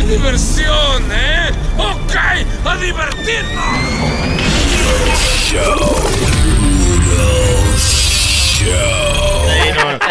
¡Qué 0.00 0.06
diversión, 0.06 1.12
eh! 1.12 1.50
¡Ok! 1.76 2.16
¡A 2.64 2.76
divertirnos! 2.76 4.00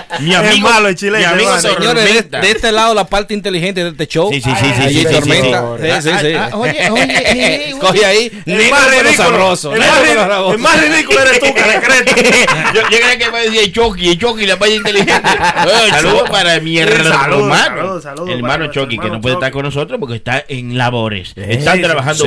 Mi 0.20 0.34
amigo, 0.34 0.54
Es 0.54 0.60
malo 0.74 0.88
el 0.88 0.96
chileno, 0.96 1.18
mi 1.20 1.24
amigo. 1.26 1.60
Señores, 1.60 2.30
de, 2.32 2.40
de 2.40 2.52
este 2.52 2.72
lado 2.72 2.94
la 2.94 3.06
parte 3.06 3.34
inteligente 3.34 3.84
de 3.84 3.90
este 3.92 4.08
show. 4.08 4.32
Sí, 4.34 4.42
sí, 4.42 4.50
sí, 4.60 4.66
sí, 4.76 4.82
Ahí 4.82 4.94
sí, 4.94 5.00
sí, 5.02 5.06
Tormenta. 5.14 5.76
sí, 5.78 5.84
Sí, 6.02 6.10
sí, 6.10 6.16
sí. 6.22 6.34
Ah, 6.34 6.50
ah, 6.52 6.58
Oye, 6.58 6.90
oye, 6.92 7.76
Coge 7.80 8.06
ahí. 8.06 8.32
El 8.46 8.58
Negro 8.58 8.72
más 8.76 8.90
ridículo. 8.90 9.14
sabroso. 9.14 9.74
El 9.74 9.80
más, 9.80 9.90
pero 10.02 10.04
ri- 10.12 10.16
sabroso. 10.28 10.52
el 10.54 10.58
más 10.60 10.82
ridículo 10.82 11.20
eres 11.22 11.40
tú, 11.40 11.54
Carecreto. 11.54 12.12
yo, 12.74 12.82
yo 12.82 12.88
creía 12.88 13.18
que 13.20 13.32
me 13.32 13.40
decía 13.42 13.72
Chucky, 13.72 14.18
Chucky, 14.18 14.46
la 14.46 14.56
vaya 14.56 14.76
inteligente. 14.76 15.14
Eh, 15.30 15.90
Saludos 15.92 16.30
para 16.30 16.60
mi 16.60 16.78
hermano, 16.80 18.00
hermano 18.28 18.68
Chucky, 18.72 18.98
que 18.98 19.10
no 19.10 19.22
puede 19.22 19.36
estar 19.36 19.52
con 19.52 19.64
nosotros 19.64 20.00
porque 20.00 20.16
está 20.16 20.44
en 20.48 20.78
labores. 20.78 21.34
Están 21.36 21.82
trabajando, 21.82 22.26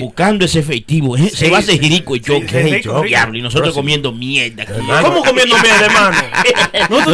buscando 0.00 0.44
ese 0.44 0.58
efectivo. 0.60 1.16
Se 1.16 1.50
va 1.50 1.58
a 1.58 1.60
hacer 1.60 1.80
jirico 1.80 2.14
el 2.14 2.22
sí, 2.24 2.32
Chucky. 2.82 3.38
y 3.38 3.42
nosotros 3.42 3.74
comiendo 3.74 4.12
mierda. 4.12 4.64
¿Cómo 5.02 5.22
comiendo 5.24 5.56
mierda, 5.58 5.84
hermano? 5.86 6.16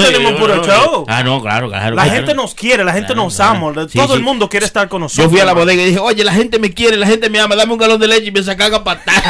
Tenemos 0.06 0.32
puro 0.40 0.64
show. 0.64 1.04
Ah, 1.08 1.22
no, 1.22 1.40
claro, 1.40 1.68
claro. 1.68 1.94
La 1.96 2.04
claro. 2.04 2.16
gente 2.18 2.34
nos 2.34 2.54
quiere, 2.54 2.84
la 2.84 2.92
gente 2.92 3.08
Claro, 3.08 3.22
nos 3.24 3.36
claro. 3.36 3.68
ama. 3.68 3.86
Sí, 3.88 3.98
Todo 3.98 4.14
el 4.14 4.22
mundo 4.22 4.48
quiere 4.48 4.66
estar 4.66 4.88
con 4.88 5.02
nosotros. 5.02 5.26
Yo 5.26 5.30
fui 5.30 5.40
a 5.40 5.44
la 5.44 5.52
bodega 5.52 5.82
y 5.82 5.86
dije, 5.86 5.98
oye, 5.98 6.24
la 6.24 6.32
gente 6.32 6.58
me 6.58 6.72
quiere, 6.72 6.96
la 6.96 7.06
gente 7.06 7.28
me 7.30 7.40
ama, 7.40 7.54
dame 7.56 7.72
un 7.72 7.78
galón 7.78 8.00
de 8.00 8.08
leche 8.08 8.26
y 8.26 8.32
me 8.32 8.42
sacan 8.42 8.72
a 8.74 8.84
patar. 8.84 9.14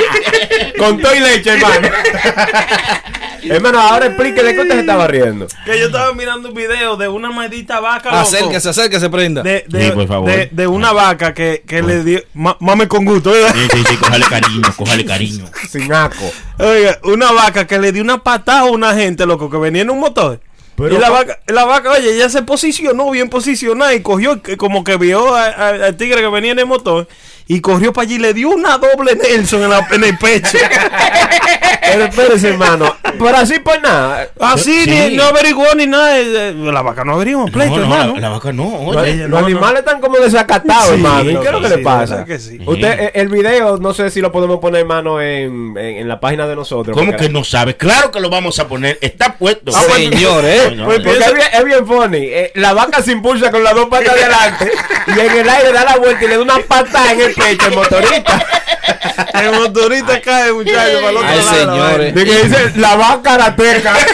Con 0.78 1.00
todo 1.00 1.14
y 1.14 1.20
leche, 1.20 1.50
hermano. 1.50 1.88
hermano, 3.44 3.80
ahora 3.80 4.06
explíquele 4.06 4.54
que 4.54 4.60
usted 4.60 4.74
se 4.74 4.80
estaba 4.80 5.06
riendo. 5.06 5.46
Que 5.64 5.78
yo 5.78 5.86
estaba 5.86 6.12
mirando 6.12 6.48
un 6.48 6.54
video 6.54 6.96
de 6.96 7.08
una 7.08 7.30
maldita 7.30 7.80
vaca. 7.80 8.10
loco. 8.10 8.22
Acérquese, 8.22 8.68
acérquese, 8.68 9.08
prenda. 9.10 9.42
De, 9.42 9.64
de, 9.68 9.86
Sí, 9.86 9.90
por 9.92 10.06
favor. 10.08 10.30
de, 10.30 10.48
de 10.50 10.66
una 10.66 10.92
vaca 10.92 11.34
que, 11.34 11.62
que 11.66 11.82
le 11.82 12.02
dio. 12.04 12.20
ma- 12.34 12.56
Mame 12.60 12.88
con 12.88 13.04
gusto, 13.04 13.30
¿verdad? 13.30 13.54
Sí, 13.54 13.68
sí, 13.72 13.84
sí, 13.88 13.96
cójale 13.96 14.24
cariño, 14.26 14.62
cójale 14.76 15.04
cariño. 15.04 15.44
Sin 15.70 15.92
aco. 15.92 16.30
Oiga, 16.58 16.98
una 17.04 17.32
vaca 17.32 17.66
que 17.66 17.78
le 17.78 17.92
dio 17.92 18.02
una 18.02 18.22
patada 18.22 18.60
a 18.60 18.64
una 18.64 18.94
gente, 18.94 19.26
loco, 19.26 19.50
que 19.50 19.56
venía 19.58 19.82
en 19.82 19.90
un 19.90 20.00
motor. 20.00 20.40
Pero 20.76 20.94
y 20.94 20.98
la 20.98 21.08
vaca, 21.08 21.38
la 21.46 21.64
vaca, 21.64 21.92
oye, 21.92 22.14
ella 22.16 22.28
se 22.28 22.42
posicionó 22.42 23.10
bien 23.10 23.30
posicionada 23.30 23.94
y 23.94 24.02
cogió, 24.02 24.42
que 24.42 24.58
como 24.58 24.84
que 24.84 24.98
vio 24.98 25.34
al 25.34 25.96
tigre 25.96 26.20
que 26.20 26.28
venía 26.28 26.52
en 26.52 26.58
el 26.58 26.66
motor 26.66 27.08
y 27.48 27.60
corrió 27.60 27.92
para 27.92 28.04
allí 28.04 28.16
y 28.16 28.18
le 28.18 28.34
dio 28.34 28.50
una 28.50 28.78
doble 28.78 29.14
Nelson 29.16 29.62
en, 29.62 29.70
la- 29.70 29.86
en 29.92 30.04
el 30.04 30.18
pecho. 30.18 30.58
Pero 31.80 32.04
espérese, 32.04 32.48
hermano. 32.48 32.96
Pero 33.02 33.36
así 33.36 33.60
por 33.60 33.80
nada. 33.80 34.28
Así, 34.40 34.84
Sí. 34.84 34.90
ni, 34.90 35.16
no 35.16 35.22
averiguó 35.24 35.64
ni 35.76 35.86
nada. 35.86 36.18
eh, 36.18 36.52
La 36.56 36.82
vaca 36.82 37.04
no 37.04 37.14
averiguó, 37.14 37.46
pleito, 37.46 37.76
No, 37.76 37.86
no, 37.86 37.94
hermano. 37.94 38.14
la, 38.14 38.20
la 38.20 38.28
vaca 38.30 38.52
no, 38.52 38.92
Los, 38.92 38.96
oye. 39.02 39.14
no, 39.14 39.28
los 39.28 39.40
no. 39.40 39.46
animales 39.46 39.78
están 39.80 40.00
como 40.00 40.18
desacatados, 40.18 40.86
Sí, 40.88 40.92
hermano. 40.94 41.40
¿Qué 41.40 41.46
es 41.46 41.52
lo 41.52 41.60
que 41.60 41.68
sí, 41.68 41.76
le 41.76 41.82
pasa? 41.82 42.14
verdad 42.16 42.26
que 42.26 42.38
sí. 42.40 42.58
Usted, 42.66 43.00
eh, 43.00 43.10
el 43.14 43.28
video, 43.28 43.78
no 43.78 43.94
sé 43.94 44.10
si 44.10 44.20
lo 44.20 44.32
podemos 44.32 44.58
poner, 44.58 44.80
hermano, 44.80 45.20
en, 45.20 45.76
en, 45.78 45.96
en 45.98 46.08
la 46.08 46.18
página 46.20 46.46
de 46.48 46.56
nosotros. 46.56 46.96
¿Cómo 46.96 47.16
que 47.16 47.28
no 47.28 47.44
sabe? 47.44 47.76
Claro 47.76 48.10
que 48.10 48.20
lo 48.20 48.28
vamos 48.30 48.58
a 48.58 48.66
poner. 48.68 48.98
Está 49.00 49.34
puesto. 49.34 49.72
Ah, 49.74 49.82
bueno. 49.88 50.10
Señor, 50.16 50.44
¿eh? 50.44 50.72
No, 50.76 50.86
Pues 50.86 50.98
porque 51.00 51.18
es 51.20 51.34
bien, 51.34 51.46
es 51.52 51.64
bien 51.64 51.86
funny. 51.86 52.18
Eh, 52.18 52.52
la 52.56 52.74
vaca 52.74 53.00
se 53.02 53.12
impulsa 53.12 53.50
con 53.52 53.62
las 53.62 53.74
dos 53.74 53.86
patas 53.86 54.10
adelante 54.10 54.70
y 55.08 55.20
en 55.20 55.30
el 55.38 55.48
aire 55.48 55.72
da 55.72 55.84
la 55.84 55.96
vuelta 55.96 56.24
y 56.24 56.28
le 56.28 56.36
da 56.36 56.42
una 56.42 56.58
patada 56.58 57.12
en 57.12 57.20
el 57.20 57.34
pecho 57.36 57.66
al 57.66 57.74
motorista. 57.74 58.46
El 59.34 59.52
motorista 59.52 60.20
cae, 60.20 60.52
muchacho, 60.52 61.00
para 61.00 61.10
el 61.10 61.16
otro 61.16 61.28
Ay, 61.28 61.38
lado 61.38 61.56
de 61.56 61.66
la 61.66 61.72
señores. 61.72 62.14
De 62.14 62.24
que 62.24 62.42
dice 62.44 62.72
la 62.76 62.96
vaca 62.96 63.22
karateca. 63.22 63.94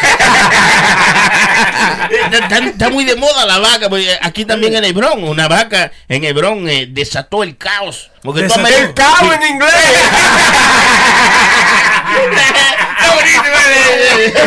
Está, 2.13 2.39
está- 2.39 2.59
está 2.59 2.91
muy 2.91 3.05
de 3.05 3.17
moda 3.17 3.47
la 3.47 3.59
vaca. 3.59 3.89
porque 3.89 4.17
Aquí 4.21 4.45
también 4.45 4.75
en 4.77 4.85
Hebrón, 4.85 5.25
una 5.25 5.49
vaca 5.49 5.91
en 6.09 6.25
Hebrón 6.25 6.69
eh, 6.69 6.87
desató 6.89 7.43
el 7.43 7.57
caos. 7.57 8.11
Porque 8.23 8.43
Desató 8.43 8.67
El 8.69 8.93
cabo 8.95 9.33
en 9.33 9.43
inglés. 9.55 9.73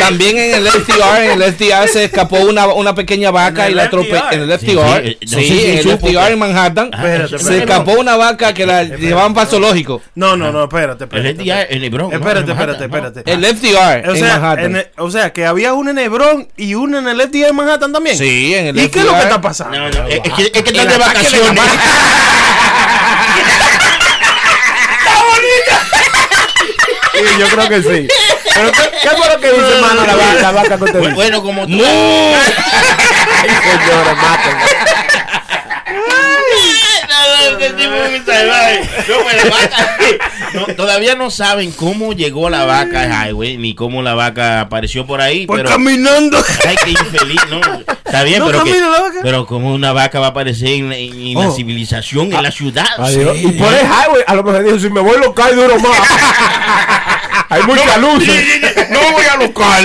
También 0.00 0.38
en 0.38 0.54
el 0.54 0.68
FDR, 0.68 1.24
en 1.32 1.42
el 1.42 1.52
FDR 1.54 1.88
se 1.88 2.04
escapó 2.04 2.36
una, 2.40 2.66
una 2.68 2.94
pequeña 2.94 3.30
vaca 3.30 3.64
¿En 3.64 3.68
y 3.68 3.70
el 3.72 3.76
la 3.76 3.82
atropelló. 3.84 4.30
En 4.30 4.42
el 4.42 4.52
FDR, 4.58 5.16
sí, 5.26 5.62
en 5.64 5.78
el 5.88 5.98
que- 5.98 6.18
en 6.32 6.38
Manhattan, 6.38 6.90
se 7.38 7.58
escapó 7.58 7.92
una 7.92 8.16
vaca 8.16 8.54
que 8.54 8.66
la 8.66 8.82
llevaban 8.84 9.34
para 9.34 9.44
el 9.44 9.50
zoológico. 9.50 10.02
No, 10.14 10.36
no, 10.36 10.52
no, 10.52 10.64
espérate, 10.64 11.04
El 11.04 11.10
espérate. 11.10 11.42
día 11.42 11.66
en 11.68 11.84
Hebrón. 11.84 12.12
Espérate, 12.12 12.50
En 12.50 12.58
espérate, 12.58 12.84
espérate. 12.84 13.32
El 13.32 13.44
FDR 13.44 14.08
O 14.08 14.14
en 14.14 14.20
sea, 14.20 14.38
Manhattan. 14.38 14.64
en 14.64 14.76
el- 14.76 14.88
o 14.98 15.10
sea, 15.10 15.32
que 15.32 15.46
había 15.46 15.72
uno 15.74 15.90
en 15.90 15.98
Hebrón 15.98 16.48
y 16.56 16.74
uno 16.74 16.98
en 16.98 17.08
el 17.08 17.20
FDA 17.20 17.46
de 17.46 17.52
Manhattan 17.52 17.92
también. 17.92 18.16
Sí, 18.16 18.54
en 18.54 18.66
el 18.68 18.78
¿Y 18.78 18.88
qué 18.88 19.00
es 19.00 19.04
lo 19.04 19.12
que 19.12 19.20
está 19.20 19.40
pasando? 19.40 19.78
No, 19.78 19.90
no, 19.90 20.08
es, 20.08 20.20
que, 20.20 20.42
es 20.44 20.50
que 20.50 20.58
están 20.70 20.86
El 20.86 20.88
de 20.88 20.98
vacaciones. 20.98 21.62
Sí, 27.28 27.40
yo 27.40 27.46
creo 27.48 27.68
que 27.68 27.82
sí. 27.82 28.08
Pero 28.54 28.72
¿qué, 28.72 28.82
qué 29.02 29.08
fue 29.10 29.28
lo 29.34 29.40
que 29.40 29.50
dice, 29.52 29.74
hermano, 29.74 30.06
la, 30.06 30.16
va- 30.16 30.34
la 30.34 30.50
vaca 30.52 30.78
que 30.78 30.84
usted 30.84 31.00
dice? 31.00 31.12
Bueno, 31.14 31.42
como 31.42 31.66
tú. 31.66 31.72
Ay, 31.74 33.50
señores. 33.50 34.16
No, 37.48 38.24
salvaje. 38.26 38.80
No, 39.08 40.60
vaca- 40.64 40.74
todavía 40.76 41.14
no 41.14 41.30
saben 41.30 41.72
cómo 41.72 42.12
llegó 42.12 42.50
la 42.50 42.64
vaca 42.64 43.02
al 43.02 43.28
highway 43.28 43.56
ni 43.56 43.74
cómo 43.74 44.02
la 44.02 44.14
vaca 44.14 44.60
apareció 44.62 45.06
por 45.06 45.20
ahí. 45.20 45.46
Pues 45.46 45.58
pero 45.62 45.70
caminando. 45.70 46.38
ay, 46.66 46.76
qué 46.84 46.90
infeliz, 46.90 47.40
¿no? 47.50 47.60
Está 48.04 48.22
bien, 48.24 48.40
No 48.40 48.46
pero, 48.46 48.64
que- 48.64 48.80
vaca. 48.80 49.18
pero 49.22 49.46
como 49.46 49.72
una 49.74 49.92
vaca 49.92 50.20
va 50.20 50.26
a 50.26 50.30
aparecer 50.30 50.68
en, 50.68 50.88
la- 50.90 50.96
en- 50.96 51.12
en 51.20 51.34
la 51.34 51.48
Oh. 51.48 51.54
civilización, 51.54 52.32
en 52.32 52.42
la 52.42 52.50
ciudad. 52.50 52.86
Adiós. 52.98 53.36
Y 53.38 53.48
por 53.52 53.72
el 53.72 53.80
highway, 53.86 54.22
a 54.26 54.34
lo 54.34 54.42
mejor 54.42 54.64
dijo, 54.64 54.78
si 54.78 54.90
me 54.90 55.00
voy 55.00 55.18
local 55.18 55.54
duro 55.56 55.78
más. 55.78 55.92
Hay 57.48 57.62
mucha 57.62 57.96
luz. 57.98 58.24
No 58.90 59.00
voy 59.12 59.24
a 59.24 59.36
local. 59.36 59.84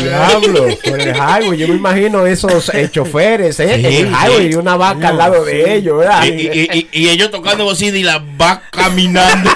Diablo, 0.00 0.66
por 0.84 1.00
el 1.00 1.14
highway. 1.16 1.58
Yo 1.58 1.68
me 1.68 1.74
imagino 1.76 2.26
esos 2.26 2.68
eh, 2.74 2.88
choferes, 2.90 3.58
¿eh? 3.60 3.74
Sí, 3.76 3.86
en 3.86 3.86
el 3.86 4.06
highway 4.08 4.48
sí. 4.48 4.50
y 4.52 4.54
una 4.54 4.76
vaca 4.76 5.08
al 5.08 5.18
lado 5.18 5.44
de 5.44 5.74
ellos, 5.74 5.98
¿verdad? 5.98 6.24
Y, 6.24 6.28
y- 6.30 6.68
y- 6.72 6.88
y 6.92 7.08
ellos 7.08 7.30
tocando 7.30 7.64
bocina 7.64 7.96
y 7.96 8.02
la 8.02 8.22
va 8.40 8.62
caminando. 8.70 9.50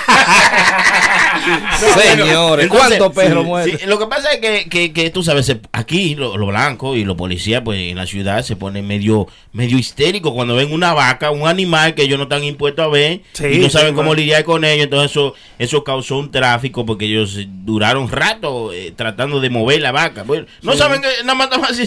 Señores, 2.00 2.68
¿cuántos 2.68 3.12
perros 3.12 3.42
sí, 3.42 3.48
muertos? 3.48 3.80
sí, 3.80 3.86
lo 3.86 3.98
que 3.98 4.06
pasa 4.06 4.32
es 4.32 4.40
que, 4.40 4.68
que, 4.68 4.92
que 4.92 5.10
tú 5.10 5.22
sabes, 5.22 5.56
aquí 5.72 6.14
los 6.14 6.36
lo 6.36 6.46
blancos 6.46 6.96
y 6.96 7.04
los 7.04 7.16
policías, 7.16 7.62
pues 7.64 7.80
en 7.80 7.96
la 7.96 8.06
ciudad 8.06 8.42
se 8.42 8.56
ponen 8.56 8.86
medio 8.86 9.26
medio 9.52 9.78
histéricos 9.78 10.32
cuando 10.32 10.56
ven 10.56 10.72
una 10.72 10.94
vaca, 10.94 11.30
un 11.30 11.46
animal 11.46 11.94
que 11.94 12.02
ellos 12.02 12.18
no 12.18 12.24
están 12.24 12.44
impuestos 12.44 12.84
a 12.84 12.88
ver 12.88 13.20
Sí, 13.32 13.46
y 13.46 13.58
no 13.58 13.68
saben 13.68 13.90
sí, 13.90 13.94
cómo 13.94 14.10
man. 14.10 14.16
lidiar 14.18 14.44
con 14.44 14.64
ellos. 14.64 14.84
Entonces 14.84 15.10
eso 15.10 15.34
eso 15.58 15.84
causó 15.84 16.18
un 16.18 16.30
tráfico 16.30 16.86
porque 16.86 17.04
ellos 17.06 17.36
eh, 17.36 17.46
duraron 17.48 18.08
rato 18.08 18.72
eh, 18.72 18.92
tratando 18.96 19.40
de 19.40 19.50
mover 19.50 19.80
la 19.80 19.92
vaca. 19.92 20.22
Bueno, 20.22 20.46
no 20.62 20.74
saben 20.74 21.02
que 21.02 21.08
nada 21.24 21.34
más 21.34 21.48
están 21.50 21.64
así 21.64 21.86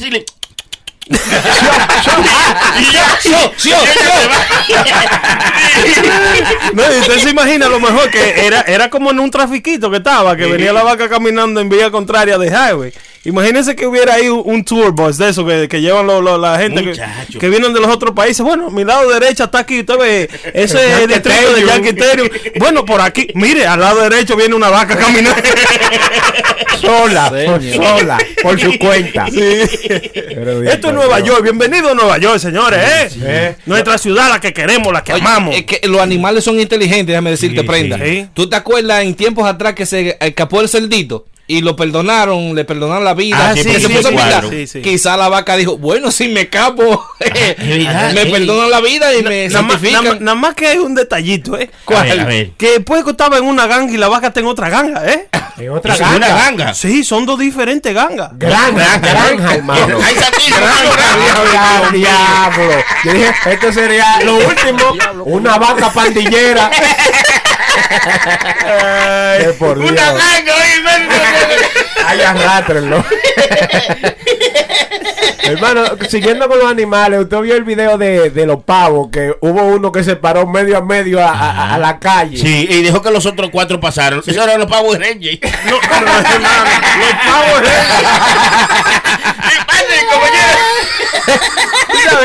No, 6.73 6.83
y 6.93 6.99
usted 6.99 7.19
se 7.19 7.29
imagina 7.29 7.67
a 7.67 7.69
lo 7.69 7.79
mejor 7.79 8.09
que 8.09 8.45
era, 8.45 8.61
era 8.61 8.89
como 8.89 9.11
en 9.11 9.19
un 9.19 9.29
trafiquito 9.29 9.91
que 9.91 9.97
estaba, 9.97 10.35
que 10.35 10.45
venía 10.45 10.73
la 10.73 10.83
vaca 10.83 11.07
caminando 11.07 11.61
en 11.61 11.69
vía 11.69 11.91
contraria 11.91 12.37
de 12.37 12.47
highway. 12.47 12.93
Imagínense 13.25 13.75
que 13.75 13.87
hubiera 13.87 14.13
ahí 14.13 14.29
un, 14.29 14.41
un 14.45 14.63
tour 14.63 14.91
bus 14.91 15.17
de 15.17 15.29
eso 15.29 15.45
que, 15.45 15.67
que 15.67 15.81
llevan 15.81 16.05
lo- 16.07 16.21
lo- 16.21 16.37
la 16.37 16.59
gente 16.59 16.83
que, 16.83 17.39
que 17.39 17.49
vienen 17.49 17.73
de 17.73 17.79
los 17.79 17.89
otros 17.91 18.13
países. 18.13 18.45
Bueno, 18.45 18.69
mi 18.69 18.83
lado 18.83 19.09
derecha 19.09 19.45
está 19.45 19.59
aquí, 19.59 19.79
usted 19.81 19.97
ve 19.97 20.29
ese 20.53 20.77
El 21.03 21.07
distrito 21.09 21.53
de 21.53 21.89
Stadium. 21.89 22.29
Bueno, 22.59 22.85
por 22.85 23.01
aquí, 23.01 23.27
mire, 23.33 23.65
al 23.65 23.79
lado 23.79 24.01
derecho 24.07 24.35
viene 24.35 24.53
una 24.55 24.69
vaca 24.69 24.95
caminando. 24.97 25.41
Sola, 26.81 27.29
por, 27.45 27.63
sola, 27.63 28.17
por 28.43 28.59
su 28.59 28.77
cuenta. 28.77 29.25
Bien, 29.31 29.61
Esto 30.67 30.87
es 30.89 30.93
Nueva. 30.93 31.19
York, 31.21 31.41
bienvenido 31.41 31.89
a 31.89 31.93
Nueva 31.95 32.17
York, 32.17 32.37
señores, 32.37 32.79
¿eh? 32.83 33.09
Eh. 33.23 33.55
Nuestra 33.65 33.97
ciudad, 33.97 34.29
la 34.29 34.39
que 34.39 34.53
queremos, 34.53 34.91
la 34.93 35.03
que 35.03 35.13
Oye, 35.13 35.21
amamos. 35.21 35.55
Es 35.55 35.63
que 35.63 35.81
los 35.87 35.99
animales 36.01 36.43
son 36.43 36.59
inteligentes, 36.59 37.07
déjame 37.07 37.31
decirte, 37.31 37.61
Sí, 37.61 37.67
prenda. 37.67 37.97
sí. 37.97 38.27
¿Tú 38.33 38.47
te 38.49 38.55
acuerdas 38.55 39.03
en 39.03 39.15
tiempos 39.15 39.47
atrás 39.47 39.73
que 39.73 39.85
se 39.85 40.17
escapó 40.19 40.61
el 40.61 40.69
cerdito? 40.69 41.25
Y 41.47 41.61
lo 41.61 41.75
perdonaron, 41.75 42.55
le 42.55 42.65
perdonaron 42.65 43.03
la 43.03 43.13
vida. 43.13 43.51
Ah, 43.51 43.53
sí, 43.55 43.61
sí, 43.63 43.71
se 43.79 44.67
sí. 44.67 44.81
Quizá 44.81 45.15
la 45.15 45.29
vaca 45.29 45.55
dijo, 45.55 45.77
bueno, 45.77 46.09
si 46.09 46.27
me 46.27 46.41
escapo, 46.41 47.05
verdad, 47.19 48.13
me 48.15 48.23
sí. 48.23 48.31
perdonan 48.31 48.71
la 48.71 48.81
vida 48.81 49.13
y 49.13 49.21
me 49.21 49.47
Nada 49.47 49.61
más, 49.61 49.73
santifican. 49.73 50.03
nada 50.03 50.13
más- 50.15 50.21
nada 50.21 50.35
más 50.35 50.55
que 50.55 50.67
hay 50.67 50.77
un 50.79 50.95
detallito, 50.95 51.57
¿eh? 51.59 51.69
A 51.85 52.01
ver, 52.01 52.19
a 52.19 52.25
ver. 52.25 52.51
Que 52.57 52.71
después 52.71 53.03
que 53.03 53.11
estaba 53.11 53.37
en 53.37 53.43
una 53.45 53.67
ganga 53.67 53.93
y 53.93 53.97
la 53.97 54.07
vaca 54.07 54.27
está 54.27 54.39
en 54.39 54.47
otra 54.47 54.69
ganga, 54.69 55.05
¿eh? 55.07 55.27
En 55.57 55.69
otra 55.69 55.93
es 55.93 55.99
una 56.01 56.09
ganga. 56.19 56.35
ganga. 56.35 56.73
Sí, 56.73 57.03
son 57.03 57.25
dos 57.27 57.39
diferentes 57.39 57.93
gangas. 57.93 58.31
Granja, 58.33 58.97
granja, 58.97 59.55
hermano. 59.55 59.99
Ahí 60.03 60.15
Diablo, 60.47 61.91
diablo. 61.91 62.83
Yo 63.03 63.13
dije, 63.13 63.31
esto 63.51 63.71
sería 63.71 64.19
lo 64.23 64.35
último. 64.37 65.23
Una 65.25 65.57
vaca 65.57 65.91
pandillera. 65.93 66.69
Eh, 68.67 69.55
por 69.59 69.77
Dios. 69.79 69.91
Una 69.91 70.11
ganga, 70.13 70.55
oye, 70.55 70.81
man. 70.81 71.07
Ay, 72.07 72.21
arrátrenlo. 72.21 73.03
Hermano, 75.43 75.83
siguiendo 76.09 76.47
con 76.49 76.57
los 76.57 76.67
animales, 76.71 77.19
usted 77.21 77.37
vio 77.41 77.55
el 77.55 77.63
video 77.63 77.99
de, 77.99 78.31
de 78.31 78.45
los 78.47 78.63
pavos, 78.63 79.09
que 79.11 79.35
hubo 79.41 79.61
uno 79.63 79.91
que 79.91 80.03
se 80.03 80.15
paró 80.15 80.47
medio 80.47 80.75
a 80.77 80.81
medio 80.81 81.21
a, 81.23 81.29
a- 81.31 81.75
a 81.75 81.77
la 81.77 81.99
calle. 81.99 82.35
Sí, 82.37 82.65
y 82.67 82.81
dejó 82.81 83.01
que 83.03 83.11
los 83.11 83.27
otros 83.27 83.51
cuatro 83.51 83.79
pasaron. 83.79 84.23
Esos 84.25 84.43
eran 84.43 84.57
los 84.59 84.67
pavos 84.69 84.97
Rangers. 84.97 85.39
No, 85.69 85.77
pero, 85.81 86.07
hermano, 86.07 86.63
los 86.99 87.13
pavos 87.27 87.61
Tú 87.61 87.67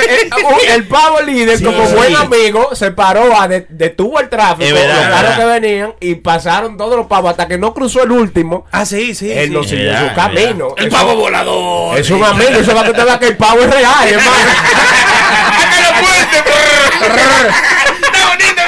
eh, 0.08 0.28
el 0.74 0.86
pavo 0.86 1.20
líder, 1.22 1.62
como 1.62 1.86
sí. 1.86 1.94
buen 1.94 2.14
amigo, 2.16 2.74
se 2.74 2.90
paró, 2.92 3.38
a 3.40 3.48
de- 3.48 3.66
detuvo 3.68 4.20
el 4.20 4.28
tráfico, 4.28 4.70
los 4.70 4.78
verdad, 4.80 5.10
carros 5.10 5.34
que 5.36 5.44
venían 5.44 5.94
y 6.00 6.14
pasaron 6.16 6.76
todos 6.76 6.96
los 6.96 7.06
pavos 7.06 7.30
hasta 7.32 7.48
que 7.48 7.58
no 7.58 7.72
cruzó 7.74 8.02
el 8.02 8.12
último. 8.12 8.66
Ah, 8.72 8.84
sí, 8.84 9.14
sí. 9.14 9.30
Él 9.30 9.48
sí. 9.48 9.54
no 9.54 9.62
siguió 9.64 9.98
su 9.98 10.14
camino. 10.14 10.74
El 10.76 10.88
Eso- 10.88 10.96
pavo 10.96 11.16
volador. 11.16 11.98
Es 11.98 12.10
un 12.10 12.22
amigo, 12.24 12.50
eso 12.50 12.74
va 12.74 12.84
que 12.84 12.92
te 12.92 13.04
vea 13.04 13.18
que 13.18 13.26
el 13.28 13.36
pavo 13.36 13.60
es 13.60 13.70
real, 13.70 14.08
hermano. 14.08 14.30
Está 18.02 18.28
bonito, 18.28 18.62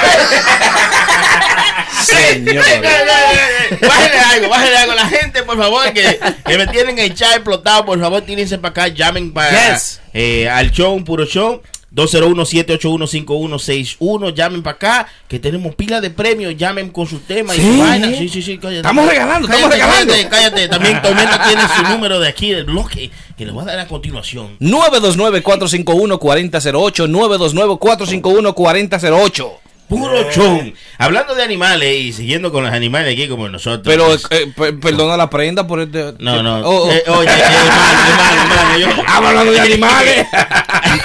Señor. 2.03 2.63
Bájale 3.81 4.19
algo, 4.19 4.49
bájale 4.49 4.77
algo. 4.77 4.82
Por 5.55 5.63
favor, 5.63 5.93
que, 5.93 6.19
que 6.45 6.57
me 6.57 6.67
tienen 6.67 6.97
el 6.99 7.13
chat 7.13 7.33
explotado, 7.35 7.85
por 7.85 7.99
favor, 7.99 8.21
tírense 8.21 8.57
para 8.57 8.69
acá, 8.71 8.87
llamen 8.87 9.31
para 9.33 9.73
Yes. 9.75 9.99
eh, 10.13 10.47
al 10.49 10.71
show, 10.71 10.93
un 10.93 11.03
puro 11.03 11.25
show. 11.25 11.61
201-781-5161. 11.95 14.33
Llamen 14.33 14.63
para 14.63 14.75
acá, 14.75 15.07
que 15.27 15.37
tenemos 15.39 15.75
pila 15.75 16.01
de 16.01 16.09
premios. 16.09 16.57
Llamen 16.57 16.89
con 16.89 17.05
sus 17.05 17.21
temas 17.27 17.55
y 17.55 17.61
su 17.61 17.77
vaina. 17.77 18.07
Sí, 18.17 18.27
sí, 18.29 18.41
sí. 18.41 18.57
cállate. 18.57 18.77
Estamos 18.77 19.07
regalando, 19.07 19.47
estamos 19.47 19.69
Cállate, 19.69 19.83
regalando. 19.85 20.13
Cállate, 20.13 20.29
cállate. 20.29 20.67
También 20.69 20.99
Tormenta 21.03 21.43
tiene 21.47 21.61
su 21.75 21.83
número 21.83 22.19
de 22.19 22.27
aquí 22.27 22.49
del 22.51 22.63
bloque 22.65 23.11
que 23.37 23.45
le 23.45 23.51
voy 23.51 23.61
a 23.61 23.65
dar 23.67 23.77
a 23.79 23.87
continuación. 23.87 24.57
929-451-4008. 24.59 27.07
929-451-4008. 27.09 29.51
Puro 29.89 30.31
show. 30.31 30.61
Hablando 30.97 31.35
de 31.35 31.43
animales 31.43 31.95
y 31.95 32.13
siguiendo 32.13 32.51
con 32.51 32.63
los 32.63 32.73
animales 32.73 33.13
aquí 33.13 33.27
como 33.27 33.47
nosotros. 33.49 33.83
Pero, 33.85 34.05
pues, 34.07 34.25
eh, 34.31 34.51
per- 34.55 34.79
perdona 34.79 35.17
la 35.17 35.29
prenda 35.29 35.67
por 35.67 35.79
este. 35.81 36.13
No, 36.19 36.41
no. 36.41 36.59
Oh, 36.61 36.85
oh. 36.87 36.91
Eh, 36.91 37.03
oye, 37.07 37.29
es 37.29 37.37
malo, 37.37 38.09
es 38.09 38.17
malo, 38.17 38.77
es 38.77 38.87
malo. 38.97 39.03
Hablando 39.07 39.51
de 39.51 39.59
animales. 39.59 40.27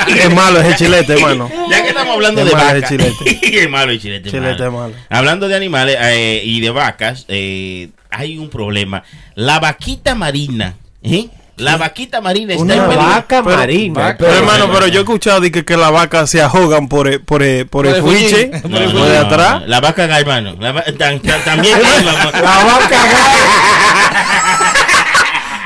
Es 0.06 0.34
malo 0.34 0.60
ese 0.60 0.76
chilete, 0.76 1.12
hermano. 1.14 1.50
Ya 1.70 1.82
que 1.82 1.88
estamos 1.88 2.14
hablando 2.14 2.40
Es 2.42 2.46
de 2.46 2.52
el 2.52 2.56
vacas. 2.58 2.88
chilete. 2.88 3.40
es 3.62 3.70
malo 3.70 3.92
el 3.92 4.00
chilete. 4.00 4.28
es 4.28 4.34
Chilete 4.34 4.62
malo. 4.70 4.86
es 4.86 4.92
malo. 4.94 5.04
Hablando 5.10 5.48
de 5.48 5.56
animales 5.56 5.96
eh, 6.00 6.42
y 6.44 6.60
de 6.60 6.70
vacas, 6.70 7.24
eh, 7.28 7.90
hay 8.10 8.38
un 8.38 8.48
problema. 8.48 9.02
La 9.34 9.58
vaquita 9.60 10.14
marina. 10.14 10.76
¿eh? 11.02 11.28
La 11.58 11.76
vaquita 11.76 12.20
marina 12.20 12.52
está 12.52 12.62
Una 12.64 12.74
en 12.74 12.82
peligro. 12.84 13.06
vaca 13.06 13.42
Pero- 13.44 13.56
marina. 13.56 14.16
Pero, 14.18 14.32
hermano, 14.32 14.70
pero 14.72 14.86
yo 14.88 15.00
he 15.00 15.02
escuchado 15.02 15.40
de 15.40 15.50
que, 15.50 15.64
que 15.64 15.76
las 15.76 15.90
vacas 15.92 16.30
se 16.30 16.40
ahogan 16.42 16.88
por 16.88 17.08
el, 17.08 17.20
por 17.20 17.42
el, 17.42 17.66
por 17.66 17.86
el 17.86 18.00
Por 18.00 18.12
el 18.12 18.18
fuiche, 18.18 18.46
fullín. 18.46 18.62
por 18.62 18.70
No, 18.70 18.80
no, 18.92 19.04
de 19.04 19.14
no, 19.18 19.26
atrás. 19.26 19.60
no. 19.60 19.66
La 19.66 19.80
vaca 19.80 20.06
hermano. 20.18 20.56
La 20.58 20.72
también. 21.44 21.78
La 22.04 22.64
vaca 22.64 22.96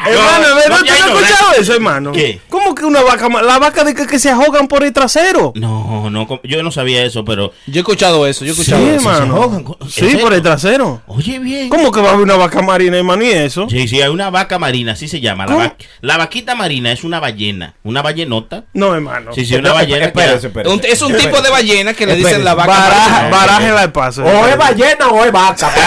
Hermano, 0.06 0.48
No, 0.48 0.54
¿verdad? 0.56 0.78
¿Tú 0.78 0.84
no 0.86 0.92
has 0.92 1.22
escuchado 1.22 1.52
eso, 1.58 1.74
hermano? 1.74 2.12
¿Qué? 2.12 2.40
¿Cómo 2.48 2.74
que 2.74 2.84
una 2.84 3.02
vaca? 3.02 3.28
La 3.42 3.58
vaca 3.58 3.84
de 3.84 3.94
que, 3.94 4.06
que 4.06 4.18
se 4.18 4.30
ahogan 4.30 4.66
por 4.68 4.82
el 4.82 4.92
trasero. 4.92 5.52
No, 5.54 6.10
no, 6.10 6.26
yo 6.44 6.62
no 6.62 6.70
sabía 6.72 7.04
eso, 7.04 7.24
pero. 7.24 7.52
Yo 7.66 7.74
he 7.76 7.78
escuchado 7.80 8.26
eso, 8.26 8.44
yo 8.44 8.52
he 8.52 8.54
Sí, 8.54 8.60
escuchado 8.62 8.86
eso. 8.90 8.94
hermano. 9.10 9.36
ahogan 9.36 9.64
con- 9.64 9.76
¿en 9.80 9.88
Sí, 9.90 10.16
por 10.16 10.32
el 10.32 10.42
trasero. 10.42 11.02
Oye, 11.06 11.38
bien. 11.38 11.68
¿Cómo 11.68 11.92
que 11.92 12.00
va 12.00 12.10
a 12.10 12.12
haber 12.12 12.24
una 12.24 12.36
vaca 12.36 12.62
marina, 12.62 12.96
hermano? 12.96 13.22
¿Y 13.24 13.30
eso? 13.30 13.66
Sí, 13.70 13.86
sí, 13.88 14.00
hay 14.02 14.08
una 14.10 14.30
vaca 14.30 14.58
marina, 14.58 14.92
así 14.92 15.08
se 15.08 15.20
llama. 15.20 15.46
La, 15.46 15.54
va- 15.54 15.76
la 16.00 16.16
vaquita 16.18 16.54
marina 16.54 16.90
es 16.92 17.04
una 17.04 17.20
ballena, 17.20 17.74
una 17.84 18.02
ballenota. 18.02 18.64
No, 18.74 18.94
hermano. 18.94 19.32
Sí, 19.34 19.44
sí, 19.44 19.54
una 19.54 19.72
ballena. 19.72 20.06
Espérese, 20.06 20.48
espérese. 20.48 20.74
Un- 20.74 20.80
es 20.84 21.02
un 21.02 21.16
tipo 21.16 21.40
de 21.40 21.50
ballena 21.50 21.94
que 21.94 22.06
le 22.06 22.16
dicen 22.16 22.44
la 22.44 22.54
vaca. 22.54 22.68
Baraja, 22.72 23.10
marina. 23.10 23.36
barájela 23.36 23.82
el 23.84 23.92
paso. 23.92 24.24
O 24.24 24.46
es 24.46 24.56
ballena 24.56 25.08
o 25.08 25.24
es 25.24 25.32
vaca. 25.32 25.70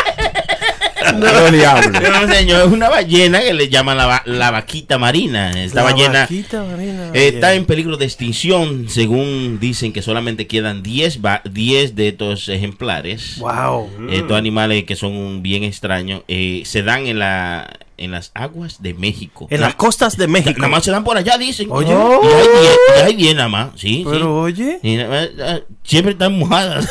No, 1.12 1.50
diablo. 1.50 2.00
No, 2.00 2.32
señor, 2.32 2.62
es 2.66 2.72
una 2.72 2.88
ballena 2.88 3.40
que 3.40 3.52
le 3.52 3.68
llaman 3.68 3.98
la, 3.98 4.22
la 4.24 4.50
vaquita 4.50 4.96
marina. 4.98 5.50
Esta 5.50 5.76
La 5.76 5.82
ballena 5.82 6.20
vaquita 6.22 6.62
marina, 6.64 7.10
eh, 7.12 7.28
está 7.34 7.52
en 7.54 7.66
peligro 7.66 7.96
de 7.98 8.06
extinción, 8.06 8.88
según 8.88 9.58
dicen 9.60 9.92
que 9.92 10.00
solamente 10.02 10.46
quedan 10.46 10.82
10, 10.82 11.20
va- 11.24 11.42
10 11.44 11.94
de 11.94 12.08
estos 12.08 12.48
ejemplares. 12.48 13.36
Wow. 13.38 13.90
Estos 14.10 14.36
animales 14.36 14.84
que 14.84 14.96
son 14.96 15.42
bien 15.42 15.62
extraños 15.62 16.22
eh, 16.26 16.62
se 16.64 16.82
dan 16.82 17.06
en 17.06 17.18
la 17.18 17.70
en 17.96 18.10
las 18.10 18.30
aguas 18.34 18.82
de 18.82 18.94
México. 18.94 19.46
En 19.50 19.60
las 19.60 19.74
costas 19.74 20.16
de 20.16 20.26
México. 20.28 20.54
Nada 20.58 20.68
más 20.68 20.84
se 20.84 20.90
dan 20.90 21.04
por 21.04 21.16
allá, 21.16 21.38
dicen. 21.38 21.68
Oye. 21.70 21.92
Y 21.92 21.96
hay 21.96 22.48
10, 22.48 22.78
y 22.96 23.00
hay 23.02 23.14
10 23.14 23.34
nada 23.36 23.48
más, 23.48 23.68
sí, 23.76 24.02
Pero 24.04 24.18
sí. 24.18 24.24
oye. 24.62 24.78
Y 24.82 24.98
ah, 25.00 25.60
siempre 25.84 26.12
están 26.12 26.38
mojadas. 26.38 26.86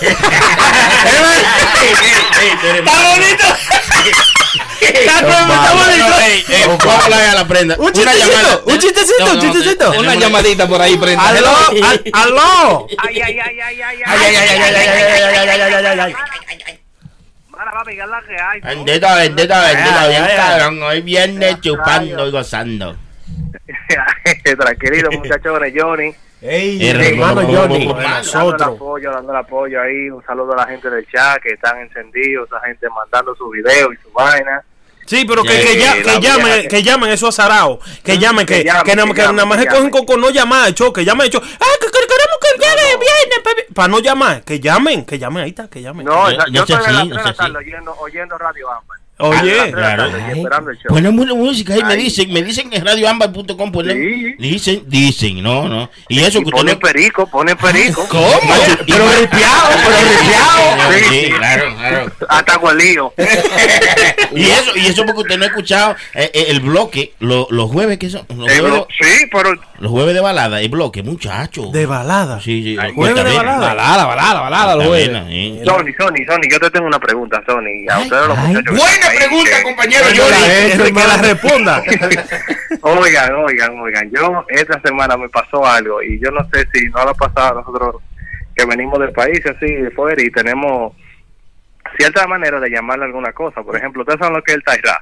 ¡Está 2.44 2.92
bonito! 3.10 3.46
Está 4.82 5.74
bonito. 5.74 6.86
Vamos 6.86 7.02
a 7.02 7.06
hablar 7.06 7.22
a 7.30 7.34
la 7.36 7.48
prenda. 7.48 7.76
Un 7.78 7.86
Una 7.86 7.92
chistecito, 7.94 8.28
llamada. 8.28 8.62
un 8.66 8.80
chistecito, 8.80 9.14
No, 9.20 9.26
no, 9.26 9.34
un 9.34 9.40
chistecito. 9.42 9.86
tenemos 9.92 9.98
Una 10.00 10.16
llamadita 10.16 10.68
por 10.68 10.82
ahí, 10.82 10.98
prenda. 10.98 11.28
¡Aló! 11.28 11.48
al- 11.84 12.04
¡Aló! 12.14 12.88
Ay, 12.98 13.22
ay, 13.22 13.40
ay, 13.40 13.60
ay, 13.60 13.60
ay, 13.60 13.82
ay. 13.82 13.98
Ay, 14.06 14.36
ay, 14.36 14.36
ay, 14.36 14.48
ay, 14.50 14.62
ay, 14.64 14.76
ay, 14.76 14.88
ay, 14.88 15.50
ay, 15.50 15.50
ay, 15.50 15.62
ay, 15.62 15.74
ay, 15.74 16.16
ay, 16.48 16.64
ay. 16.68 16.80
Mara, 17.64 17.78
papi, 17.78 17.96
que 17.96 18.02
es 18.02 18.08
la 18.10 18.22
que 18.22 18.36
hay. 18.42 18.62
¿no? 18.62 18.68
Bendito, 18.68 19.08
bendito, 19.16 19.54
bendito, 19.54 20.00
Ay, 20.00 20.10
bien 20.10 20.24
ay, 20.24 20.32
ay. 20.32 20.36
cabrón. 20.38 20.84
Hoy 20.84 21.02
viernes 21.02 21.62
chupando 21.62 22.28
y 22.28 22.32
gozando. 22.32 22.96
Tranquilito, 24.60 25.12
muchachones, 25.12 25.74
Johnny. 25.76 26.14
Ey, 26.42 26.90
Hermano, 26.90 27.40
hermano 27.42 27.42
Johnny. 27.62 27.84
hermano. 27.88 28.00
Dando 28.02 28.18
el 28.18 28.26
Nosotros. 28.26 28.76
apoyo, 28.76 29.12
dando 29.12 29.32
el 29.32 29.38
apoyo 29.38 29.82
ahí. 29.82 30.10
Un 30.10 30.22
saludo 30.26 30.54
a 30.54 30.58
la 30.58 30.66
gente 30.68 30.90
del 30.90 31.08
chat 31.08 31.42
que 31.42 31.54
están 31.54 31.80
encendidos, 31.80 32.48
esa 32.48 32.60
gente 32.62 32.88
mandando 32.90 33.34
sus 33.36 33.50
videos 33.54 33.94
y 33.94 34.04
su 34.04 34.12
vaina. 34.12 34.62
Sí, 35.06 35.26
pero 35.28 35.44
que, 35.44 35.62
eh, 35.62 36.04
que, 36.04 36.16
eh, 36.16 36.20
llamen, 36.22 36.68
que 36.68 36.82
llamen 36.82 37.10
eso 37.10 37.28
a 37.28 37.32
Sarao. 37.32 37.80
Que 38.04 38.18
llamen, 38.18 38.46
que, 38.46 38.64
que, 38.64 38.96
nada 38.96 39.46
más 39.46 39.60
recogen 39.60 39.90
coco, 39.90 40.18
no 40.18 40.30
llamar, 40.30 40.70
hecho, 40.70 40.94
que 40.94 41.04
llamen, 41.04 41.28
hecho. 41.28 41.42
Ah, 41.60 41.66
que 41.80 41.88
queremos 41.88 42.38
que 42.42 42.58
llegue 42.58 42.98
viernes, 42.98 43.66
para 43.74 43.88
no 43.90 44.00
llamar. 44.00 44.44
Que 44.44 44.60
llamen, 44.60 45.06
que 45.06 45.20
llamen, 45.20 45.44
ahí 45.44 45.50
está, 45.50 45.68
que 45.68 45.82
llamen. 45.82 46.06
No, 46.06 46.30
yo, 46.50 46.62
estoy 46.62 46.76
en 46.76 47.10
la 47.10 47.34
transmisión, 47.34 47.56
oyendo, 47.56 47.96
oyendo 48.00 48.38
Radio 48.38 48.72
Ámbar. 48.72 49.00
Oye. 49.28 49.72
Claro. 49.72 50.10
buena 50.90 51.12
música 51.12 51.74
ahí, 51.76 51.84
me 51.84 51.96
dicen, 51.96 52.32
me 52.34 52.42
dicen 52.44 52.70
que 52.70 52.80
radioambar.com 52.80 53.72
ponen, 53.72 53.98
Sí. 53.98 54.36
dicen, 54.38 54.84
dicen, 54.88 55.42
no, 55.42 55.68
no. 55.70 55.90
Y 56.10 56.20
eso 56.20 56.40
Y 56.40 56.44
que 56.44 56.50
usted 56.50 56.58
pone 56.60 56.76
perico, 56.76 57.28
pone 57.28 57.56
perico. 57.56 58.06
¿Cómo? 58.10 58.30
Pero 58.88 59.06
ripiado, 59.20 59.70
pero 59.84 59.98
ripiado. 60.10 60.94
Sí, 61.10 61.26
Sí. 61.26 61.32
claro, 61.32 61.76
claro. 61.78 62.12
Hasta 62.30 62.58
gualío. 62.58 63.14
Y 64.36 64.46
eso, 64.46 64.72
y 64.76 64.88
eso 64.88 65.06
porque 65.06 65.22
usted 65.22 65.38
no 65.38 65.44
ha 65.44 65.48
escuchado 65.48 65.96
eh, 66.16 66.32
eh, 66.34 66.46
el 66.50 66.60
bloque, 66.62 67.14
lo- 67.20 67.48
los 67.52 67.70
jueves 67.72 68.00
que 68.00 68.10
son, 68.10 68.26
los 68.36 68.50
Eh, 68.50 68.62
sí, 69.00 69.28
pero 69.32 69.54
los 69.80 69.92
jueves 69.92 70.16
de 70.16 70.22
balada, 70.22 70.60
el 70.60 70.70
bloque, 70.70 71.04
muchacho. 71.04 71.70
De 71.72 71.86
balada. 71.86 72.40
Sí, 72.42 72.64
sí, 72.64 72.78
Ay, 72.80 72.94
jueves 72.96 73.16
de 73.24 73.36
balada. 73.36 73.60
Balada, 73.68 74.06
balada, 74.06 74.40
balada, 74.42 74.76
los 74.76 74.88
Cuentavena, 74.88 75.26
jueves. 75.26 75.66
Sony, 75.66 75.94
Sony, 75.98 76.26
Sony, 76.28 76.42
yo 76.52 76.60
te 76.60 76.72
tengo 76.72 76.88
una 76.88 77.00
pregunta, 77.00 77.44
Sony. 77.46 77.88
A 77.92 78.00
ustedes 78.00 78.28
los 78.28 78.38
muchachos. 78.40 78.76
Buena 78.76 79.13
pregunta, 79.18 79.52
que- 79.58 79.64
compañero 79.64 80.06
gente 80.06 80.84
que 80.94 81.08
la 81.08 81.18
responda. 81.18 81.84
oigan, 82.82 83.36
oigan, 83.36 83.80
oigan. 83.80 84.12
Yo 84.12 84.46
esta 84.50 84.80
semana 84.82 85.18
me 85.18 85.30
pasó 85.30 85.66
algo 85.66 86.02
y 86.02 86.20
yo 86.20 86.32
no 86.32 86.48
sé 86.54 86.68
si 86.74 86.86
no 86.88 87.04
lo 87.04 87.10
ha 87.12 87.14
pasado 87.14 87.60
a 87.60 87.62
nosotros 87.62 88.02
que 88.56 88.66
venimos 88.66 89.00
del 89.00 89.12
país 89.12 89.42
así 89.46 89.66
de 89.74 89.90
fuera 89.92 90.22
y 90.22 90.30
tenemos 90.32 90.94
cierta 91.98 92.28
manera 92.28 92.60
de 92.60 92.70
llamarle 92.70 93.06
alguna 93.06 93.32
cosa. 93.34 93.62
Por 93.64 93.76
ejemplo, 93.76 94.02
ustedes 94.02 94.20
saben 94.20 94.36
lo 94.36 94.44
que 94.44 94.52
es 94.54 94.58
el 94.58 94.64
tairá. 94.64 95.02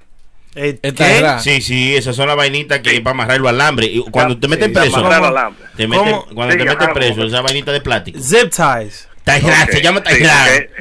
La- 1.22 1.40
Sí, 1.40 1.62
sí, 1.62 1.96
esas 1.96 2.14
son 2.16 2.28
las 2.28 2.36
vainitas 2.36 2.80
que 2.80 3.00
para 3.02 3.12
amarrarlo 3.12 3.48
al 3.48 3.56
alambre. 3.56 3.86
Y 3.88 4.04
cuando 4.12 4.38
te 4.38 4.48
meten 4.50 4.70
Sí, 4.74 4.80
preso, 4.80 4.98
amarrar 4.98 5.52
te 5.78 5.88
meten, 5.88 6.16
cuando 6.34 6.54
Sí, 6.54 6.60
te 6.60 6.66
meten 6.66 6.94
preso, 6.94 7.24
esa 7.24 7.42
vainita 7.42 7.72
de 7.72 7.80
plástico. 7.82 8.20
Zip 8.20 8.50
ties. 8.52 9.08
Tairá, 9.40 9.64
Ok, 9.64 9.70
se 9.72 9.82
llama 9.82 9.98
sí, 10.00 10.04
Tairá. 10.04 10.34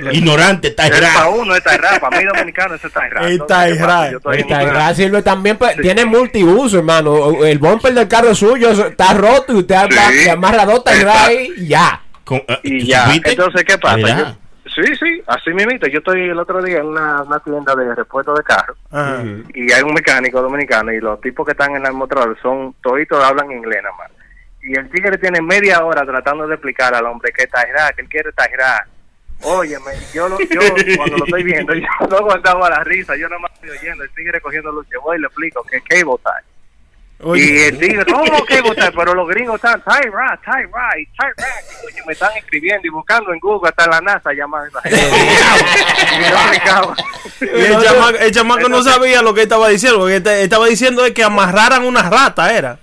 ok. 0.09 0.13
Ignorante, 0.15 0.69
Es 0.69 0.75
para 0.75 0.91
Tairá. 0.91 1.29
uno 1.29 1.55
es 1.55 1.63
tairá, 1.63 2.01
para 2.01 2.19
mí 2.19 2.25
dominicano 2.25 2.75
ese 2.75 2.87
es 2.87 2.93
tairá. 2.93 3.21
El 3.27 3.33
Entonces, 3.33 3.79
¿qué 3.79 3.85
pasa? 3.85 4.19
tairá. 4.19 4.47
Tairá 4.49 4.95
sirve 4.95 5.23
también, 5.23 5.57
pa- 5.57 5.75
tiene 5.75 6.05
multiuso, 6.05 6.79
hermano. 6.79 7.45
El 7.45 7.59
bumper 7.59 7.95
del 7.95 8.09
carro 8.09 8.35
suyo 8.35 8.71
está 8.71 9.15
roto 9.15 9.53
y 9.53 9.57
usted 9.57 9.75
anda- 9.75 10.11
Sí. 10.11 10.29
amarra 10.29 10.65
dos 10.67 10.83
Tairá 10.85 11.25
ahí 11.27 11.53
y 11.57 11.67
ya. 11.69 12.01
Con- 12.25 12.43
ah, 12.49 12.59
Y 12.63 12.81
¿tú 12.81 12.87
ya, 12.87 13.15
entonces, 13.15 13.65
¿qué 13.65 13.79
pasa? 13.79 13.97
Tairá. 14.01 14.19
Yo- 14.19 14.37
sí, 14.85 14.95
sí, 15.01 15.23
así 15.27 15.51
mismito. 15.53 15.87
Yo 15.89 15.99
estoy 15.99 16.23
el 16.29 16.39
otro 16.39 16.63
día 16.63 16.79
en 16.79 16.87
una, 16.87 17.23
una 17.23 17.39
tienda 17.41 17.75
de 17.75 17.95
repuesto 17.95 18.35
de 18.35 18.43
carro 18.45 18.77
Ajá. 18.91 19.23
y 19.55 19.73
hay 19.73 19.83
un 19.83 19.93
mecánico 19.95 20.41
dominicano 20.41 20.93
y 20.93 21.01
los 21.01 21.21
tipos 21.21 21.45
que 21.45 21.53
están 21.53 21.75
en 21.77 21.85
el 21.87 21.93
mostrador 21.93 22.39
son 22.41 22.75
toditos 22.83 23.23
hablan 23.23 23.51
inglés 23.51 23.81
nada 23.83 23.95
más. 23.97 24.11
Y 24.63 24.79
el 24.79 24.91
tigre 24.91 25.17
tiene 25.19 25.41
media 25.41 25.85
hora 25.85 26.05
tratando 26.05 26.47
de 26.47 26.55
explicar 26.55 26.95
al 26.95 27.07
hombre 27.07 27.33
que 27.33 27.47
Tajirá, 27.47 27.93
que 27.93 28.03
él 28.03 28.09
quiere 28.09 28.33
Tajirá. 28.33 28.87
Óyeme, 29.43 29.93
yo, 30.13 30.29
lo, 30.29 30.39
yo 30.39 30.61
cuando 30.97 31.17
lo 31.17 31.25
estoy 31.25 31.43
viendo, 31.43 31.75
yo 31.75 31.87
no 32.11 32.17
aguantaba 32.17 32.69
la 32.69 32.85
risa, 32.85 33.17
yo 33.17 33.29
nada 33.29 33.41
más 33.41 33.53
estoy 33.55 33.71
oyendo, 33.71 34.05
el 34.05 34.11
tigre 34.11 34.41
cogiendo 34.41 34.71
los 34.71 34.87
llevó 34.91 35.15
y 35.15 35.21
le 35.21 35.27
explico 35.27 35.63
que 35.65 35.79
es 35.79 35.83
cable 35.85 36.17
tie. 36.23 36.51
Y 37.35 37.59
el 37.65 37.79
tigre, 37.79 38.05
¿cómo 38.05 38.45
cable 38.45 38.75
tie? 38.75 38.93
Pero 38.93 39.15
los 39.15 39.29
gringos 39.29 39.57
están, 39.57 39.83
Tyra, 39.83 40.39
Tyra, 40.45 40.99
y 40.99 41.07
Tyra. 41.07 41.35
Oye, 41.87 42.03
me 42.07 42.13
están 42.13 42.37
escribiendo 42.37 42.87
y 42.87 42.91
buscando 42.91 43.33
en 43.33 43.41
Google, 43.41 43.71
hasta 43.71 43.87
la 43.89 44.01
NASA 44.01 44.33
llamando. 44.33 44.79
Y 47.41 47.49
yo 47.49 47.57
y 47.57 47.61
el, 47.61 47.83
chamaco, 47.83 48.19
el 48.19 48.33
chamaco 48.33 48.69
no 48.69 48.83
sabía 48.83 49.23
lo 49.23 49.33
que 49.33 49.43
estaba 49.43 49.69
diciendo. 49.69 50.01
Porque 50.01 50.17
este- 50.17 50.43
estaba 50.43 50.67
diciendo 50.67 51.05
es 51.07 51.13
que 51.13 51.25
amarraran 51.25 51.85
una 51.85 52.09
rata, 52.09 52.55
era. 52.55 52.79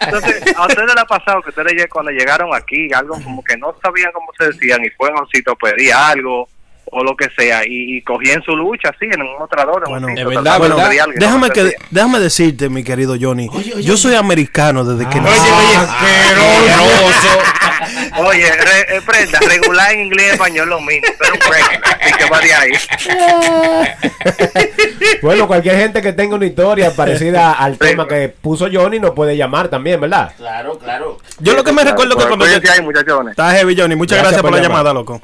Entonces, 0.00 0.56
a 0.56 0.66
ustedes 0.66 0.86
les 0.86 0.96
ha 0.96 1.04
pasado 1.06 1.42
que 1.42 1.50
ustedes 1.50 1.86
cuando 1.88 2.10
llegaron 2.10 2.54
aquí, 2.54 2.92
algo 2.92 3.14
como 3.22 3.42
que 3.42 3.56
no 3.56 3.74
sabían 3.82 4.12
cómo 4.12 4.28
se 4.38 4.46
decían 4.46 4.84
y 4.84 4.90
fueron 4.90 5.18
a 5.18 5.22
un 5.22 5.28
sitio 5.28 5.52
a 5.52 5.56
pedir 5.56 5.92
algo 5.92 6.48
o 6.90 7.02
lo 7.02 7.16
que 7.16 7.28
sea 7.36 7.62
y, 7.66 7.96
y 7.96 8.02
cogían 8.02 8.42
su 8.42 8.54
lucha 8.56 8.90
así 8.90 9.06
en 9.06 9.22
un 9.22 9.38
mostrador. 9.38 9.82
en 9.86 9.92
un 9.94 10.00
Bueno, 10.00 10.14
de 10.14 10.24
verdad, 10.24 10.58
no 10.58 10.76
Déjame, 11.16 11.50
que, 11.50 11.64
decía. 11.64 11.78
déjame 11.90 12.20
decirte, 12.20 12.68
mi 12.68 12.84
querido 12.84 13.16
Johnny. 13.20 13.48
Oye, 13.52 13.72
oye, 13.74 13.82
yo 13.82 13.94
oye. 13.94 14.02
soy 14.02 14.14
americano 14.14 14.84
desde 14.84 15.08
que 15.10 15.20
nací. 15.20 15.40
Oye, 18.16 18.50
re, 18.50 18.96
eh, 18.96 19.00
prenda, 19.04 19.38
regular 19.40 19.92
en 19.92 20.06
inglés 20.06 20.26
y 20.26 20.30
español 20.30 20.68
lo 20.68 20.80
mismo, 20.80 21.06
pero 21.18 21.34
así 21.34 22.12
que 22.16 22.30
va 22.30 22.40
de 22.40 22.54
ahí. 22.54 22.72
Bueno, 25.22 25.46
cualquier 25.46 25.76
gente 25.76 26.02
que 26.02 26.12
tenga 26.12 26.34
una 26.36 26.46
historia 26.46 26.94
parecida 26.94 27.52
al 27.52 27.78
tema 27.78 28.06
que 28.06 28.28
puso 28.28 28.68
Johnny 28.72 28.98
nos 28.98 29.12
puede 29.12 29.36
llamar 29.36 29.68
también, 29.68 30.00
¿verdad? 30.00 30.32
Claro, 30.36 30.78
claro. 30.78 31.18
Yo 31.40 31.54
lo 31.54 31.64
que 31.64 31.72
me 31.72 31.84
recuerdo 31.84 32.16
que 32.16 32.26
cuando 32.26 32.46
yo, 32.46 32.52
cuídense 32.52 32.72
ahí, 32.72 32.82
muchachones. 32.84 33.30
Está 33.32 33.50
heavy, 33.52 33.76
Johnny. 33.76 33.96
Muchas 33.96 34.18
Gracias 34.18 34.32
gracias, 34.32 34.42
por 34.42 34.50
por 34.50 34.60
la 34.60 34.66
llamada, 34.66 34.92
loco. 34.92 35.20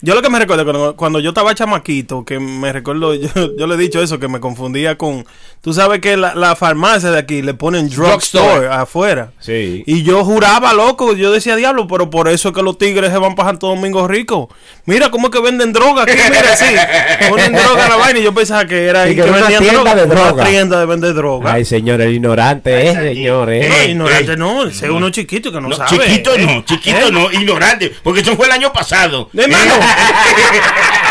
Yo 0.00 0.14
lo 0.14 0.22
que 0.22 0.30
me 0.30 0.38
recuerdo 0.38 0.64
cuando, 0.64 0.96
cuando 0.96 1.20
yo 1.20 1.30
estaba 1.30 1.54
chamaquito, 1.54 2.24
que 2.24 2.38
me 2.38 2.72
recuerdo, 2.72 3.14
yo, 3.14 3.56
yo 3.56 3.66
le 3.66 3.74
he 3.74 3.78
dicho 3.78 4.02
eso, 4.02 4.18
que 4.18 4.28
me 4.28 4.40
confundía 4.40 4.98
con. 4.98 5.24
Tú 5.64 5.72
sabes 5.72 6.00
que 6.00 6.18
la, 6.18 6.34
la 6.34 6.54
farmacia 6.56 7.10
de 7.10 7.18
aquí 7.18 7.40
le 7.40 7.54
ponen 7.54 7.88
drugstore 7.88 8.68
afuera. 8.68 9.30
Sí. 9.40 9.82
Y 9.86 10.02
yo 10.02 10.22
juraba, 10.22 10.74
loco, 10.74 11.14
yo 11.14 11.32
decía 11.32 11.56
diablo, 11.56 11.88
pero 11.88 12.10
por 12.10 12.28
eso 12.28 12.50
es 12.50 12.54
que 12.54 12.62
los 12.62 12.76
tigres 12.76 13.10
se 13.10 13.16
van 13.16 13.34
para 13.34 13.48
Santo 13.48 13.68
Domingo 13.68 14.06
rico. 14.06 14.50
Mira 14.84 15.10
cómo 15.10 15.28
es 15.28 15.32
que 15.32 15.40
venden 15.40 15.72
droga 15.72 16.02
aquí, 16.02 16.12
mira, 16.12 16.54
sí. 16.54 16.66
Ponen 17.30 17.54
droga 17.54 17.86
a 17.86 17.88
la 17.88 17.96
vaina 17.96 18.18
y 18.18 18.22
yo 18.24 18.34
pensaba 18.34 18.66
que 18.66 18.84
era 18.88 19.04
ahí 19.04 19.16
que 19.16 19.22
que 19.22 19.30
una 19.30 19.38
vendían 19.40 19.62
tienda 19.62 19.94
de 19.94 20.04
Una 20.04 20.14
droga. 20.14 20.44
tienda 20.44 20.80
de 20.80 20.84
vender 20.86 21.14
droga. 21.14 21.52
Ay, 21.54 21.64
señor, 21.64 21.98
el 22.02 22.12
ignorante 22.12 22.86
es, 22.90 22.94
señor, 22.98 23.46
no, 23.48 23.52
eh. 23.54 23.86
ignorante 23.88 24.36
no, 24.36 24.64
ese 24.66 24.84
es 24.84 24.90
uno 24.92 25.08
chiquito 25.08 25.50
que 25.50 25.62
no, 25.62 25.68
No, 25.68 25.76
sabe. 25.76 25.98
chiquito 25.98 26.34
¿eh? 26.34 26.44
no, 26.46 26.64
chiquito 26.66 27.08
¿Eh? 27.08 27.10
no, 27.10 27.32
ignorante, 27.32 27.90
porque 28.02 28.20
eso 28.20 28.36
fue 28.36 28.44
el 28.44 28.52
año 28.52 28.70
pasado. 28.70 29.30
Hermano. 29.32 29.74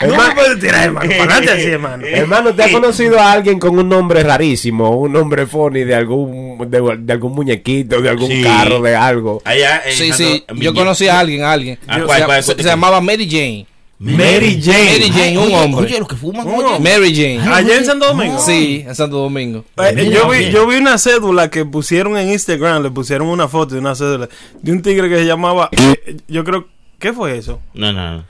No 0.00 0.06
me 0.08 0.12
Hermano- 0.14 0.34
puedes 0.34 0.60
tirar, 0.60 0.84
hermano. 0.84 1.10
Para 1.10 1.22
adelante 1.36 1.50
así, 1.52 1.70
hermano. 1.70 2.06
Hermano, 2.06 2.54
¿te 2.54 2.62
ha 2.62 2.72
conocido 2.72 3.18
a 3.20 3.32
alguien 3.32 3.58
con 3.58 3.78
un 3.78 3.88
nombre 3.88 4.22
rarísimo? 4.22 4.90
Un 4.98 5.12
nombre 5.12 5.46
funny 5.46 5.84
de 5.84 5.94
algún, 5.94 6.58
de, 6.70 6.96
de 7.00 7.12
algún 7.12 7.32
muñequito, 7.34 8.00
de 8.00 8.08
algún 8.08 8.28
Sí. 8.30 8.42
carro, 8.42 8.80
de 8.80 8.96
algo. 8.96 9.42
Allá 9.44 9.82
en 9.84 9.92
Sí, 9.92 10.12
sí, 10.12 10.44
yo 10.56 10.72
conocí 10.74 11.06
a 11.08 11.18
alguien, 11.20 11.42
a 11.44 11.52
alguien. 11.52 11.78
Ah, 11.86 11.96
Se- 11.98 12.02
¿cuál, 12.04 12.24
cuál? 12.24 12.42
se, 12.42 12.54
llamaba 12.62 13.00
Mary 13.00 13.28
Jane. 13.28 13.66
Mary 13.98 14.58
Jane. 14.64 14.92
Mary 14.98 15.10
Jane, 15.12 15.38
un 15.38 15.44
Oye, 15.44 15.56
hombre. 15.56 15.84
Oye, 15.86 15.98
los 15.98 16.08
que 16.08 16.16
fuman, 16.16 16.46
Un 16.48 16.64
oye. 16.64 16.78
Mary 16.78 17.14
Jane. 17.14 17.52
Allá 17.54 17.76
en 17.76 17.84
Santo 17.84 18.06
Domingo. 18.06 18.38
Sí, 18.38 18.82
en 18.88 18.94
Santo 18.94 19.18
Domingo. 19.18 19.66
Eh, 19.76 20.10
yo, 20.10 20.26
vi, 20.30 20.48
yo 20.50 20.66
vi 20.66 20.76
una 20.76 20.96
cédula 20.96 21.50
que 21.50 21.66
pusieron 21.66 22.16
en 22.16 22.30
Instagram, 22.30 22.82
le 22.82 22.90
pusieron 22.90 23.28
una 23.28 23.46
foto 23.48 23.74
de 23.74 23.80
una 23.82 23.94
cédula 23.94 24.30
de 24.62 24.72
un 24.72 24.80
tigre 24.80 25.10
que 25.10 25.16
se 25.16 25.26
llamaba, 25.26 25.68
eh, 25.72 26.16
yo 26.28 26.42
creo, 26.44 26.66
¿qué 27.00 27.12
fue 27.12 27.36
eso? 27.38 27.60
No, 27.74 27.92
no, 27.92 28.18
no. 28.18 28.24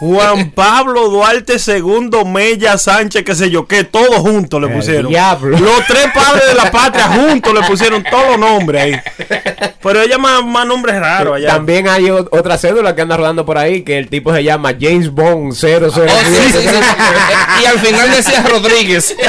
Juan 0.00 0.50
Pablo 0.50 1.08
Duarte 1.10 1.56
II 1.64 2.24
Mella 2.26 2.76
Sánchez, 2.78 3.22
qué 3.24 3.34
sé 3.34 3.50
yo, 3.50 3.68
que 3.68 3.84
todos 3.84 4.16
juntos 4.16 4.60
le 4.60 4.66
El 4.68 4.72
pusieron. 4.72 5.08
diablo. 5.08 5.56
Los 5.58 5.86
tres 5.86 6.06
padres 6.12 6.48
de 6.48 6.54
la 6.54 6.70
patria 6.72 7.06
juntos 7.08 7.54
le 7.54 7.62
pusieron 7.62 8.02
todos 8.02 8.30
los 8.30 8.38
nombres 8.38 8.82
ahí. 8.82 9.00
Pero 9.82 10.02
ella 10.02 10.18
más, 10.18 10.44
más 10.44 10.66
nombres 10.66 10.98
raros 10.98 11.36
allá. 11.36 11.48
También 11.50 11.86
hay 11.88 12.10
otra 12.10 12.58
cédula 12.58 12.94
que 12.96 13.02
anda 13.02 13.16
rodando 13.16 13.44
por 13.44 13.58
ahí 13.58 13.82
que 13.82 13.98
el 13.98 14.08
tipo 14.08 14.34
se 14.34 14.42
llama 14.42 14.72
James 14.80 15.10
Bond 15.10 15.52
007. 15.52 15.84
Oh, 15.86 15.90
sí, 15.90 16.52
sí, 16.52 16.58
sí. 16.58 16.68
y 17.62 17.66
al 17.66 17.78
final 17.78 18.10
decía 18.10 18.42
Rodríguez. 18.48 19.14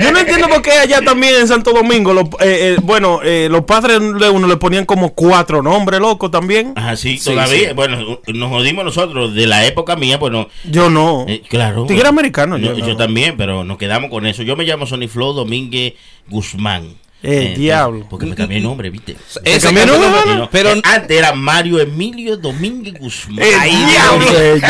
Yo 0.00 0.12
no 0.12 0.18
entiendo 0.18 0.48
por 0.48 0.62
qué 0.62 0.72
allá 0.72 1.00
también 1.02 1.34
en 1.36 1.48
Santo 1.48 1.72
Domingo, 1.72 2.12
los, 2.12 2.24
eh, 2.40 2.74
eh, 2.74 2.76
bueno, 2.82 3.20
eh, 3.22 3.48
los 3.50 3.62
padres 3.64 4.00
de 4.00 4.28
uno 4.30 4.46
le 4.46 4.56
ponían 4.56 4.84
como 4.86 5.10
cuatro 5.14 5.62
nombres, 5.62 6.00
loco, 6.00 6.30
también. 6.30 6.72
Ajá, 6.76 6.96
sí, 6.96 7.18
Sí, 7.18 7.30
todavía. 7.30 7.68
sí. 7.68 7.74
Bueno, 7.74 8.18
nos 8.26 8.48
jodimos 8.50 8.84
nosotros 8.84 9.34
de 9.34 9.46
la 9.46 9.66
época 9.66 9.96
mía, 9.96 10.18
pues 10.18 10.32
no. 10.32 10.48
Yo 10.64 10.90
no. 10.90 11.24
eh, 11.28 11.42
claro. 11.48 11.84
Tigre 11.86 12.08
americano, 12.08 12.58
No, 12.58 12.66
yo 12.68 12.78
yo, 12.78 12.86
no. 12.88 12.96
también, 12.96 13.36
pero 13.36 13.64
nos 13.64 13.78
quedamos 13.78 14.10
con 14.10 14.26
eso. 14.26 14.42
Yo 14.42 14.56
me 14.56 14.64
llamo 14.64 14.86
Sonny 14.86 15.08
Flow 15.08 15.32
Domínguez 15.32 15.94
Guzmán. 16.28 16.94
Eh, 17.24 17.54
diablo. 17.56 18.04
Porque 18.10 18.26
me 18.26 18.34
cambié 18.34 18.56
el 18.58 18.64
nombre, 18.64 18.90
¿viste? 18.90 19.16
Ese 19.44 19.66
cambió 19.66 19.84
el 19.84 19.90
nombre? 19.90 20.34
No, 20.34 20.50
pero 20.50 20.70
eh, 20.72 20.82
antes 20.84 21.16
era 21.16 21.32
Mario 21.34 21.78
Emilio 21.78 22.36
Domínguez 22.36 22.94
Guzmán. 22.98 23.44
Eh, 23.44 23.52
Ay, 23.60 23.70
diablo. 23.90 24.26
Señor. 24.26 24.60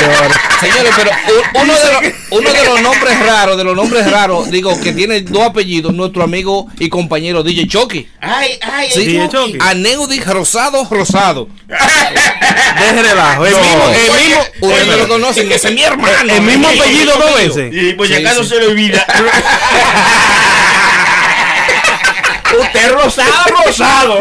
Señores, 0.61 0.92
pero 0.97 1.11
uno 1.62 1.73
de, 1.73 1.92
los, 1.92 2.14
uno 2.40 2.52
de 2.52 2.64
los 2.66 2.80
nombres 2.82 3.18
raros, 3.26 3.56
de 3.56 3.64
los 3.64 3.75
nombres 3.75 4.11
raros, 4.11 4.50
digo, 4.50 4.78
que 4.80 4.92
tiene 4.92 5.23
dos 5.23 5.42
apellidos, 5.44 5.94
nuestro 5.94 6.23
amigo 6.23 6.66
y 6.78 6.88
compañero 6.90 7.42
DJ 7.42 7.66
Chucky. 7.68 8.06
Ay, 8.21 8.59
ay, 8.61 8.88
Sí, 8.92 9.06
DJ 9.06 9.28
Chucky. 9.30 9.59
Aneudi 9.61 10.21
Rosado 10.21 10.87
Rosado. 10.90 11.49
Deje 11.68 13.02
relajo. 13.02 13.47
El 13.47 13.52
No. 13.52 13.59
mismo, 13.61 13.88
el 13.88 14.26
mismo, 14.26 14.42
Ustedes 14.61 14.87
no 14.88 14.97
lo 14.99 15.09
conocen, 15.09 15.50
ese 15.52 15.68
es 15.68 15.75
mi 15.75 15.82
hermano. 15.82 16.32
el 16.32 16.42
mismo 16.42 16.68
apellido 16.68 17.14
dos 17.16 17.35
veces. 17.37 17.73
Y 17.75 17.92
pues 17.94 18.11
Sí, 18.11 18.16
si 18.16 18.21
acaso 18.25 18.44
se 18.44 18.61
le 18.61 18.66
olvida. 18.66 19.06
Rosado, 22.92 23.56
rosado. 23.64 24.20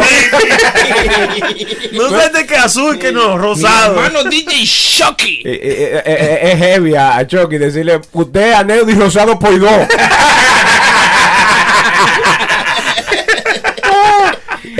No 1.93 2.09
sé 2.09 2.29
de 2.29 2.45
qué 2.45 2.55
azul 2.55 2.97
que 2.97 3.11
no, 3.11 3.35
Mi 3.35 3.41
rosado. 3.41 3.95
hermano 3.95 4.23
DJ 4.29 4.65
Chucky. 4.65 5.41
Eh, 5.45 5.59
eh, 5.63 6.03
eh, 6.05 6.51
es 6.51 6.59
heavy 6.59 6.95
a, 6.95 7.25
Chucky 7.27 7.57
decirle, 7.57 8.01
usted 8.11 8.53
a 8.53 8.63
Neudi 8.63 8.93
rosado 8.93 9.37
por 9.37 9.59
dos. 9.59 9.69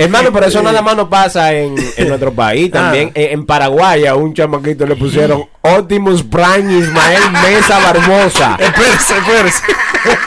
Hermano, 0.02 0.30
pero 0.32 0.46
eso 0.46 0.62
nada 0.62 0.82
más 0.82 0.96
no 0.96 1.08
pasa 1.08 1.52
en, 1.52 1.74
en 1.96 2.08
nuestro 2.08 2.32
país. 2.32 2.70
También 2.70 3.08
Ah. 3.08 3.20
en, 3.20 3.30
en 3.32 3.46
Paraguay 3.46 4.06
a 4.06 4.14
un 4.14 4.34
chamaquito 4.34 4.86
le 4.86 4.96
pusieron 4.96 5.44
Optimus 5.62 6.22
Prime 6.22 6.78
Ismael 6.78 7.22
Mesa 7.42 7.78
Barbosa. 7.78 8.56
Espérese, 8.60 9.16
espérese. 9.18 9.62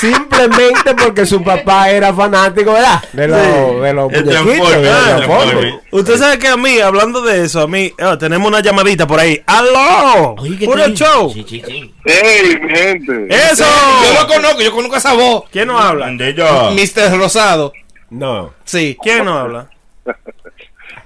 Simplemente 0.00 0.94
porque 0.94 1.26
su 1.26 1.42
papá 1.42 1.90
era 1.90 2.14
fanático, 2.14 2.72
¿verdad? 2.72 3.02
De 3.12 3.28
los 3.28 3.82
de 3.82 3.92
los 3.92 4.12
El 4.12 4.24
muñequitos, 4.24 4.70
Transformer, 4.70 4.80
de 4.80 4.90
los 4.90 5.04
Transformers. 5.04 5.50
Transformer. 5.50 5.80
Usted 5.90 6.18
sabe 6.18 6.38
que 6.38 6.48
a 6.48 6.56
mí, 6.56 6.78
hablando 6.78 7.20
de 7.22 7.44
eso, 7.44 7.60
a 7.62 7.66
mí, 7.66 7.92
ah, 8.00 8.16
tenemos 8.18 8.48
una 8.48 8.60
llamadita 8.60 9.06
por 9.06 9.20
ahí. 9.20 9.42
¡Aló! 9.46 10.36
Oye, 10.38 10.56
¿qué 10.58 10.64
¡Puro 10.66 10.88
show! 10.90 11.30
Sí, 11.34 11.44
sí, 11.48 11.62
sí. 11.66 11.94
¡Ey, 12.04 12.58
mi 12.62 12.74
gente! 12.74 13.26
¡Eso! 13.28 13.64
Yo 14.04 14.20
lo 14.20 14.26
conozco, 14.26 14.60
yo 14.62 14.72
conozco 14.72 14.96
esa 14.96 15.12
voz. 15.14 15.44
¿Quién 15.52 15.68
nos 15.68 15.80
habla? 15.80 16.06
Mr. 16.08 17.18
Rosado. 17.18 17.72
No. 18.10 18.52
Sí. 18.64 18.96
¿Quién 19.02 19.24
nos 19.24 19.38
habla? 19.38 19.70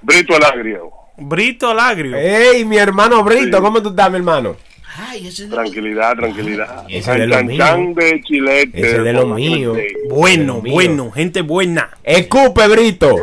Brito 0.01 0.35
Alagrio. 0.35 0.91
Brito 1.17 1.73
Lagrio. 1.73 2.17
¡Ey, 2.17 2.65
mi 2.65 2.77
hermano 2.77 3.23
Brito! 3.23 3.61
¿Cómo 3.61 3.81
tú 3.81 3.89
estás, 3.89 4.09
mi 4.11 4.17
hermano? 4.17 4.55
Ay, 4.97 5.27
ese 5.27 5.43
es 5.45 5.49
Tranquilidad, 5.49 6.15
tranquilidad. 6.15 6.85
Ese 6.89 7.11
de 7.13 7.27
lo 7.27 7.43
mío. 7.43 7.93
de 7.95 8.21
chilete. 8.21 8.79
Ese 8.79 9.01
de 9.01 9.13
lo 9.13 9.25
mío. 9.27 9.75
gente. 9.75 9.93
Bueno, 10.09 10.61
mío. 10.61 10.73
bueno, 10.73 11.11
gente 11.11 11.41
buena. 11.41 11.89
Escupe, 12.03 12.67
Brito. 12.67 13.15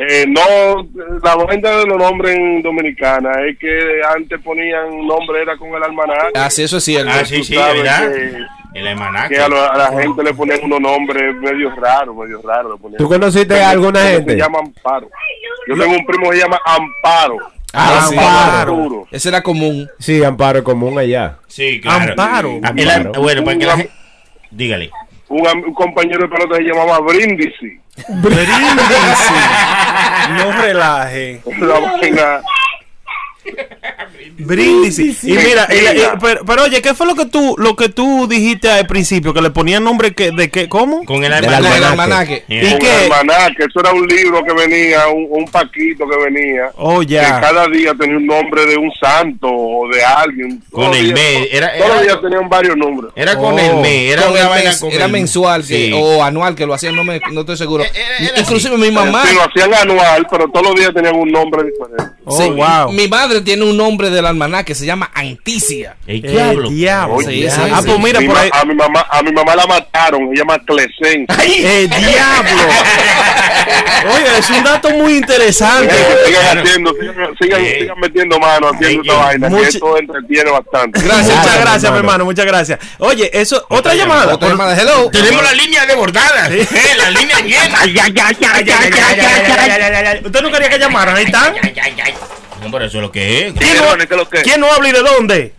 Eh, 0.00 0.26
no, 0.28 0.86
la 1.24 1.34
vuelta 1.34 1.78
de 1.78 1.86
los 1.86 1.98
nombres 1.98 2.36
en 2.36 2.62
Dominicana 2.62 3.32
es 3.48 3.58
que 3.58 4.00
antes 4.14 4.40
ponían 4.42 5.04
nombre 5.06 5.42
era 5.42 5.56
con 5.56 5.68
el 5.74 5.82
almanaque. 5.82 6.32
Ah, 6.36 6.48
sí, 6.50 6.62
eso 6.62 6.76
es 6.76 6.84
cierto. 6.84 7.10
Ah, 7.12 7.24
sí, 7.24 7.42
sí, 7.42 7.56
¿verdad? 7.56 8.12
que- 8.12 8.38
El 8.74 8.86
almanaque. 8.86 9.34
Que 9.34 9.40
a, 9.40 9.48
lo- 9.48 9.70
a 9.72 9.76
la 9.76 10.00
gente 10.00 10.22
le 10.22 10.34
ponían 10.34 10.60
unos 10.62 10.80
nombres 10.80 11.34
medio 11.36 11.74
raros, 11.74 12.14
medio 12.14 12.40
raros. 12.42 12.78
¿Tú 12.98 13.08
conociste 13.08 13.60
a 13.62 13.70
alguna 13.70 14.00
gente? 14.02 14.32
Se 14.32 14.38
llama 14.38 14.58
Amparo. 14.60 15.08
Yo 15.66 15.74
tengo 15.76 15.94
un 15.96 16.04
primo 16.06 16.30
que 16.30 16.36
se 16.36 16.42
llama 16.42 16.58
Amparo. 16.64 17.36
Ah, 17.72 18.06
sí. 18.08 18.16
Amparo. 18.18 19.06
Ese 19.10 19.28
era 19.28 19.42
común. 19.42 19.88
Sí, 19.98 20.22
Amparo 20.24 20.58
es 20.58 20.64
común 20.64 20.98
allá. 20.98 21.36
Sí, 21.46 21.80
claro. 21.80 22.12
Amparo. 22.12 22.60
El- 22.76 23.08
bueno, 23.20 23.44
para 23.44 23.58
que 23.58 23.66
la 23.66 23.76
gente... 23.76 23.92
Dígale. 24.50 24.90
Un 25.28 25.74
compañero 25.74 26.20
de 26.22 26.28
pelota 26.28 26.56
se 26.56 26.62
llamaba 26.62 27.00
Brindisi. 27.00 27.78
Brindisi. 28.08 28.48
No 30.30 30.52
relaje. 30.62 31.40
La 31.58 31.78
vaina. 31.80 32.40
Brindisi. 34.38 35.16
Y 35.22 35.32
mira, 35.32 35.66
y 35.70 35.80
la- 35.82 35.94
y- 35.94 36.18
pero, 36.20 36.44
pero 36.44 36.62
oye, 36.64 36.80
¿qué 36.80 36.94
fue 36.94 37.06
lo 37.06 37.14
que 37.14 37.26
tú 37.26 37.54
lo 37.58 37.74
que 37.76 37.88
tú 37.88 38.26
dijiste 38.28 38.70
al 38.70 38.86
principio? 38.86 39.34
Que 39.34 39.42
le 39.42 39.50
ponían 39.50 39.82
nombre 39.84 40.14
que, 40.14 40.30
de 40.30 40.50
qué, 40.50 40.68
¿cómo? 40.68 41.04
Con 41.04 41.24
el 41.24 41.32
almanaque. 41.32 42.44
Yeah. 42.48 42.62
¿Y 42.64 42.70
Con 42.70 42.78
qué? 42.78 43.06
el 43.06 43.12
almanaque, 43.12 43.64
eso 43.68 43.80
era 43.80 43.92
un 43.92 44.06
libro 44.06 44.42
que 44.44 44.52
venía, 44.54 45.08
un, 45.08 45.26
un 45.30 45.44
paquito 45.50 46.04
que 46.08 46.16
venía. 46.30 46.70
Oh, 46.76 47.00
Que 47.00 47.06
ya. 47.06 47.40
cada 47.40 47.66
día 47.68 47.92
tenía 47.98 48.16
un 48.16 48.26
nombre 48.26 48.64
de 48.66 48.76
un 48.76 48.90
santo 49.00 49.48
o 49.50 49.88
de 49.92 50.04
alguien. 50.04 50.62
Con 50.70 50.84
Todos 50.84 50.96
el 50.96 51.10
los 51.10 51.20
días- 51.20 51.40
mes, 51.40 51.48
era- 51.52 51.72
Todos 51.72 51.84
era- 51.86 51.94
los 51.94 52.02
días 52.04 52.20
tenían 52.22 52.48
varios 52.48 52.76
nombres. 52.76 53.12
Era 53.16 53.36
con 53.36 53.54
Oh. 53.54 53.58
el 53.58 53.76
mes, 53.76 54.12
era 54.12 54.22
Con 54.22 54.30
una 54.32 54.40
el 54.42 54.48
vaina 54.48 54.70
mes, 54.70 54.80
con 54.80 54.90
era 54.92 55.04
el- 55.06 55.12
mensual 55.12 55.60
que, 55.62 55.66
Sí. 55.86 55.92
o 55.94 56.22
anual 56.22 56.54
que 56.54 56.66
lo 56.66 56.74
hacían, 56.74 56.94
no, 56.94 57.04
me, 57.04 57.20
no 57.32 57.40
estoy 57.40 57.56
seguro. 57.56 57.84
Eh, 57.84 57.90
era- 57.94 58.28
era 58.30 58.40
Inclusive 58.40 58.74
así. 58.74 58.82
mi 58.84 58.90
mamá, 58.90 59.24
Sí, 59.26 59.34
lo 59.34 59.42
hacían 59.42 59.74
anual, 59.74 60.26
pero 60.30 60.48
todos 60.48 60.66
los 60.68 60.76
días 60.76 60.92
tenían 60.94 61.16
un 61.16 61.30
nombre 61.30 61.62
diferente. 61.64 62.17
Wow. 62.28 62.92
Mi 62.92 63.08
madre 63.08 63.40
tiene 63.40 63.64
un 63.64 63.76
nombre 63.76 64.10
del 64.10 64.26
almanaque 64.26 64.68
que 64.68 64.74
se 64.74 64.84
llama 64.84 65.10
Anticia. 65.14 65.96
El 66.06 66.20
diablo. 66.20 66.70
Mira. 66.70 67.04
A 68.52 68.64
mi, 68.64 68.74
mamá, 68.74 69.06
a 69.10 69.22
mi 69.22 69.32
mamá 69.32 69.56
la 69.56 69.66
mataron, 69.66 70.28
se 70.30 70.36
llama 70.36 70.58
Clesen. 70.58 71.26
¡El 71.42 71.88
diablo! 71.88 72.62
Oye, 74.14 74.38
es 74.38 74.50
un 74.50 74.62
dato 74.62 74.90
muy 74.90 75.16
interesante. 75.16 75.94
sigan, 76.26 76.58
haciendo, 76.58 76.94
sigan, 77.40 77.62
metiendo 77.98 78.38
mano 78.38 78.68
haciendo 78.68 79.02
esta 79.02 79.14
vaina, 79.14 79.48
Much... 79.48 79.62
que 79.62 79.68
esto 79.68 79.98
entretiene 79.98 80.50
bastante. 80.50 81.00
Gracias, 81.00 81.36
muchas 81.36 81.60
gracias, 81.60 81.92
mi 81.92 81.98
hermano, 81.98 82.24
muchas 82.24 82.46
gracias. 82.46 82.78
Oye, 82.98 83.30
eso, 83.32 83.56
otra, 83.68 83.78
otra 83.78 83.94
llamada. 83.94 84.20
llamada. 84.20 84.34
Otra 84.34 84.48
llamada, 84.50 84.76
hello. 84.76 85.10
Tenemos 85.10 85.42
la 85.42 85.54
línea 85.54 85.86
de 85.86 85.86
desbordada, 85.88 86.48
la 86.48 87.10
línea 87.10 87.40
llena. 87.40 87.78
Usted 90.24 90.42
no 90.42 90.50
quería 90.50 90.68
que 90.68 90.78
llamaran, 90.78 91.16
ahí 91.16 91.24
están. 91.24 91.54
No, 92.62 92.70
pero 92.72 92.84
eso 92.84 92.98
es 92.98 93.02
lo 93.02 93.12
que 93.12 93.46
es. 93.48 93.52
¿Quién 93.54 93.76
no, 93.76 93.96
¿qué 93.96 94.02
es 94.02 94.10
lo 94.16 94.28
que 94.28 94.36
es? 94.38 94.42
¿Quién 94.42 94.60
no 94.60 94.66
habla 94.72 94.88
y 94.88 94.92
de 94.92 95.02
dónde? 95.02 95.54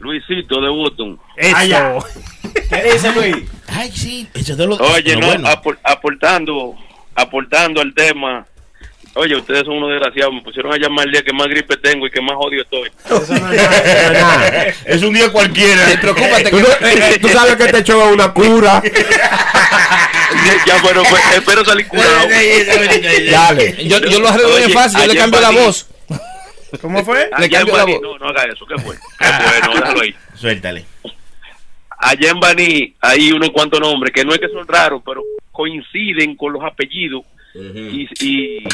Luisito 0.00 0.60
de 0.60 0.68
Boston. 0.70 1.18
Eso. 1.36 1.98
¿Qué 2.70 2.92
dice 2.92 3.12
Luis? 3.12 3.36
Ay, 3.68 3.90
sí, 3.92 4.28
eso 4.32 4.52
es 4.52 4.58
de 4.58 4.66
lo 4.66 4.76
Oye, 4.76 5.16
no, 5.16 5.26
bueno. 5.26 5.48
apor- 5.48 5.78
aportando, 5.82 6.74
aportando 7.14 7.80
al 7.80 7.92
tema. 7.94 8.46
Oye, 9.16 9.34
ustedes 9.34 9.60
son 9.64 9.78
unos 9.78 9.90
desgraciados. 9.90 10.34
Me 10.34 10.42
pusieron 10.42 10.72
a 10.72 10.76
llamar 10.76 11.06
el 11.06 11.12
día 11.12 11.22
que 11.22 11.32
más 11.32 11.48
gripe 11.48 11.76
tengo 11.78 12.06
y 12.06 12.10
que 12.10 12.20
más 12.20 12.36
odio 12.38 12.62
estoy. 12.62 12.90
Es 14.84 15.02
un 15.02 15.14
día 15.14 15.30
cualquiera. 15.32 15.82
Preocúpate 16.00 16.50
Tú, 16.50 16.56
que 16.58 16.62
no- 16.62 16.86
eh, 16.86 17.18
tú 17.20 17.28
sabes 17.28 17.56
que 17.56 17.64
este 17.64 17.82
show 17.82 18.00
es 18.08 18.12
una 18.12 18.32
cura. 18.32 18.82
ya, 20.66 20.82
bueno, 20.82 21.02
pues, 21.08 21.22
espero 21.34 21.64
salir 21.64 21.88
curado. 21.88 22.28
Dale. 23.30 23.84
yo, 23.86 23.98
yo 24.00 24.20
lo 24.20 24.28
arreglo 24.28 24.56
bien 24.56 24.70
fácil, 24.70 25.00
yo 25.00 25.06
le 25.12 25.16
cambio 25.18 25.40
la 25.40 25.50
voz. 25.50 25.88
¿Cómo 26.80 27.04
fue? 27.04 27.30
En 27.38 27.50
cambio 27.50 27.76
la 27.76 27.84
voz. 27.84 28.00
no, 28.02 28.18
no 28.18 28.28
haga 28.28 28.44
eso. 28.52 28.66
¿Qué 28.66 28.74
fue? 28.82 28.96
¿Qué 29.18 29.24
fue? 29.26 29.60
No, 29.66 29.74
déjalo 29.80 30.00
ahí. 30.02 30.14
Suéltale. 30.34 30.84
Allá 31.98 32.30
en 32.30 32.40
Baní 32.40 32.94
hay 33.00 33.32
unos 33.32 33.48
cuantos 33.50 33.80
nombres 33.80 34.12
que 34.12 34.24
no 34.24 34.32
es 34.34 34.38
que 34.40 34.48
son 34.48 34.68
raros, 34.68 35.00
pero 35.06 35.22
coinciden 35.52 36.36
con 36.36 36.52
los 36.52 36.62
apellidos 36.62 37.22
y, 37.54 38.06
y, 38.20 38.64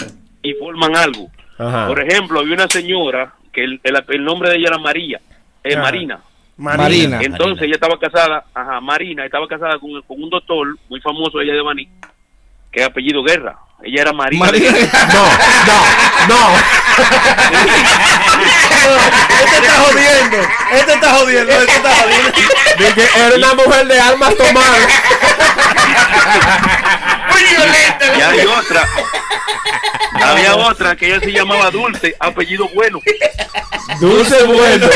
y 0.42 0.54
forman 0.54 0.96
algo. 0.96 1.30
Ajá. 1.58 1.86
Por 1.86 2.00
ejemplo, 2.00 2.40
había 2.40 2.54
una 2.54 2.68
señora 2.68 3.32
que 3.52 3.64
el, 3.64 3.80
el, 3.82 4.04
el 4.08 4.24
nombre 4.24 4.50
de 4.50 4.56
ella 4.56 4.68
era 4.68 4.78
María, 4.78 5.20
eh. 5.62 5.76
Marina. 5.76 6.20
Marina. 6.56 7.20
Entonces 7.22 7.56
Marina. 7.56 7.64
ella 7.66 7.74
estaba 7.74 7.98
casada, 7.98 8.44
ajá, 8.54 8.80
Marina, 8.80 9.24
estaba 9.24 9.46
casada 9.48 9.78
con, 9.78 10.02
con 10.02 10.22
un 10.22 10.30
doctor 10.30 10.76
muy 10.88 11.00
famoso 11.00 11.40
ella 11.40 11.54
de 11.54 11.62
Baní, 11.62 11.88
que 12.70 12.80
es 12.80 12.86
apellido 12.86 13.22
Guerra. 13.22 13.56
Ella 13.84 14.02
era 14.02 14.12
Marina. 14.12 14.46
Marina. 14.46 14.70
No, 15.12 15.24
no, 15.66 15.78
no. 16.28 16.56
Este 19.40 19.56
está 19.56 19.72
jodiendo. 19.80 20.36
Este 20.72 20.92
está 20.92 21.14
jodiendo. 21.14 21.52
Este 21.52 21.72
está 21.72 21.94
jodiendo. 21.96 22.30
De 22.78 22.94
que 22.94 23.02
era 23.16 23.36
una 23.36 23.54
mujer 23.54 23.86
de 23.86 24.00
armas 24.00 24.36
tomadas. 24.36 24.88
Y 27.42 28.20
hay 28.20 28.46
otra. 28.46 28.88
Había 30.30 30.56
otra 30.56 30.96
que 30.96 31.06
ella 31.06 31.20
se 31.20 31.32
llamaba 31.32 31.70
Dulce, 31.70 32.14
apellido 32.18 32.68
bueno. 32.74 33.00
Dulce 34.00 34.42
bueno. 34.44 34.88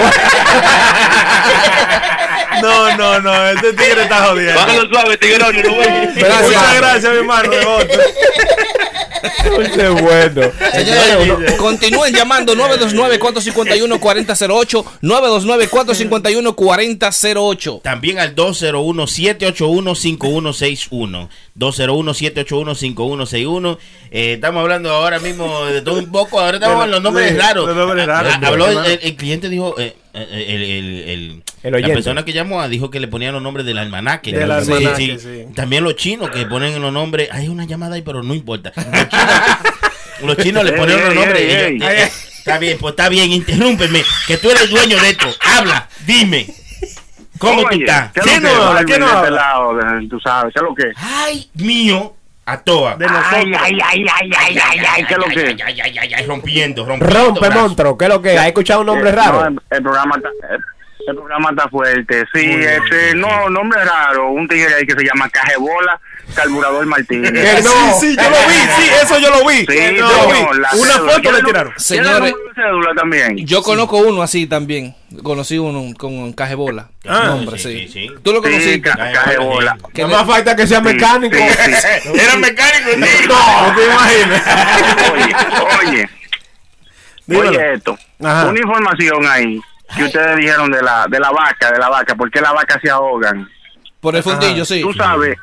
No, 2.62 2.96
no, 2.96 3.20
no. 3.20 3.46
Este 3.48 3.72
tigre 3.74 4.02
está 4.02 4.26
jodiendo. 4.26 4.58
Bájalo 4.58 4.88
suave, 4.88 5.16
Tigrón, 5.18 5.56
no. 5.62 5.72
Muchas 5.72 6.76
gracias, 6.76 7.12
mi 7.12 7.18
hermano. 7.18 7.50
Dulce 9.44 9.88
bueno. 9.88 10.42
Señores, 10.72 11.54
continúen 11.58 12.14
llamando 12.14 12.54
929-451-4008, 12.54 14.84
929-451-4008. 15.02 17.82
También 17.82 18.18
al 18.18 18.34
201-781-5161. 18.34 21.28
201-781-5161. 21.58 23.78
Eh, 24.10 24.34
estamos 24.34 24.60
hablando 24.62 24.90
ahora 24.90 25.18
mismo 25.18 25.64
de 25.66 25.80
todo 25.82 25.98
un 25.98 26.10
poco. 26.12 26.40
Ahora 26.40 26.56
estamos 26.58 26.84
en 26.84 26.90
los 26.90 27.02
nombres 27.02 27.32
de- 27.32 27.38
raros. 27.40 27.66
de 27.68 27.74
nombres 27.74 28.06
raros, 28.06 28.32
Ah, 28.34 28.40
Habló 28.46 28.68
el, 28.68 28.98
el- 29.02 29.16
cliente, 29.16 29.48
dijo. 29.48 29.74
eh, 29.78 29.96
el, 30.16 30.62
el- 30.62 31.08
el- 31.08 31.42
El 31.62 31.82
la 31.82 31.88
persona 31.88 32.24
que 32.24 32.32
llamó 32.32 32.66
dijo 32.68 32.90
que 32.90 33.00
le 33.00 33.08
ponían 33.08 33.32
los 33.34 33.42
nombres 33.42 33.66
del 33.66 33.78
almanaque. 33.78 34.32
Del 34.32 34.46
Sí, 34.64 34.72
almanaque, 34.72 35.18
sí. 35.18 35.44
sí. 35.46 35.54
También 35.54 35.84
los 35.84 35.96
chinos 35.96 36.30
que 36.30 36.46
ponen 36.46 36.80
los 36.80 36.92
nombres. 36.92 37.28
Hay 37.32 37.48
una 37.48 37.64
llamada 37.64 37.96
ahí, 37.96 38.02
pero 38.02 38.22
no 38.22 38.34
importa. 38.34 38.72
Los 38.76 39.08
chinos, 39.08 40.22
los 40.22 40.36
chinos 40.38 40.64
le 40.64 40.72
ponen 40.72 41.04
los 41.04 41.14
nombres. 41.14 41.40
ey, 41.42 41.78
ey. 41.82 42.08
Está 42.38 42.58
bien, 42.58 42.78
pues 42.78 42.92
está 42.92 43.08
bien, 43.08 43.32
interrúmpeme. 43.32 44.02
Que 44.26 44.36
tú 44.38 44.50
eres 44.50 44.70
dueño 44.70 44.96
de 45.00 45.10
esto. 45.10 45.26
Habla, 45.40 45.88
dime. 46.06 46.46
¿Cómo 47.38 47.62
tú 47.62 47.68
Oye, 47.68 47.80
estás? 47.84 48.12
¿qué 48.12 48.20
es 48.20 48.26
¿Quién 48.26 48.42
lo 48.44 48.54
no 48.54 48.62
habla? 48.62 48.84
¿Quién 48.84 49.00
no 49.00 49.06
este 49.06 49.16
habla? 49.26 50.00
tú 50.08 50.18
sabes, 50.20 50.54
¿qué 50.54 50.58
es 50.60 50.62
lo 50.62 50.74
que? 50.74 50.84
Ay, 50.96 51.50
mío, 51.54 52.14
a 52.46 52.56
toa. 52.58 52.94
De 52.96 53.06
nosotros. 53.06 53.32
Ay, 53.32 53.52
ay, 53.58 53.78
ay, 53.84 54.04
ay, 54.14 54.30
ay, 54.38 54.58
ay, 54.70 54.78
ay, 54.88 55.04
¿qué 55.04 55.14
es 55.14 55.18
lo 55.18 55.24
que 55.24 55.42
es? 55.50 55.62
Ay, 55.64 55.80
ay, 55.80 55.98
ay, 55.98 56.14
ay, 56.14 56.26
rompiendo, 56.26 56.84
rompiendo. 56.86 57.18
Rompe 57.24 57.50
monstruo. 57.50 57.98
¿Qué 57.98 58.04
es 58.04 58.08
lo 58.10 58.22
que 58.22 58.34
es? 58.34 58.40
¿Has 58.40 58.46
escuchado 58.46 58.80
un 58.80 58.86
nombre 58.86 59.10
Eh, 59.10 59.12
raro? 59.12 59.40
no, 59.42 59.46
el, 59.48 59.60
el 59.70 59.82
programa 59.82 60.14
está, 60.16 60.28
el, 61.06 61.14
programa 61.16 61.50
está 61.50 61.68
fuerte. 61.68 62.24
Sí, 62.34 62.46
Muy 62.46 62.64
este, 62.64 63.14
no, 63.14 63.48
nombre 63.50 63.84
raro. 63.84 64.30
Un 64.30 64.46
tigre 64.48 64.74
ahí 64.74 64.86
que 64.86 64.94
se 64.94 65.04
llama 65.04 65.28
Cajebola 65.28 66.00
Carburador 66.34 66.84
Martínez. 66.86 67.32
Que 67.32 67.62
no. 67.62 67.70
Sí, 68.00 68.10
sí, 68.10 68.16
yo 68.16 68.30
lo 68.30 68.36
vi. 68.36 68.54
Sí, 68.76 68.90
eso 69.02 69.18
yo 69.18 69.30
lo 69.30 69.46
vi. 69.48 69.66
Sí, 69.66 69.96
Yo 69.96 70.02
no, 70.02 70.12
lo 70.12 70.28
vi. 70.28 70.60
la 70.60 70.68
Una 70.72 70.92
cédula. 70.92 70.92
foto 70.98 71.20
¿Quiere 71.22 71.36
le 71.38 71.42
tiraron. 71.44 71.72
Señores. 71.76 72.34
cédula 72.54 72.94
también. 72.94 73.36
Yo 73.46 73.62
conozco 73.62 73.98
uno 73.98 74.22
así 74.22 74.46
también. 74.46 74.94
Conocí 75.22 75.56
uno 75.58 75.94
con 75.96 76.32
cajebola. 76.32 76.88
Ah, 77.06 77.26
nombre, 77.26 77.56
sí, 77.58 77.62
sí, 77.62 77.88
sí, 77.88 78.08
sí. 78.08 78.14
Tú 78.22 78.32
lo 78.32 78.42
conociste. 78.42 78.80
ca- 78.82 78.96
Cajebola. 79.12 79.78
Que 79.94 80.02
No 80.02 80.08
le- 80.08 80.14
más 80.16 80.26
falta 80.26 80.56
que 80.56 80.66
sea 80.66 80.80
mecánico. 80.80 81.36
Sí, 81.36 81.72
sí. 81.74 82.08
Era 82.20 82.36
mecánico. 82.36 82.90
No, 83.28 83.68
no 83.68 83.76
te 83.76 83.84
imaginas. 83.86 84.42
Oye, 85.12 85.88
oye, 85.88 86.08
Dímelo. 87.26 87.50
oye 87.50 87.72
esto. 87.74 87.98
Ajá. 88.22 88.46
Una 88.46 88.58
información 88.60 89.26
ahí 89.28 89.60
que 89.94 90.04
ustedes 90.04 90.36
dijeron 90.36 90.70
de 90.70 90.82
la 90.82 91.06
de 91.08 91.20
la 91.20 91.30
vaca, 91.30 91.70
de 91.70 91.78
la 91.78 91.88
vaca, 91.88 92.14
¿por 92.14 92.30
qué 92.30 92.40
las 92.40 92.52
vacas 92.52 92.80
se 92.82 92.90
ahogan? 92.90 93.48
Por 94.00 94.16
el 94.16 94.22
fundillo, 94.22 94.64
sí. 94.64 94.82
Tú 94.82 94.92
sabes, 94.92 95.36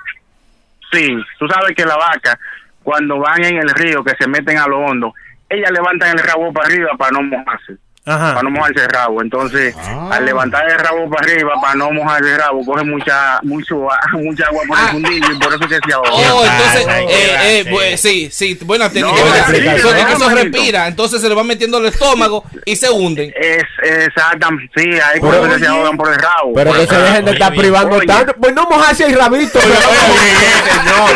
sí, 0.92 1.16
tú 1.40 1.48
sabes 1.48 1.76
que 1.76 1.86
la 1.86 1.98
vaca, 1.98 2.38
cuando 2.84 3.20
van 3.20 3.44
en 3.44 3.58
el 3.58 3.70
río, 3.70 4.04
que 4.04 4.16
se 4.18 4.28
meten 4.28 4.58
a 4.58 4.68
lo 4.68 4.80
hondo, 4.80 5.14
ellas 5.50 5.72
levantan 5.72 6.18
el 6.18 6.24
rabo 6.24 6.52
para 6.52 6.68
arriba 6.68 6.92
para 6.98 7.12
no 7.12 7.24
mojarse, 7.24 7.78
Ajá. 8.06 8.32
para 8.34 8.44
no 8.44 8.50
mojarse 8.50 8.82
el 8.82 8.90
rabo. 8.90 9.22
Entonces, 9.22 9.76
al 10.12 10.26
levantar 10.26 10.70
el 10.70 10.78
rabo 10.78 11.10
para 11.10 11.26
arriba 11.32 11.54
para 11.62 11.76
no 11.76 11.92
mojar 11.92 12.22
el 12.24 12.38
rabo, 12.38 12.66
coge 12.66 12.84
mucha 12.84 13.40
mucho, 13.44 13.88
mucha 14.14 14.46
agua 14.48 14.62
por 14.68 14.78
el 14.80 14.86
fundillo 14.88 15.32
y 15.34 15.40
por 15.40 15.54
eso 15.54 15.64
es 15.64 15.70
que 15.70 15.80
se 15.88 15.94
ahoga. 15.94 16.10
Oh, 16.12 16.44
entonces, 16.46 16.88
eh, 17.10 17.38
eh, 17.60 17.66
pues, 17.72 18.02
sí, 18.02 18.30
sí, 18.32 18.58
buena 18.64 18.90
técnica. 18.90 19.16
No, 19.18 19.54
sí, 19.54 19.58
Eso- 19.58 19.96
es 19.96 20.06
que 20.06 20.14
eso 20.14 20.30
manito. 20.30 20.58
respira, 20.58 20.88
entonces 20.88 21.22
se 21.22 21.30
le 21.30 21.36
va 21.36 21.44
metiendo 21.44 21.78
el 21.78 21.86
estómago 21.86 22.44
y 22.66 22.76
se 22.76 22.90
hunden. 22.90 23.34
Es 23.40 23.64
exactamente, 23.82 24.70
sí, 24.76 24.90
hay 25.00 25.20
cosas 25.22 25.54
que 25.54 25.60
se 25.60 25.68
ahogan 25.68 25.96
por 25.98 26.10
el 26.12 26.20
rabo. 26.20 26.54
Pero 26.56 26.74
que 26.74 26.88
se 26.88 26.98
dejen 26.98 27.26
de 27.26 27.32
Oye, 27.32 27.40
estar 27.40 27.56
privando 27.56 27.96
Oye. 27.98 28.08
tanto. 28.08 28.34
Pues 28.40 28.54
no 28.54 28.64
mojarse 28.70 29.06
el 29.06 29.18
rabito. 29.18 29.60
Ah, 30.86 31.08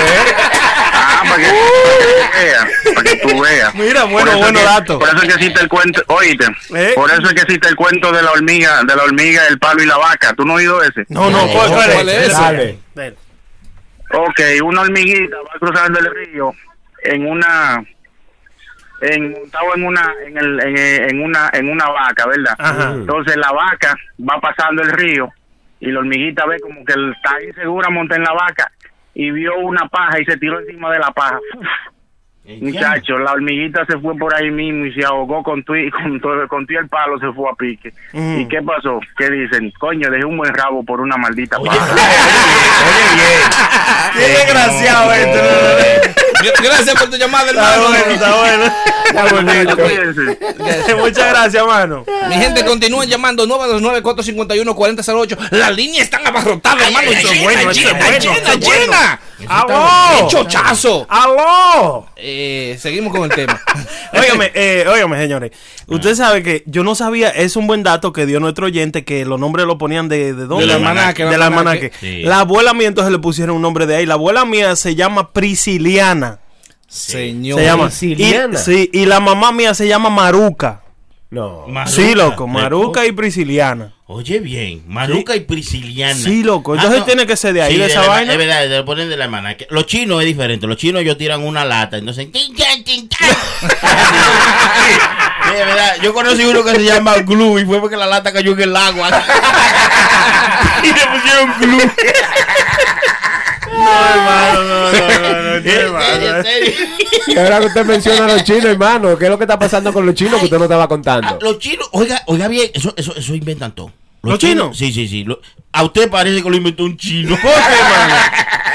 para 1.37 1.49
que, 1.49 1.55
para 1.83 1.93
que 1.99 2.05
tú 2.05 2.31
veas, 2.37 2.65
para 2.95 3.03
que 3.03 3.15
tú 3.17 3.41
veas. 3.41 3.75
Mira, 3.75 4.01
Por 4.01 4.11
bueno, 4.11 4.29
eso 4.31 4.39
bueno 4.39 4.59
que- 4.59 4.65
dato. 4.65 4.99
Por 4.99 5.07
eso 5.09 5.17
es 5.17 5.23
que 5.23 5.33
existe 5.33 5.61
el 5.61 5.69
cuento, 5.69 6.03
oíste, 6.07 6.45
¿Eh? 6.75 6.91
por 6.95 7.09
eso 7.11 7.21
es 7.23 7.33
que 7.33 7.41
existe 7.41 7.67
el 7.69 7.75
cuento 7.75 8.11
de 8.11 8.21
la 8.23 8.31
hormiga, 8.31 8.81
de 8.83 8.95
la 8.95 9.03
hormiga, 9.03 9.47
el 9.47 9.59
palo 9.59 9.81
y 9.83 9.85
la 9.85 9.97
vaca. 9.97 10.33
¿Tú 10.33 10.45
no 10.45 10.53
has 10.53 10.57
oído 10.59 10.81
ese? 10.83 11.05
No, 11.09 11.29
no, 11.29 11.47
¿cuál, 11.47 11.69
cuál 11.71 11.91
¿Cuál 11.93 12.09
es? 12.09 12.33
Dale. 12.33 12.79
Ven. 12.95 13.15
Ok, 14.13 14.39
una 14.63 14.81
hormiguita 14.81 15.35
va 15.37 15.59
cruzando 15.59 15.99
el 15.99 16.05
río 16.13 16.53
en 17.03 17.27
una, 17.27 17.83
en, 19.01 19.31
montado 19.33 19.75
en 19.75 19.83
una, 19.85 20.13
en, 20.25 20.37
el, 20.37 20.59
en, 20.61 20.77
en 21.09 21.21
una, 21.23 21.49
en 21.53 21.69
una 21.69 21.87
vaca, 21.89 22.25
¿verdad? 22.27 22.55
Ajá. 22.57 22.91
Entonces 22.93 23.35
la 23.35 23.51
vaca 23.51 23.95
va 24.19 24.39
pasando 24.39 24.81
el 24.81 24.91
río 24.91 25.29
y 25.79 25.91
la 25.91 25.99
hormiguita 25.99 26.45
ve 26.45 26.59
como 26.59 26.83
que 26.85 26.93
está 26.93 27.43
insegura 27.45 27.89
monta 27.89 28.15
en 28.15 28.23
la 28.23 28.33
vaca 28.33 28.71
y 29.19 29.31
vio 29.31 29.57
una 29.57 29.87
paja 29.87 30.21
y 30.21 30.25
se 30.25 30.37
tiró 30.37 30.59
encima 30.59 30.91
de 30.91 30.99
la 30.99 31.09
paja. 31.09 31.39
Muchacho, 32.61 33.17
la 33.17 33.31
hormiguita 33.31 33.83
se 33.87 33.97
fue 33.97 34.15
por 34.15 34.33
ahí 34.33 34.51
mismo 34.51 34.85
y 34.85 34.93
se 34.93 35.03
ahogó 35.03 35.41
con 35.41 35.63
tu 35.63 35.73
con 35.91 36.21
todo 36.21 36.47
con 36.47 36.67
tu 36.67 36.77
el 36.77 36.87
palo 36.87 37.17
se 37.17 37.33
fue 37.33 37.49
a 37.49 37.55
pique. 37.55 37.91
Mm. 38.13 38.41
¿Y 38.41 38.47
qué 38.47 38.61
pasó? 38.61 38.99
¿Qué 39.17 39.31
dicen? 39.31 39.73
Coño, 39.79 40.11
dejé 40.11 40.23
un 40.23 40.37
buen 40.37 40.53
rabo 40.53 40.83
por 40.85 41.01
una 41.01 41.17
maldita 41.17 41.57
Oye, 41.57 41.67
pata. 41.71 41.95
Qué 44.13 44.19
desgraciado 44.19 45.13
este. 45.13 46.26
Gracias 46.63 46.95
por 46.99 47.09
tu 47.09 47.17
llamada, 47.17 47.49
Está 47.51 47.73
hermano. 47.75 47.89
bueno, 47.89 48.11
está 48.13 48.35
bueno. 48.35 48.63
Está 49.05 49.33
bonito. 49.33 49.75
Cuídense. 49.77 50.95
Muchas 50.95 51.29
gracias, 51.29 51.65
mano. 51.65 52.05
Mi 52.29 52.35
gente, 52.35 52.63
continúen 52.65 53.09
llamando 53.09 53.45
929-451-4008. 53.47 55.37
Las 55.51 55.75
líneas 55.75 56.03
están 56.05 56.25
abarrotadas, 56.27 56.87
hermano. 56.87 57.11
eso 57.11 57.27
es 57.27 57.33
Llena, 57.33 57.43
bueno, 57.43 57.71
eso 57.71 57.71
es 57.71 57.77
llena, 57.85 57.99
bueno, 57.99 58.59
llena. 58.59 59.19
¡Aló! 59.47 59.87
¡Qué 60.17 60.27
chochazo! 60.35 61.05
¡Aló! 61.09 62.07
Eh, 62.15 62.75
seguimos 62.81 63.13
con 63.13 63.23
el 63.23 63.29
tema. 63.35 63.61
Óigame, 64.13 64.51
eh, 64.55 64.85
óigame, 64.91 65.17
señores. 65.19 65.51
Usted 65.87 66.15
sabe 66.15 66.41
que 66.41 66.63
yo 66.65 66.83
no 66.83 66.95
sabía, 66.95 67.29
es 67.29 67.55
un 67.55 67.67
buen 67.67 67.83
dato 67.83 68.11
que 68.13 68.25
dio 68.25 68.39
nuestro 68.39 68.65
oyente 68.65 69.05
que 69.05 69.25
los 69.25 69.39
nombres 69.39 69.67
lo 69.67 69.77
ponían 69.77 70.09
de, 70.09 70.33
de 70.33 70.45
dónde? 70.47 70.65
Del 70.65 70.75
almanaque, 70.75 71.23
Del 71.23 71.31
del 71.33 71.41
almanaque. 71.43 71.85
almanaque. 71.85 71.97
Sí. 71.99 72.23
La 72.23 72.39
abuela 72.39 72.73
mía 72.73 72.87
entonces 72.87 73.11
le 73.11 73.19
pusieron 73.19 73.55
un 73.57 73.61
nombre 73.61 73.85
de 73.85 73.95
ahí. 73.97 74.05
La 74.07 74.15
abuela 74.15 74.43
mía 74.43 74.75
se 74.75 74.95
llama 74.95 75.31
Prisciliana. 75.31 76.26
Señor. 76.87 77.59
Se 77.59 77.65
llama. 77.65 77.83
Prisciliana. 77.85 78.59
Y, 78.59 78.63
sí, 78.63 78.89
y 78.93 79.05
la 79.05 79.19
mamá 79.19 79.51
mía 79.51 79.73
se 79.73 79.87
llama 79.87 80.09
Maruca. 80.09 80.83
No. 81.29 81.67
Maruca. 81.67 81.91
Sí, 81.91 82.15
loco, 82.15 82.47
Maruca 82.47 83.05
y 83.05 83.11
Prisciliana. 83.11 83.93
Oye, 84.09 84.39
bien, 84.39 84.83
Maruca 84.87 85.35
y 85.35 85.41
Prisciliana. 85.41 86.15
Sí, 86.15 86.41
loco, 86.41 86.75
entonces 86.75 87.03
tiene 87.03 87.27
que 87.27 87.35
ser 87.35 87.53
de 87.53 87.61
ahí, 87.61 87.75
de 87.77 87.87
esa 87.87 88.03
la- 88.03 88.07
vaina. 88.07 88.31
Es 88.31 88.37
verdad, 88.37 88.65
le 88.69 88.81
ponen 88.83 89.09
de 89.09 89.17
la 89.17 89.25
hermana. 89.25 89.57
Que- 89.57 89.67
Los 89.69 89.85
chinos 89.85 90.21
es 90.21 90.25
diferente. 90.27 90.65
Los 90.65 90.77
chinos 90.77 91.01
ellos 91.01 91.17
tiran 91.17 91.43
una 91.43 91.65
lata, 91.65 91.97
entonces. 91.97 92.29
Sí, 92.33 92.41
es 95.53 95.65
verdad. 95.65 95.95
Yo 96.01 96.13
conocí 96.13 96.43
uno 96.43 96.61
que 96.63 96.71
se 96.75 96.83
llama 96.83 97.15
Glue 97.19 97.61
y 97.61 97.65
fue 97.65 97.79
porque 97.79 97.95
la 97.97 98.05
lata 98.05 98.31
cayó 98.33 98.51
en 98.53 98.61
el 98.61 98.75
agua. 98.75 99.09
y 100.83 100.87
le 100.87 100.93
pusieron 100.93 101.53
Glue. 101.59 101.91
No, 103.77 104.09
hermano, 104.09 104.63
no, 104.63 104.91
no, 104.91 105.07
no, 105.21 105.59
no. 105.61 105.67
Y 107.27 107.37
ahora 107.37 107.59
que 107.59 107.65
usted 107.67 107.85
menciona 107.85 108.25
a 108.25 108.27
los 108.29 108.43
chinos, 108.43 108.65
hermano, 108.65 109.15
¿qué 109.17 109.25
es 109.25 109.29
lo 109.29 109.37
que 109.37 109.43
está 109.43 109.59
pasando 109.59 109.93
con 109.93 110.05
los 110.05 110.15
chinos 110.15 110.39
que 110.39 110.45
usted 110.45 110.57
no 110.57 110.63
estaba 110.65 110.83
Ah, 110.83 110.87
contando? 110.87 111.37
los 111.41 111.59
chinos, 111.59 111.87
oiga, 111.91 112.21
oiga 112.25 112.47
bien, 112.47 112.71
eso, 112.73 112.93
eso, 112.97 113.13
eso 113.15 113.35
inventan 113.35 113.71
todo. 113.73 113.91
¿Los 114.29 114.39
chinos? 114.39 114.77
Sí, 114.77 114.91
sí, 114.91 115.07
sí. 115.07 115.23
Lo- 115.23 115.39
a 115.71 115.83
usted 115.83 116.09
parece 116.09 116.41
que 116.43 116.49
lo 116.49 116.55
inventó 116.57 116.83
un 116.83 116.97
chino. 116.97 117.29
¿Por 117.29 117.39
qué, 117.39 117.49
hermano? 117.49 118.15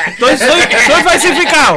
Estoy- 0.07 0.37
soy, 0.38 0.61
soy 0.87 1.03
falsificado. 1.03 1.77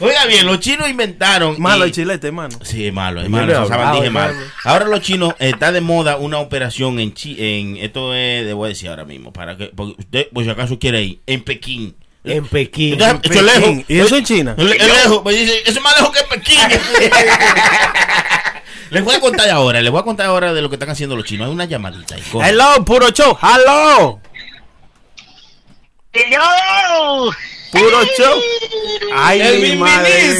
Oiga 0.00 0.26
bien, 0.26 0.46
los 0.46 0.60
chinos 0.60 0.88
inventaron. 0.88 1.60
Malo 1.60 1.84
y- 1.84 1.88
el 1.88 1.94
chilete, 1.94 2.28
hermano. 2.28 2.56
Sí, 2.62 2.86
es 2.86 2.92
malo, 2.92 3.20
es 3.20 3.28
malo. 3.28 3.66
Ahora 4.64 4.84
los 4.86 5.00
chinos 5.00 5.34
eh, 5.40 5.50
está 5.50 5.72
de 5.72 5.80
moda 5.80 6.16
una 6.18 6.38
operación 6.38 7.00
en 7.00 7.12
Chi 7.14 7.34
en 7.38 7.76
esto 7.78 8.14
es, 8.14 8.46
a 8.52 8.66
decir 8.68 8.90
ahora 8.90 9.04
mismo, 9.04 9.32
para 9.32 9.56
que 9.56 9.72
porque 9.74 9.94
usted 10.00 10.28
por 10.32 10.44
si 10.44 10.50
acaso 10.50 10.78
quiere 10.78 11.02
ir 11.02 11.20
en 11.26 11.42
Pekín. 11.42 11.96
En 12.22 12.44
Pekín. 12.46 12.92
Entonces, 12.92 13.16
En 13.16 13.20
Pekín. 13.22 13.46
lejos. 13.46 13.84
¿Y 13.88 13.98
eso 13.98 14.16
en 14.16 14.24
China? 14.24 14.54
Es 14.56 14.64
lejos, 14.64 15.20
pues 15.24 15.36
dice, 15.36 15.58
eso 15.66 15.78
es 15.78 15.82
más 15.82 15.96
lejos 15.98 16.12
que 16.16 16.22
Pekín. 16.36 16.58
les 18.90 19.04
voy 19.04 19.14
a 19.14 19.20
contar 19.20 19.48
ahora, 19.50 19.80
les 19.80 19.90
voy 19.90 20.00
a 20.00 20.04
contar 20.04 20.26
ahora 20.26 20.52
de 20.54 20.62
lo 20.62 20.68
que 20.68 20.76
están 20.76 20.90
haciendo 20.90 21.16
los 21.16 21.24
chinos. 21.24 21.46
Hay 21.48 21.52
una 21.52 21.64
llamadita 21.66 22.14
ahí. 22.14 22.22
coge. 22.32 22.48
Hello, 22.48 22.84
puro 22.84 23.10
show. 23.10 23.36
Hello. 23.40 24.20
¡Hello! 26.12 27.30
Puro 27.70 28.02
show. 28.16 28.40
Ay, 29.14 29.40
¡El 29.42 29.60
mi 29.60 29.76
madre, 29.76 30.10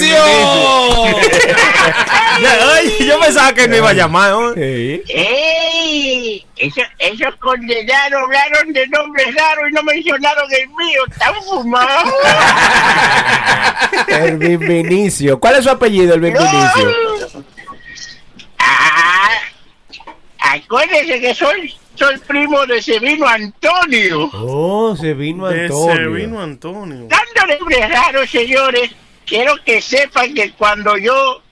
ay, 2.75 2.97
yo 3.07 3.21
pensaba 3.21 3.53
que 3.53 3.69
me 3.69 3.77
iba 3.77 3.91
a 3.91 3.93
llamar. 3.93 4.31
¿no? 4.31 4.55
Sí. 4.55 5.03
¡Ey! 5.09 6.47
Eso- 6.57 6.81
Esos 6.99 7.37
condenados 7.37 8.23
hablaron 8.23 8.73
de 8.73 8.87
nombres 8.89 9.27
raros 9.35 9.65
y 9.71 9.73
no 9.75 9.83
mencionaron 9.83 10.45
el 10.53 10.69
mío. 10.71 11.03
¡Están 11.11 11.35
fumados! 11.45 12.15
Elvin 14.09 14.61
Vinicio. 14.61 15.39
¿Cuál 15.39 15.57
es 15.57 15.65
su 15.65 15.71
apellido, 15.71 16.15
Elvin 16.15 16.33
Vinicio? 16.33 16.85
¡No! 16.85 17.18
Ah, 18.71 19.31
acuérdense 20.41 21.21
que 21.21 21.35
soy, 21.35 21.75
soy 21.95 22.19
primo 22.19 22.67
de 22.67 22.83
Sevino 22.83 23.27
Antonio. 23.27 24.31
Oh, 24.35 24.95
se 24.97 25.15
vino 25.15 25.49
Ese 25.51 25.63
Antonio. 25.65 26.13
vino 26.13 26.41
Antonio. 26.43 27.09
Dando 27.09 27.55
nombres 27.59 27.91
raros, 27.91 28.31
señores, 28.31 28.91
quiero 29.27 29.55
que 29.65 29.81
sepan 29.81 30.35
que 30.35 30.53
cuando 30.53 30.97
yo 30.99 31.43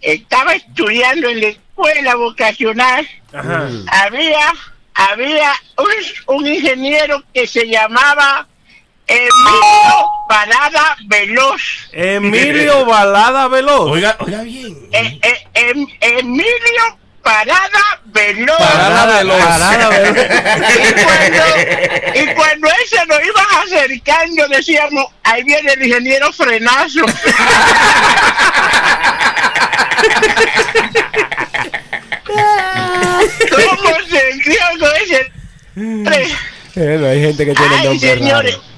estaba 0.00 0.54
estudiando 0.54 1.28
en 1.28 1.40
la 1.40 1.46
escuela 1.48 2.14
vocacional, 2.16 3.06
Ajá. 3.32 3.68
había, 3.88 4.52
había 4.94 5.52
un, 5.78 6.36
un 6.36 6.46
ingeniero 6.46 7.22
que 7.32 7.46
se 7.46 7.66
llamaba 7.68 8.48
Emilio 9.06 10.10
Parada 10.28 10.96
Veloz. 11.06 11.60
Emilio 11.92 12.84
Balada 12.86 13.48
Veloz. 13.48 13.90
Oiga, 13.90 14.16
oiga 14.20 14.42
bien. 14.42 14.76
Eh, 14.92 15.18
eh, 15.22 15.46
em- 15.54 15.86
Emilio 16.00 16.98
Parada 17.22 18.00
Veloz. 18.06 18.56
Parada 18.58 19.18
Veloz. 19.18 19.44
Parada 19.44 19.88
Veloz. 19.88 20.16
Y 20.16 20.92
cuando, 21.04 21.42
y 22.14 22.34
cuando 22.34 22.68
él 22.68 22.86
se 22.88 23.06
nos 23.06 23.18
iba 23.24 23.42
acercando, 23.62 24.48
decíamos, 24.48 25.06
ahí 25.24 25.42
viene 25.44 25.72
el 25.72 25.82
ingeniero 25.86 26.32
frenazo. 26.32 27.00
¿Cómo 33.50 33.90
se 34.08 34.40
crió 34.42 34.60
con 34.78 34.90
ese? 35.02 35.32
Bueno, 36.74 37.06
hay 37.06 37.20
gente 37.20 37.44
que 37.46 37.54
tiene 37.54 37.76
Ay, 37.76 37.84
nombre 37.86 38.14
señores. 38.14 38.54
raro. 38.56 38.71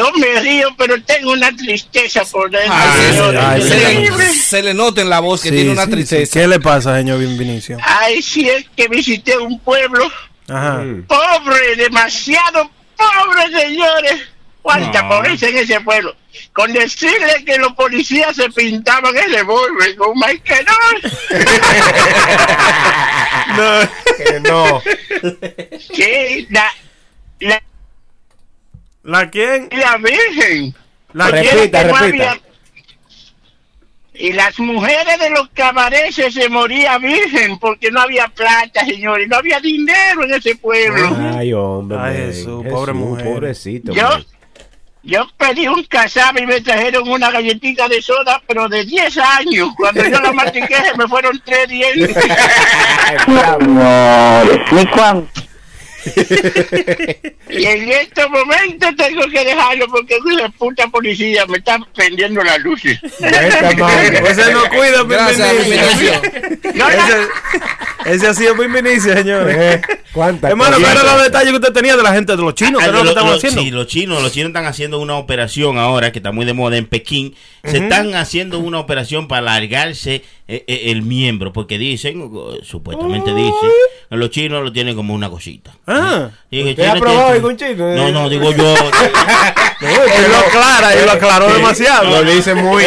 Yo 0.00 0.12
me 0.18 0.40
río, 0.40 0.68
pero 0.78 1.02
tengo 1.02 1.32
una 1.32 1.54
tristeza 1.54 2.24
por 2.24 2.50
dentro. 2.50 2.72
Ay, 2.72 2.90
Ay, 2.90 3.10
señores. 3.12 3.40
ay, 3.44 3.62
se, 3.62 4.10
le, 4.16 4.32
se 4.34 4.62
le 4.62 4.74
nota 4.74 5.00
en 5.02 5.10
la 5.10 5.20
voz 5.20 5.42
que 5.42 5.50
Sí, 5.50 5.54
tiene 5.56 5.70
una 5.72 5.84
sí, 5.84 5.90
tristeza. 5.90 6.32
sí. 6.32 6.38
¿Qué 6.38 6.46
le 6.48 6.58
pasa, 6.58 6.96
señor 6.96 7.18
Vinicio? 7.18 7.76
Ay, 7.82 8.22
si 8.22 8.48
es 8.48 8.64
que 8.76 8.88
visité 8.88 9.36
un 9.36 9.58
pueblo 9.60 10.10
Ajá. 10.48 10.78
Mm. 10.78 11.02
pobre, 11.06 11.76
demasiado 11.76 12.70
pobre, 12.96 13.60
señores. 13.60 14.14
Cuánta 14.62 15.08
pobreza 15.08 15.48
en 15.48 15.56
ese 15.58 15.80
pueblo. 15.80 16.14
Con 16.52 16.72
decirle 16.72 17.44
que 17.46 17.56
los 17.58 17.72
policías 17.72 18.36
se 18.36 18.48
pintaban 18.50 19.16
el 19.16 19.32
revólver 19.32 19.96
con 19.96 20.12
Michael 20.18 20.66
Que 24.16 24.40
no. 24.40 24.82
Sí, 25.94 26.46
la, 26.50 26.70
la, 27.40 27.62
¿La 29.02 29.30
quién? 29.30 29.68
la 29.72 29.96
Virgen. 29.96 30.74
¿La 31.12 31.28
Repita, 31.28 31.82
quién? 31.82 31.94
repita. 31.96 32.30
había- 32.30 32.40
Y 34.14 34.32
las 34.34 34.58
mujeres 34.58 35.18
de 35.18 35.30
los 35.30 35.48
cabarets 35.54 36.14
se 36.16 36.48
moría 36.50 36.98
virgen 36.98 37.58
porque 37.58 37.90
no 37.90 38.00
había 38.02 38.28
plata, 38.28 38.84
señores, 38.84 39.26
no 39.28 39.36
había 39.36 39.58
dinero 39.60 40.24
en 40.24 40.34
ese 40.34 40.54
pueblo. 40.56 41.16
Ay, 41.34 41.52
hombre. 41.54 41.96
Ay. 41.98 42.16
Jesús, 42.16 42.64
pobre 42.68 42.92
mujer. 42.92 43.24
Pobrecito. 43.24 43.92
Yo, 43.92 44.08
yo 45.02 45.26
pedí 45.38 45.66
un 45.68 45.82
casabe 45.84 46.42
y 46.42 46.46
me 46.46 46.60
trajeron 46.60 47.08
una 47.08 47.30
galletita 47.30 47.88
de 47.88 48.02
soda, 48.02 48.42
pero 48.46 48.68
de 48.68 48.84
10 48.84 49.16
años. 49.16 49.70
Cuando 49.76 50.04
yo 50.04 50.20
la 50.20 50.32
mastiqué, 50.34 50.76
se 50.76 50.94
me 50.98 51.08
fueron 51.08 51.40
tres 51.42 51.68
dientes. 51.68 52.14
Ay, 53.06 53.16
bravo. 53.26 54.52
y 54.82 54.86
en 57.48 57.90
estos 57.92 58.30
momentos 58.30 58.90
tengo 58.96 59.22
que 59.28 59.44
dejarlo 59.44 59.86
porque 59.88 60.16
la 60.36 60.48
puta 60.50 60.86
policía 60.88 61.44
me 61.46 61.58
está 61.58 61.78
prendiendo 61.94 62.42
las 62.42 62.58
luces. 62.60 62.98
Ese 63.20 64.52
no 64.52 64.68
cuida. 64.68 65.02
Vinicio. 65.04 66.22
No, 66.74 66.88
Ese, 66.88 67.28
ese 68.06 68.26
ha 68.28 68.34
sido 68.34 68.54
mi 68.54 68.66
Vinicio, 68.68 69.12
señores. 69.14 69.56
Eh, 69.58 69.80
¿Cuántas 70.12 70.50
Hermano, 70.50 70.76
¿qué 70.78 70.82
eran 70.84 71.06
los 71.06 71.22
detalles 71.22 71.50
que 71.50 71.56
usted 71.56 71.72
tenía 71.72 71.96
de 71.96 72.02
la 72.02 72.12
gente 72.12 72.34
de 72.36 72.42
los 72.42 72.54
chinos? 72.54 72.80
¿Qué 72.82 72.86
Ah, 72.86 72.88
era 72.88 73.04
lo 73.04 73.14
que 73.14 73.20
lo- 73.20 73.32
haciendo? 73.34 73.62
Sí, 73.62 73.70
los 73.70 73.86
chinos, 73.86 74.22
los 74.22 74.32
chinos 74.32 74.48
están 74.48 74.66
haciendo 74.66 74.98
una 74.98 75.16
operación 75.16 75.78
ahora 75.78 76.10
que 76.12 76.18
está 76.18 76.32
muy 76.32 76.44
de 76.46 76.52
moda 76.52 76.76
en 76.76 76.86
Pekín. 76.86 77.34
Se 77.64 77.78
están 77.78 78.14
haciendo 78.14 78.58
una 78.58 78.78
operación 78.80 79.28
para 79.28 79.40
alargarse 79.52 80.22
eh, 80.48 80.64
eh, 80.66 80.82
el 80.86 81.02
miembro, 81.02 81.52
porque 81.52 81.78
dicen, 81.78 82.30
supuestamente 82.62 83.34
dicen, 83.34 83.70
los 84.18 84.30
chinos 84.30 84.64
lo 84.64 84.72
tienen 84.72 84.96
como 84.96 85.14
una 85.14 85.30
cosita. 85.30 85.72
Ah. 85.86 86.30
Y 86.50 86.64
que 86.64 86.70
¿Usted 86.70 86.84
ha 86.84 86.94
probado 86.96 87.28
algún 87.28 87.56
chino? 87.56 87.94
No, 87.94 88.10
no, 88.10 88.28
digo 88.28 88.52
yo. 88.52 88.74
Él 89.80 90.30
lo 90.30 90.36
aclara, 90.36 90.92
él 90.92 91.06
lo 91.06 91.12
aclaró 91.12 91.50
demasiado. 91.54 92.22
Lo 92.22 92.30
dice 92.30 92.54
muy, 92.54 92.84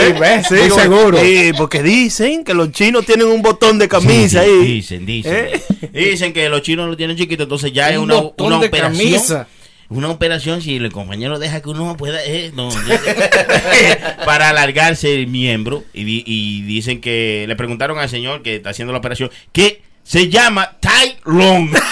seguro. 0.69 1.17
Sí, 1.19 1.51
porque 1.57 1.81
dicen 1.81 2.43
que 2.43 2.53
los 2.53 2.71
chinos 2.71 3.03
tienen 3.03 3.27
un 3.27 3.41
botón 3.41 3.79
de 3.79 3.87
camisa 3.87 4.43
sí, 4.43 4.49
ahí. 4.49 4.65
Dicen, 4.75 5.05
dicen. 5.05 5.33
¿Eh? 5.33 5.61
Dicen 5.91 6.33
que 6.33 6.49
los 6.49 6.61
chinos 6.61 6.87
lo 6.87 6.95
tienen 6.95 7.17
chiquito, 7.17 7.43
entonces 7.43 7.73
ya 7.73 7.89
es 7.89 7.97
Un 7.97 8.03
una, 8.03 8.15
botón 8.15 8.45
una 8.47 8.59
de 8.59 8.67
operación. 8.67 9.09
camisa. 9.11 9.47
una 9.89 10.09
operación, 10.09 10.61
si 10.61 10.75
el 10.75 10.91
compañero 10.91 11.39
deja 11.39 11.61
que 11.63 11.69
uno 11.69 11.97
pueda, 11.97 12.23
eh, 12.23 12.51
no, 12.53 12.69
para 14.25 14.49
alargarse 14.49 15.15
el 15.15 15.25
miembro. 15.25 15.83
Y, 15.95 16.23
y 16.27 16.61
dicen 16.61 17.01
que 17.01 17.45
le 17.47 17.55
preguntaron 17.55 17.97
al 17.97 18.09
señor 18.09 18.43
que 18.43 18.57
está 18.57 18.69
haciendo 18.69 18.91
la 18.91 18.99
operación 18.99 19.31
que 19.51 19.81
se 20.03 20.29
llama 20.29 20.71
Tai 20.79 21.17
Long. 21.25 21.69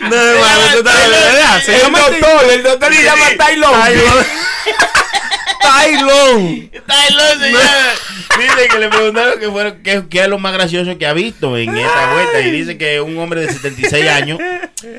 No, 0.00 0.16
hermano, 0.16 0.62
tú 0.72 0.78
estás- 0.78 1.10
¿verdad? 1.10 1.62
Se 1.62 1.74
El 1.76 1.82
llama 1.82 1.98
doctor, 2.00 2.44
el 2.50 2.62
doctor 2.62 2.94
se 2.94 3.02
llama 3.04 3.26
Taylor. 3.36 3.74
Tylon. 5.70 6.70
Tai 6.86 7.10
Long, 7.14 7.40
señor. 7.40 7.60
Dice 8.38 8.68
que 8.68 8.78
le 8.78 8.88
preguntaron 8.88 9.38
que 9.38 9.50
fueron, 9.50 9.82
qué, 9.82 10.02
qué 10.08 10.20
es 10.22 10.28
lo 10.28 10.38
más 10.38 10.52
gracioso 10.52 10.96
que 10.96 11.06
ha 11.06 11.12
visto 11.12 11.56
en 11.58 11.76
esta 11.76 12.12
vuelta. 12.12 12.40
Y 12.40 12.50
dice 12.50 12.78
que 12.78 13.00
un 13.00 13.18
hombre 13.18 13.42
de 13.42 13.52
76 13.52 14.08
años, 14.08 14.38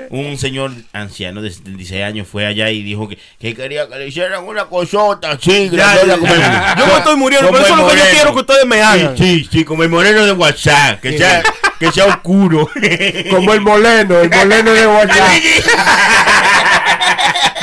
un 0.10 0.38
señor 0.38 0.72
anciano 0.94 1.42
de 1.42 1.50
76 1.52 2.04
años, 2.04 2.28
fue 2.32 2.46
allá 2.46 2.70
y 2.70 2.84
dijo 2.84 3.08
que, 3.10 3.18
que 3.40 3.56
quería 3.56 3.88
que 3.88 3.96
le 3.98 4.08
hicieran 4.08 4.44
una 4.44 4.66
cosota 4.66 5.32
así, 5.32 5.70
ya, 5.72 6.00
como 6.20 6.34
el-. 6.34 6.42
Yo 6.78 6.88
me 6.88 6.98
estoy 6.98 7.16
muriendo, 7.16 7.48
como 7.48 7.60
pero 7.60 7.74
eso 7.74 7.74
es 7.74 7.80
el 7.80 7.86
lo 7.86 7.90
que 7.90 7.96
yo 7.96 8.04
moreno. 8.04 8.16
quiero 8.16 8.34
que 8.34 8.40
ustedes 8.40 8.66
me 8.66 8.82
hagan. 8.82 9.18
Sí, 9.18 9.24
sí, 9.44 9.50
sí, 9.52 9.64
como 9.66 9.84
el 9.84 9.90
moreno 9.90 10.26
de 10.26 10.32
WhatsApp, 10.34 11.00
que 11.02 11.18
sea, 11.18 11.42
que 11.80 11.92
sea 11.92 12.06
oscuro. 12.06 12.70
Como 13.32 13.54
el 13.54 13.62
moleno, 13.62 14.20
el 14.20 14.30
moleno 14.30 14.72
de 14.72 14.88
WhatsApp. 14.88 15.32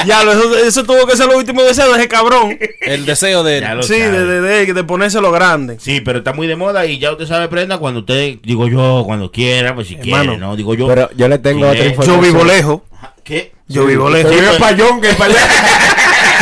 Ya, 0.06 0.24
lo- 0.24 0.32
eso, 0.32 0.56
eso 0.58 0.84
tuvo 0.84 1.06
que 1.06 1.16
ser 1.16 1.26
lo 1.26 1.36
último 1.36 1.62
deseo 1.62 1.92
de 1.92 1.98
ese 1.98 2.08
cabrón. 2.08 2.58
El 2.80 3.04
deseo 3.06 3.42
de 3.42 3.60
lo 3.60 3.82
Sí, 3.82 3.94
de, 3.98 4.40
de, 4.40 4.72
de, 4.72 4.84
ponérselo 4.84 5.30
grande. 5.32 5.76
Sí, 5.80 6.00
pero 6.00 6.18
está 6.18 6.32
muy 6.32 6.46
de 6.46 6.56
moda 6.56 6.86
y 6.86 6.98
ya 6.98 7.12
usted 7.12 7.26
sabe, 7.26 7.48
prenda, 7.48 7.78
cuando 7.78 8.00
usted, 8.00 8.36
digo 8.42 8.68
yo, 8.68 9.02
cuando 9.06 9.30
quiera, 9.30 9.74
pues 9.74 9.88
si 9.88 9.94
Hermano, 9.94 10.22
quiere, 10.32 10.38
¿no? 10.38 10.56
Digo 10.56 10.74
yo. 10.74 10.86
Pero 10.86 11.10
yo 11.16 11.28
le 11.28 11.38
tengo 11.38 11.64
Sí, 11.70 11.76
otra 11.76 11.86
información. 11.86 12.16
Yo 12.16 12.22
vivo 12.32 12.44
lejos. 12.44 12.80
¿Qué? 13.24 13.52
Yo 13.66 13.84
vivo 13.86 14.08
lejos. 14.08 14.30
Vive 14.30 14.50
en 14.54 14.58
Payón, 14.58 15.00
que 15.00 15.08
para 15.14 15.32
allá. 15.34 15.46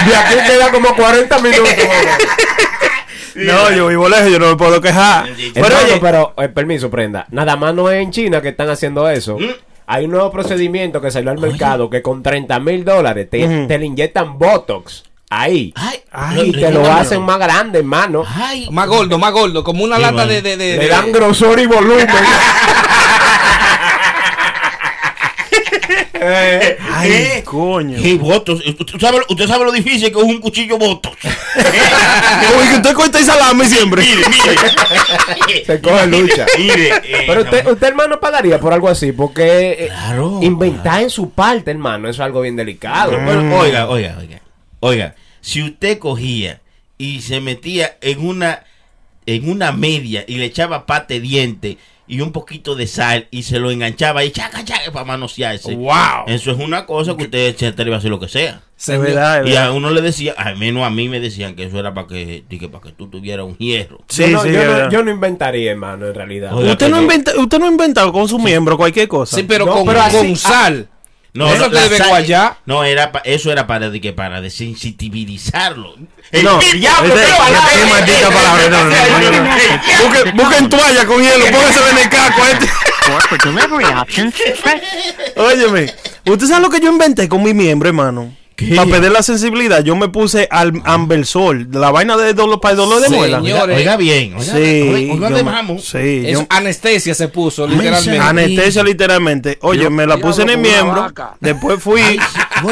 De 0.07 0.15
aquí 0.17 0.35
queda 0.53 0.71
como 0.71 0.95
40 0.95 1.39
minutos. 1.41 1.69
No, 3.35 3.71
yo 3.71 3.89
vivo 3.89 4.09
lejos, 4.09 4.31
yo 4.33 4.39
no 4.39 4.49
me 4.49 4.57
puedo 4.57 4.81
quejar. 4.81 5.27
Pero, 5.53 5.67
Pero 5.67 5.79
oye, 5.85 5.99
pero, 6.01 6.35
eh, 6.39 6.49
permiso, 6.49 6.89
prenda. 6.91 7.27
Nada 7.31 7.55
más 7.57 7.75
no 7.75 7.91
es 7.91 8.01
en 8.03 8.11
China 8.11 8.41
que 8.41 8.49
están 8.49 8.71
haciendo 8.71 9.09
eso. 9.11 9.37
Mm. 9.39 9.51
Hay 9.87 10.05
un 10.05 10.11
nuevo 10.11 10.31
procedimiento 10.31 11.01
que 11.01 11.11
salió 11.11 11.31
al 11.31 11.39
mercado 11.39 11.89
que 11.89 12.03
con 12.03 12.23
30 12.23 12.59
mil 12.61 12.85
dólares 12.85 13.29
te, 13.31 13.47
le 13.79 13.87
inyectan 13.87 14.39
Botox. 14.39 15.05
Ahí. 15.29 15.73
Ay, 15.77 15.99
Ay, 16.13 16.51
y 16.51 16.53
te 16.53 16.71
lo 16.71 16.87
hacen 16.91 17.23
más 17.23 17.39
grande, 17.39 17.81
hermano. 17.81 18.23
Ay, 18.27 18.69
más 18.71 18.87
gordo, 18.89 19.19
más 19.19 19.33
gordo, 19.33 19.65
como 19.65 19.83
una 19.85 19.99
lata 19.99 20.13
bueno. 20.25 20.31
de, 20.33 20.43
de, 20.43 20.57
de- 20.57 20.77
Le 20.79 20.89
dan 20.89 21.11
grosor 21.11 21.59
y 21.59 21.67
volumen. 21.67 22.07
Eh, 26.29 26.77
ay, 26.93 27.11
¿Eh? 27.13 27.43
coño. 27.45 28.01
¿Qué 28.03 28.15
votos? 28.15 28.61
¿Usted 28.67 28.99
sabe, 29.01 29.19
usted 29.29 29.47
sabe 29.47 29.65
lo 29.65 29.73
difícil 29.73 30.11
que 30.13 30.19
es 30.19 30.25
un 30.25 30.41
cuchillo 30.41 30.79
votos. 30.79 31.13
Que 31.57 32.77
usted 32.77 32.93
corta 32.95 33.19
y 33.21 33.25
salame 33.25 33.65
siempre. 33.65 34.03
mire, 34.03 34.23
mire. 34.29 35.65
Se 35.65 35.81
coge 35.81 36.07
lucha. 36.07 36.47
Mire, 36.59 36.89
eh, 36.89 37.25
Pero 37.27 37.43
usted, 37.43 37.67
usted, 37.67 37.87
hermano, 37.89 38.21
pagaría 38.21 38.61
por 38.61 38.73
algo 38.73 38.89
así, 38.89 39.13
porque 39.13 39.71
eh, 39.85 39.87
Claro. 39.89 40.41
inventar 40.43 41.03
en 41.03 41.11
su 41.11 41.31
parte, 41.31 41.71
hermano, 41.71 42.09
eso 42.09 42.23
es 42.23 42.27
algo 42.27 42.43
bien 42.43 42.57
delicado. 42.57 43.13
Bueno, 43.19 43.59
oiga, 43.59 43.89
oiga, 43.89 44.17
oiga. 44.19 44.41
Oiga, 44.81 45.15
si 45.41 45.63
usted 45.63 45.99
cogía 45.99 46.61
y 46.99 47.23
se 47.23 47.41
metía 47.41 47.97
en 48.01 48.27
una 48.27 48.65
en 49.25 49.49
una 49.51 49.73
media 49.73 50.25
y 50.29 50.37
le 50.37 50.45
echaba 50.45 50.87
pate 50.87 51.19
diente 51.21 51.79
y 52.09 52.21
un 52.21 52.33
poquito 52.33 52.75
de 52.75 52.87
sal 52.87 53.27
y 53.31 53.43
se 53.43 53.59
lo 53.59 53.71
enganchaba 53.71 54.25
y 54.25 54.31
chaca 54.31 54.65
chaca 54.65 54.93
para 54.93 55.05
manosearse. 55.05 55.75
Wow. 55.75 56.25
Eso 56.27 56.51
es 56.53 56.59
una 56.59 56.87
cosa 56.87 57.17
que 57.17 57.25
usted 57.25 57.57
se 57.57 57.67
atreve 57.67 57.95
a 57.95 57.99
hacer 57.99 58.11
lo 58.11 58.21
que 58.21 58.29
sea. 58.29 58.61
Es 58.79 58.87
verdad, 59.01 59.45
Y 59.47 59.57
a 59.57 59.73
uno 59.73 59.91
le 59.91 60.03
decía, 60.03 60.35
al 60.37 60.57
menos 60.59 60.85
a 60.85 60.91
mí 60.91 61.09
me 61.09 61.19
decían 61.19 61.55
que 61.55 61.65
eso 61.65 61.79
era 61.79 61.95
para 61.95 62.07
que, 62.07 62.45
dije, 62.49 62.69
para 62.69 62.85
que 62.85 62.93
tú 62.93 63.09
tuvieras 63.09 63.47
un 63.47 63.57
hierro. 63.57 64.01
Sí, 64.09 64.23
yo, 64.25 64.29
no, 64.29 64.43
sí, 64.43 64.49
yo, 64.53 64.55
no, 64.65 64.71
verdad. 64.71 64.91
yo 64.91 65.03
no 65.03 65.11
inventaría, 65.11 65.71
hermano, 65.71 66.07
en 66.09 66.15
realidad. 66.15 66.53
Oiga, 66.55 66.73
Usted 66.73 66.91
no, 66.91 67.01
inventa, 67.01 67.33
usted 67.39 67.59
no 67.59 67.65
ha 67.67 67.71
inventado 67.71 68.13
con 68.13 68.29
su 68.29 68.39
miembro 68.39 68.77
cualquier 68.77 69.09
cosa. 69.09 69.35
Sí, 69.37 69.45
pero 69.45 69.65
No, 69.65 69.73
con, 69.73 69.87
pero 69.87 70.01
así- 70.03 70.17
con 70.19 70.37
sal. 70.37 70.89
No, 71.37 71.53
Eso 71.53 71.69
no, 71.69 71.71
que 71.71 71.99
guayá. 72.09 72.57
No, 72.67 72.83
era 72.85 73.13
pa- 73.13 73.23
eso 73.25 73.53
era 73.53 73.67
para, 73.67 73.91
de 73.91 74.01
que, 74.01 74.13
para 74.13 74.41
desensibilizarlo. 74.41 75.95
No, 76.43 76.59
diablo, 76.59 77.15
qué- 77.15 77.21
qué 77.21 77.87
maldita 77.91 78.31
palabra. 78.31 78.69
No, 78.69 78.85
no, 78.85 78.91
no, 78.91 79.31
no, 79.31 79.31
no. 79.43 79.51
Busque- 80.03 80.33
Busquen 80.35 80.69
toalla 80.69 81.07
con 81.07 81.23
hielo, 81.23 81.45
póngaselo 81.47 81.89
en 81.91 81.99
el 81.99 82.09
caco 82.09 82.43
este. 82.47 82.67
Óyeme, 85.37 85.95
¿usted 86.25 86.47
sabe 86.47 86.63
lo 86.63 86.71
que 86.71 86.81
yo 86.81 86.91
inventé 86.91 87.29
con 87.29 87.43
mi 87.43 87.55
miembro, 87.55 87.89
hermano? 87.89 88.35
¿Qué? 88.57 88.75
Para 88.75 88.91
perder 88.91 89.13
la 89.13 89.23
sensibilidad, 89.23 89.85
yo 89.85 89.95
me 89.97 90.09
puse 90.09 90.49
al 90.51 90.81
Ambersol, 90.85 91.69
la 91.73 91.91
vaina 91.91 92.17
de 92.17 92.33
dolor 92.33 92.59
para 92.59 92.73
el 92.73 92.79
dolor 92.79 93.03
de 93.03 93.11
muela. 93.11 93.41
Oiga, 93.43 93.65
oiga 93.65 93.97
bien. 93.99 94.33
Oiga, 94.35 94.53
Sí, 94.55 94.59
oiga, 94.59 95.13
oiga, 95.15 95.29
Es 96.27 96.39
yo- 96.39 96.47
anestesia 96.49 97.15
se 97.15 97.29
puso, 97.29 97.67
literalmente. 97.67 98.19
Anestesia 98.19 98.83
literalmente. 98.83 99.59
Oye, 99.61 99.91
me 99.91 100.07
la 100.07 100.17
puse 100.17 100.43
en 100.43 100.51
el 100.51 100.59
miembro, 100.59 101.13
después 101.41 101.83
fui, 101.83 102.01
Ay, 102.01 102.19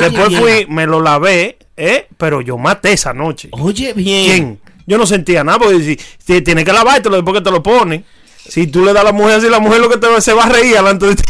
después 0.01 0.35
fui, 0.38 0.66
me 0.68 0.87
lo 0.87 1.01
lavé, 1.03 1.59
eh, 1.77 2.07
pero 2.16 2.40
yo 2.40 2.57
maté 2.57 2.94
esa 2.94 3.12
noche. 3.12 3.51
Oye, 3.53 3.92
bien. 3.92 4.25
¿Quién? 4.31 4.61
Yo 4.87 4.97
no 4.99 5.07
sentía 5.07 5.44
nada, 5.44 5.59
porque 5.59 5.81
si, 5.83 5.99
si 6.27 6.40
tienes 6.42 6.64
que 6.64 6.73
lavártelo 6.73 7.16
después 7.16 7.37
que 7.38 7.44
te 7.44 7.51
lo 7.51 7.62
pones. 7.62 8.03
Si 8.48 8.66
tú 8.66 8.85
le 8.85 8.92
das 8.92 9.02
a 9.02 9.04
la 9.04 9.12
mujer 9.12 9.38
así, 9.38 9.48
la 9.48 9.59
mujer 9.59 9.80
lo 9.80 9.88
que 9.88 9.96
te 9.96 10.20
se 10.20 10.33
va 10.33 10.44
a 10.44 10.48
reír 10.48 10.74
delante 10.74 11.07
de 11.07 11.16
ti. 11.16 11.22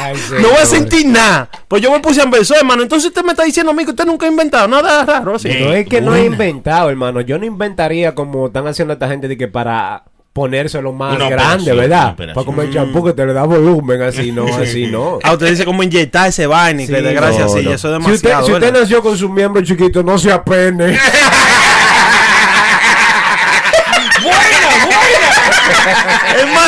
Ay, 0.00 0.14
no 0.40 0.48
voy 0.48 0.58
a 0.62 0.66
sentir 0.66 1.06
nada. 1.06 1.48
Pues 1.68 1.82
yo 1.82 1.90
me 1.90 2.00
puse 2.00 2.20
a 2.20 2.24
Ambersol, 2.24 2.56
hermano. 2.58 2.82
Entonces 2.82 3.08
usted 3.08 3.22
me 3.22 3.32
está 3.32 3.44
diciendo 3.44 3.72
a 3.72 3.74
mí 3.74 3.84
que 3.84 3.90
usted 3.90 4.06
nunca 4.06 4.26
ha 4.26 4.28
inventado 4.28 4.66
nada 4.68 5.04
raro 5.04 5.34
así. 5.34 5.48
No 5.48 5.72
es 5.72 5.86
que 5.86 6.00
no 6.00 6.14
he 6.14 6.24
inventado, 6.24 6.90
hermano. 6.90 7.20
Yo 7.20 7.38
no 7.38 7.44
inventaría 7.44 8.14
como 8.14 8.46
están 8.46 8.66
haciendo 8.66 8.94
esta 8.94 9.08
gente 9.08 9.28
de 9.28 9.36
que 9.36 9.48
para 9.48 10.04
ponérselo 10.34 10.92
más 10.92 11.14
Una 11.14 11.30
grande, 11.30 11.72
¿verdad? 11.72 12.16
Para 12.16 12.44
comer 12.44 12.70
champú 12.70 13.04
que 13.04 13.12
te 13.12 13.24
le 13.24 13.32
da 13.32 13.44
volumen, 13.44 14.02
así 14.02 14.32
no, 14.32 14.46
así 14.46 14.88
no. 14.88 15.20
Ah, 15.22 15.32
usted 15.32 15.50
dice 15.50 15.64
cómo 15.64 15.82
inyectar 15.82 16.28
ese 16.28 16.48
vaina 16.48 16.82
y 16.82 16.86
que 16.88 17.00
desgracia, 17.00 17.44
no, 17.44 17.48
sí, 17.50 17.62
no. 17.62 17.72
eso 17.72 17.96
es 17.96 18.04
si 18.04 18.12
usted, 18.12 18.28
demasiado. 18.30 18.46
si 18.46 18.52
usted 18.52 18.72
nació 18.72 19.00
con 19.02 19.16
su 19.16 19.28
miembro 19.28 19.62
chiquito, 19.62 20.02
no 20.02 20.18
se 20.18 20.32
apene. 20.32 20.98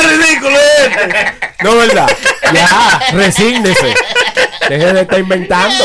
es 0.07 0.19
ridículo 0.19 0.57
este. 0.59 1.64
no, 1.64 1.77
¿verdad? 1.77 2.11
Ya, 2.53 3.01
resígnese. 3.12 3.95
Deje 4.69 4.92
de 4.92 5.01
estar 5.01 5.19
inventando. 5.19 5.85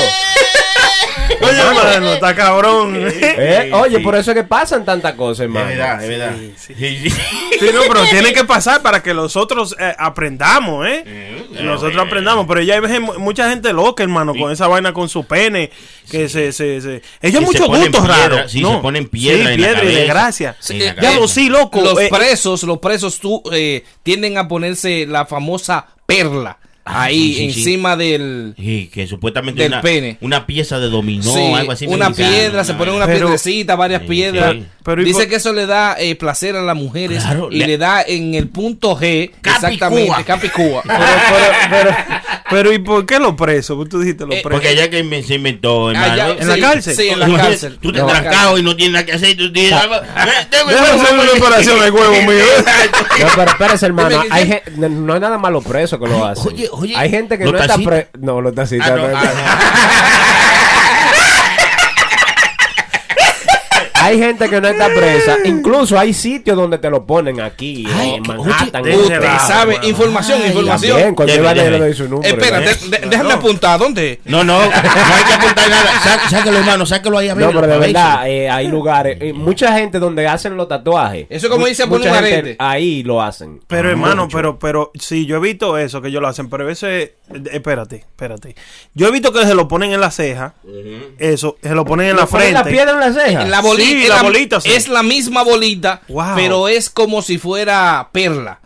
Hermano, 2.14 2.28
está 2.28 2.36
cabrón. 2.36 2.96
Eh, 3.22 3.72
Oye, 3.74 4.00
por 4.00 4.16
eso 4.16 4.32
es 4.32 4.38
que 4.38 4.44
pasan 4.44 4.84
tantas 4.86 5.14
cosas, 5.14 5.40
Es 5.40 5.44
hermano. 5.46 5.68
verdad, 5.68 6.04
es 6.04 6.10
verdad. 6.10 6.36
Sí, 6.58 6.76
sí. 6.76 7.10
Sí, 7.10 7.66
no, 7.74 7.82
pero 7.88 8.04
tiene 8.10 8.34
que 8.34 8.44
pasar 8.44 8.82
para 8.82 9.02
que 9.02 9.14
nosotros 9.14 9.76
eh, 9.80 9.94
aprendamos, 9.98 10.86
¿eh? 10.88 11.46
nosotros 11.62 12.06
aprendamos. 12.06 12.46
Pero 12.48 12.62
ya 12.62 12.76
hay 12.76 13.00
mucha 13.00 13.50
gente 13.50 13.74
loca, 13.74 14.04
hermano, 14.04 14.34
con 14.34 14.52
esa 14.52 14.68
vaina 14.68 14.94
con 14.94 15.10
su 15.10 15.24
pene. 15.26 15.72
Que 16.10 16.28
se, 16.28 16.52
se, 16.52 16.82
se. 16.82 17.02
Ellos 17.22 17.42
muchos 17.44 17.68
gustos 17.68 18.08
raros. 18.08 18.52
sí, 18.52 18.62
no. 18.62 18.76
se 18.76 18.82
ponen 18.82 19.08
piedra 19.08 19.52
Sí, 19.52 19.58
piedra 19.58 19.84
y 19.84 19.96
desgracia. 19.96 20.56
Diablo, 20.68 21.02
cabeza. 21.02 21.28
sí, 21.34 21.50
loco. 21.50 21.82
Los 21.82 22.00
eh, 22.00 22.10
presos, 22.12 22.64
los 22.64 22.80
presos 22.80 23.20
tú, 23.20 23.42
eh, 23.52 23.84
tienden 24.04 24.38
a 24.38 24.48
ponerse 24.48 25.06
la 25.08 25.26
famosa 25.26 25.88
perla 26.06 26.58
Ah, 26.84 27.04
ahí 27.04 27.34
sí, 27.36 27.52
sí, 27.52 27.60
encima 27.60 27.96
del... 27.96 28.56
Sí, 28.58 28.90
que 28.92 29.06
supuestamente 29.06 29.62
Del 29.62 29.74
una, 29.74 29.82
pene. 29.82 30.18
una 30.22 30.48
pieza 30.48 30.80
de 30.80 30.90
dominó, 30.90 31.32
Sí, 31.32 31.54
algo 31.54 31.72
así. 31.74 31.86
una 31.86 32.10
mexicano, 32.10 32.34
piedra, 32.36 32.64
se 32.64 32.74
pone 32.74 32.92
una 32.92 33.06
Pero- 33.06 33.28
piedrecita, 33.28 33.76
varias 33.76 34.02
Sí, 34.02 34.08
piedras. 34.08 34.54
sí. 34.54 34.66
Pero 34.84 35.02
¿y 35.04 35.06
Dice 35.06 35.20
por- 35.20 35.28
que 35.30 35.36
eso 35.36 35.54
le 35.54 35.68
da 35.68 35.96
eh, 36.00 36.16
placer 36.16 36.56
a 36.56 36.64
las 36.64 36.76
mujeres 36.76 37.24
Claro, 37.24 37.50
y 37.52 37.58
le- 37.60 37.68
le... 37.68 37.78
da 37.78 38.02
en 38.02 38.34
el 38.34 38.48
punto 38.50 38.96
G, 38.98 39.30
Capicúa. 39.30 39.54
exactamente, 39.54 40.24
Capicúa. 40.26 40.82
Pero, 40.88 41.00
pero, 41.30 41.54
pero, 41.70 41.96
pero, 42.50 42.74
¿y 42.74 42.80
por 42.80 43.06
qué 43.06 43.20
los 43.20 43.36
presos? 43.36 43.88
Tú 43.88 44.00
dijiste 44.00 44.26
los 44.26 44.36
Eh, 44.36 44.42
presos. 44.44 44.52
Porque 44.52 44.68
allá 44.70 44.90
que 44.90 45.24
se 45.24 45.36
inventó. 45.36 45.90
Allá- 45.90 46.32
¿En 46.38 46.48
la 46.48 46.56
sí, 46.56 46.62
cárcel? 46.62 46.96
Sí, 46.96 47.08
en 47.10 47.20
la 47.20 47.28
cárcel. 47.38 47.78
Tú 47.80 47.92
te 47.94 48.00
la 48.00 48.08
trancado 48.08 48.58
y 48.58 48.64
no 48.64 48.76
tienes 48.76 48.94
nada 48.94 49.06
que 49.06 49.14
hacer. 49.14 49.38
Tú 49.38 49.44
"Ah, 49.72 50.02
eh, 50.52 50.58
huevo, 50.66 50.80
hacer 50.82 51.14
una 51.14 51.22
huevo". 51.24 51.46
operación 51.46 51.82
al 51.82 51.92
huevo 51.92 52.12
mío. 52.12 52.44
No, 53.20 53.28
pero 53.36 53.52
espérese, 53.52 53.86
hermano. 53.86 54.24
No- 54.78 54.90
no 54.90 55.14
hay 55.14 55.20
nada 55.20 55.38
malo 55.38 55.62
preso 55.62 56.00
que 56.00 56.08
lo 56.08 56.26
hace. 56.26 56.42
Oye, 56.72 56.96
hay 56.96 57.10
gente 57.10 57.38
que 57.38 57.44
no 57.46 57.58
está. 57.58 57.78
No, 58.20 58.42
los 58.42 58.56
tacitas. 58.56 58.90
Ah, 58.90 58.96
no, 58.96 59.08
no, 59.08 59.18
ah, 59.18 59.24
no. 63.84 63.91
Hay 64.02 64.18
gente 64.20 64.50
que 64.50 64.60
no 64.62 64.68
está 64.68 64.88
presa. 64.96 65.38
Incluso 65.46 65.98
hay 65.98 66.14
sitios 66.14 66.56
donde 66.58 66.78
te 66.78 66.90
lo 66.90 67.06
ponen 67.06 67.42
aquí, 67.42 67.86
Ay, 67.94 68.16
en 68.16 68.24
Manhattan. 68.24 68.88
Usted 68.88 69.22
sabe, 69.48 69.80
información, 69.84 70.40
Ay, 70.42 70.48
información. 70.50 70.92
También, 70.94 71.16
cuando 71.16 71.34
Déjame, 71.34 71.42
iba 71.44 71.50
a 71.52 71.54
déjame. 71.54 71.72
le 71.72 71.86
doy 71.86 71.94
su 71.94 72.08
número. 72.10 72.28
Espérate, 72.30 72.72
¿eh? 72.72 72.78
de- 73.02 73.08
déjame 73.10 73.34
apuntar, 73.34 73.80
¿dónde? 73.80 74.20
No, 74.26 74.44
no, 74.44 74.60
no 74.60 74.66
hay 74.66 75.24
que 75.28 75.34
apuntar 75.34 75.70
nada. 75.70 75.92
Sá- 76.04 76.30
Sáquelo, 76.30 76.58
hermano, 76.58 76.86
sáquelo 76.86 77.18
ahí 77.18 77.30
a 77.30 77.34
ver. 77.34 77.46
No, 77.46 77.52
pero 77.62 77.68
de 77.74 77.78
verdad, 77.80 78.28
eh, 78.30 78.50
hay 78.50 78.68
lugares, 78.68 79.18
eh, 79.22 79.34
mucha 79.34 79.78
gente 79.78 80.00
donde 80.00 80.28
hacen 80.28 80.56
los 80.58 80.68
tatuajes. 80.68 81.28
Eso 81.30 81.50
como 81.50 81.66
dice 81.68 81.86
Mucha 81.86 82.14
poner 82.16 82.46
un. 82.46 82.56
Ahí 82.60 83.04
lo 83.04 83.22
hacen. 83.22 83.60
Pero 83.68 83.90
hermano, 83.90 84.28
pero, 84.32 84.58
pero, 84.60 84.92
sí, 85.00 85.26
yo 85.26 85.38
he 85.38 85.40
visto 85.40 85.78
eso 85.78 86.02
que 86.02 86.08
ellos 86.10 86.22
lo 86.22 86.28
hacen, 86.28 86.50
pero 86.50 86.64
a 86.64 86.68
veces 86.68 87.12
Espérate, 87.52 87.96
espérate. 87.98 88.56
Yo 88.94 89.08
he 89.08 89.12
visto 89.12 89.32
que 89.34 89.46
se 89.46 89.54
lo 89.56 89.68
ponen 89.68 89.92
en 89.94 90.00
la 90.02 90.12
ceja. 90.12 90.54
Eso, 91.20 91.58
se 91.62 91.76
lo 91.76 91.86
ponen 91.86 92.10
en 92.10 92.16
la 92.16 92.24
¿Le 92.24 92.28
ponen 92.28 92.48
frente. 92.54 92.64
la 92.64 92.76
piedra 92.76 92.92
en 92.92 93.00
la 93.00 93.14
ceja? 93.26 93.46
La 93.46 93.62
bolita, 93.62 93.90
Sí, 93.92 94.04
es 94.04 94.10
la 94.10 94.22
bolita, 94.24 94.62
sí. 94.62 94.72
es 94.72 94.88
la 94.88 95.04
misma 95.04 95.44
bolita, 95.44 96.02
Wow. 96.08 96.36
pero 96.36 96.68
es 96.68 96.90
como 96.90 97.22
si 97.22 97.38
fuera 97.38 98.10
perla. 98.12 98.60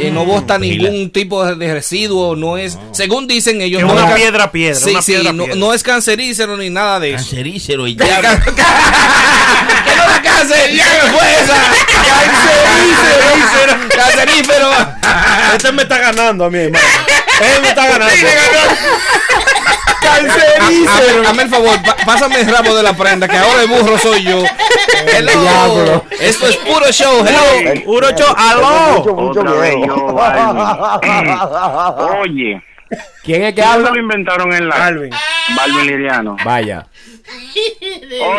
Eh, 0.00 0.10
no 0.12 0.24
bota 0.24 0.58
ningún 0.60 1.10
tipo 1.10 1.44
de- 1.44 1.74
residuo, 1.74 2.36
no 2.36 2.56
es, 2.56 2.78
según 2.92 3.26
dicen 3.26 3.60
ellos, 3.60 3.80
Es 3.82 3.86
no 3.88 3.94
una 3.94 4.08
ca- 4.10 4.14
piedra, 4.14 4.52
piedra, 4.52 4.76
Sí, 4.78 4.90
una 4.90 5.02
sí, 5.02 5.10
piedra, 5.12 5.32
no, 5.32 5.42
piedra. 5.42 5.58
no 5.58 5.74
es 5.74 5.82
cancerígeno 5.82 6.56
ni 6.56 6.70
nada 6.70 7.00
de 7.00 7.14
eso. 7.14 7.24
Cancerígeno 7.24 7.86
y 7.88 7.96
¿Qué 7.96 8.06
ya. 8.06 8.22
no 8.22 10.06
la 10.08 10.22
cancerígeno 10.22 11.18
fue 11.18 11.32
esa? 11.42 11.56
Cancerígeno. 11.96 13.88
Cancerígeno. 13.88 14.96
Este 15.56 15.72
me 15.72 15.82
está 15.82 15.98
ganando 15.98 16.44
a 16.44 16.50
mí, 16.50 16.58
hermano. 16.58 16.84
Este 17.40 17.60
me 17.60 17.68
está 17.68 17.86
ganando. 17.86 18.14
Cancerígeno. 20.02 21.22
Dame 21.22 21.42
el 21.42 21.48
favor, 21.48 21.78
pásame 22.04 22.40
el 22.40 22.48
ramo 22.48 22.74
de 22.74 22.82
la 22.82 22.92
prenda, 22.94 23.28
que 23.28 23.36
ahora 23.36 23.62
el 23.62 23.68
burro 23.68 23.98
soy 23.98 24.22
yo. 24.22 24.42
Hello. 25.06 26.04
Esto 26.20 26.46
es 26.48 26.56
puro 26.58 26.90
show. 26.92 27.24
Hello. 27.26 27.84
Puro 27.84 28.10
cho, 28.12 28.34
aló. 28.36 29.02
Otra 29.30 29.50
vez 29.52 29.74
yo, 29.86 30.18
Alvin. 30.20 31.38
Oye, 32.20 32.62
¿Quién 33.24 33.42
es 33.42 33.48
que 33.54 33.54
¿quién 33.62 33.66
habla? 33.66 33.90
lo 33.90 33.98
inventaron 34.00 34.52
en 34.52 34.68
la 34.68 34.86
Alvin. 34.86 35.10
Balvin 35.56 35.86
Liriano? 35.86 36.36
Vaya. 36.44 36.86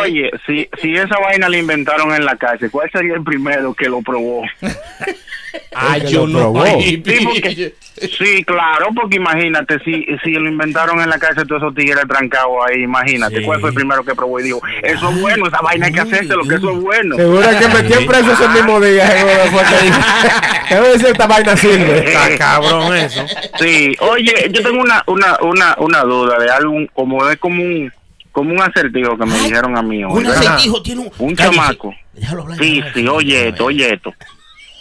Oye, 0.00 0.30
si, 0.46 0.68
si 0.80 0.96
esa 0.96 1.18
vaina 1.18 1.48
la 1.50 1.58
inventaron 1.58 2.14
en 2.14 2.24
la 2.24 2.36
calle, 2.36 2.70
¿cuál 2.70 2.90
sería 2.90 3.14
el 3.14 3.22
primero 3.22 3.74
que 3.74 3.88
lo 3.88 4.00
probó? 4.00 4.42
Ay, 5.74 6.00
que 6.02 6.08
yo 6.12 6.26
lo 6.26 6.52
no. 6.52 6.64
Sí, 6.80 6.96
porque- 6.98 7.74
sí, 8.16 8.44
claro, 8.44 8.88
porque 8.94 9.16
imagínate, 9.16 9.78
si, 9.84 10.04
si 10.24 10.30
lo 10.32 10.48
inventaron 10.48 11.00
en 11.00 11.10
la 11.10 11.18
calle, 11.18 11.44
todos 11.44 11.62
esos 11.62 11.74
tigres 11.74 12.04
trancados 12.08 12.56
ahí, 12.68 12.82
imagínate, 12.82 13.38
Sí. 13.38 13.44
¿cuál 13.44 13.60
fue 13.60 13.68
el 13.70 13.74
primero 13.74 14.02
que 14.04 14.14
probó 14.14 14.40
y 14.40 14.44
dijo, 14.44 14.60
eso 14.82 15.10
es 15.10 15.20
bueno, 15.20 15.46
esa 15.46 15.60
vaina 15.60 15.86
hay 15.86 15.92
que 15.92 16.00
hacerse, 16.00 16.34
lo 16.34 16.44
que 16.44 16.54
eso 16.54 16.70
es 16.72 16.80
bueno? 16.80 17.16
Seguro 17.16 17.42
que 17.58 17.68
metió 17.68 18.06
preso 18.06 18.32
ese 18.32 18.48
mismo 18.48 18.80
día. 18.80 19.06
Debe 20.70 20.88
decir 20.92 21.06
esta 21.08 21.26
vaina 21.26 21.56
sirve. 21.56 21.98
Está 22.12 22.36
cabrón 22.38 22.96
eso. 22.96 23.24
Sí, 23.58 23.94
oye, 24.00 24.50
yo 24.50 24.62
tengo 24.62 24.80
una, 24.82 25.02
una, 25.06 25.36
una, 25.42 25.76
una 25.78 26.00
duda 26.02 26.38
de 26.38 26.50
algo, 26.50 26.74
como 26.94 27.28
es 27.28 27.36
como 27.38 27.62
un, 27.62 27.92
como 28.32 28.52
un 28.52 28.60
acertijo 28.62 29.16
que 29.18 29.26
me 29.26 29.38
dijeron 29.40 29.76
a 29.76 29.82
mí 29.82 30.04
hoy. 30.04 30.12
Un 30.12 30.26
acertijo 30.26 30.82
tiene 30.82 31.00
un. 31.02 31.10
Un 31.18 31.34
Cállese. 31.34 31.56
chamaco. 31.56 31.94
Hablar, 32.28 32.58
Sí, 32.58 32.82
sí, 32.94 33.06
oye 33.08 33.48
esto, 33.48 33.64
oye 33.66 33.94
esto. 33.94 34.14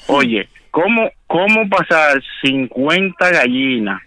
Oye, 0.07 0.47
¿cómo, 0.77 1.09
cómo 1.25 1.67
pasar 1.69 2.21
50 2.43 3.31
gallinas 3.31 4.01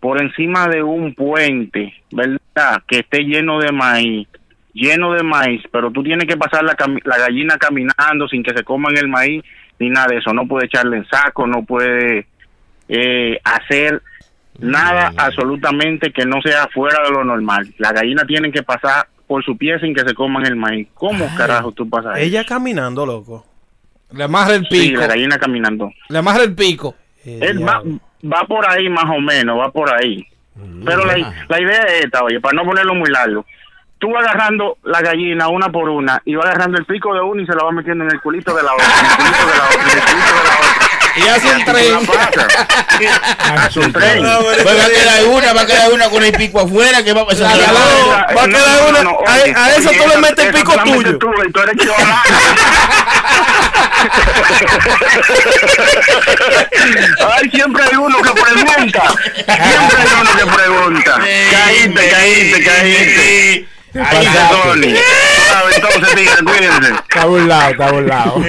por 0.00 0.20
encima 0.20 0.68
de 0.68 0.82
un 0.82 1.14
puente, 1.14 1.94
verdad? 2.10 2.82
Que 2.86 2.98
esté 2.98 3.20
lleno 3.24 3.58
de 3.60 3.72
maíz, 3.72 4.28
lleno 4.74 5.12
de 5.14 5.22
maíz, 5.22 5.62
pero 5.70 5.90
tú 5.90 6.02
tienes 6.02 6.26
que 6.26 6.36
pasar 6.36 6.64
la, 6.64 6.76
cami- 6.76 7.00
la 7.04 7.16
gallina 7.18 7.56
caminando 7.56 8.28
sin 8.28 8.42
que 8.42 8.52
se 8.54 8.64
coman 8.64 8.96
el 8.98 9.08
maíz, 9.08 9.42
ni 9.78 9.88
nada 9.88 10.08
de 10.10 10.18
eso. 10.18 10.32
No 10.34 10.46
puede 10.46 10.66
echarle 10.66 10.98
en 10.98 11.06
saco, 11.06 11.46
no 11.46 11.64
puede 11.64 12.26
eh, 12.88 13.38
hacer 13.44 14.02
nada 14.58 15.12
absolutamente 15.16 16.12
que 16.12 16.26
no 16.26 16.42
sea 16.42 16.68
fuera 16.74 17.02
de 17.04 17.10
lo 17.10 17.24
normal. 17.24 17.72
Las 17.78 17.92
gallinas 17.94 18.26
tienen 18.26 18.52
que 18.52 18.62
pasar 18.62 19.06
por 19.26 19.42
su 19.44 19.56
pie 19.56 19.78
sin 19.80 19.94
que 19.94 20.02
se 20.06 20.14
coman 20.14 20.44
el 20.44 20.56
maíz. 20.56 20.88
¿Cómo 20.94 21.26
carajo 21.38 21.72
tú 21.72 21.88
pasas 21.88 22.16
eso? 22.18 22.24
Ella 22.26 22.44
caminando, 22.44 23.06
loco. 23.06 23.46
Le 24.14 24.24
amarra 24.24 24.54
el 24.54 24.66
Sí, 24.70 24.88
pico. 24.88 25.00
la 25.00 25.06
gallina 25.08 25.38
caminando. 25.38 25.90
Le 26.08 26.18
amarra 26.18 26.42
el 26.42 26.54
pico. 26.54 26.94
Él 27.24 27.66
va, 27.66 27.82
va 28.24 28.44
por 28.46 28.68
ahí 28.68 28.88
más 28.88 29.04
o 29.04 29.20
menos, 29.20 29.58
va 29.58 29.70
por 29.70 29.92
ahí. 29.94 30.26
Pero 30.84 31.04
la, 31.06 31.16
la 31.48 31.60
idea 31.60 31.80
es 31.84 32.04
esta, 32.04 32.22
oye, 32.22 32.40
para 32.40 32.54
no 32.54 32.64
ponerlo 32.64 32.94
muy 32.94 33.10
largo. 33.10 33.44
Tú 33.98 34.10
vas 34.10 34.26
agarrando 34.26 34.78
la 34.82 35.00
gallina 35.00 35.46
una 35.48 35.70
por 35.70 35.88
una 35.88 36.20
y 36.24 36.34
vas 36.34 36.46
agarrando 36.46 36.76
el 36.78 36.84
pico 36.84 37.14
de 37.14 37.20
una 37.20 37.42
y 37.42 37.46
se 37.46 37.54
la 37.54 37.62
vas 37.62 37.72
metiendo 37.72 38.02
en 38.04 38.10
el 38.10 38.20
culito 38.20 38.52
de 38.54 38.62
la 38.64 38.74
otra, 38.74 38.84
en 38.84 39.06
el 39.06 39.16
culito 39.16 39.46
de 39.46 39.54
la 39.56 39.64
otra, 39.64 39.82
en 39.82 39.98
el 39.98 40.04
culito 40.04 40.26
de 40.26 40.44
la 40.48 40.54
otra. 40.58 40.68
Y 41.14 41.28
hace 41.28 41.46
un 41.54 41.62
tren. 41.66 41.94
Hace 43.58 43.80
un 43.80 43.92
tren. 43.92 44.24
Va 44.24 44.38
a 44.38 44.88
quedar 44.88 45.24
una, 45.28 45.52
va 45.52 45.60
a 45.60 45.66
quedar 45.66 45.92
una 45.92 46.08
con 46.08 46.22
el 46.24 46.32
pico 46.32 46.60
afuera 46.60 47.04
que 47.04 47.12
va 47.12 47.20
a 47.20 47.24
la- 47.34 48.26
va 48.34 48.42
a 48.44 48.48
quedar 48.48 48.88
una- 48.88 49.00
a- 49.10 49.12
oye, 49.18 49.54
a 49.54 49.70
eso 49.76 49.90
tú 49.90 49.98
le 49.98 50.04
esa- 50.06 50.18
metes 50.20 50.46
el 50.46 50.54
pico 50.54 50.72
tuyo. 50.82 51.18
tú, 51.18 51.30
y 51.46 51.52
tú 51.52 51.60
eres. 51.60 51.76
Ay, 57.34 57.50
siempre 57.50 57.84
hay 57.84 57.96
uno 57.96 58.22
que 58.22 58.30
pregunta. 58.30 59.02
Siempre 59.34 59.98
hay 59.98 60.08
uno 60.20 60.30
que 60.36 60.46
pregunta. 60.46 61.18
Caíste, 61.50 62.10
caíste, 62.10 62.64
caíste. 62.64 63.68
Ahí 63.94 64.26
se 64.26 64.38
Tony. 64.50 64.94
Suave, 65.48 65.74
Entonces, 65.76 66.14
tigre, 66.14 66.44
cuídense. 66.44 66.92
Está 66.92 67.24
burlado, 67.26 67.70
está 67.70 67.90
burlado. 67.90 68.42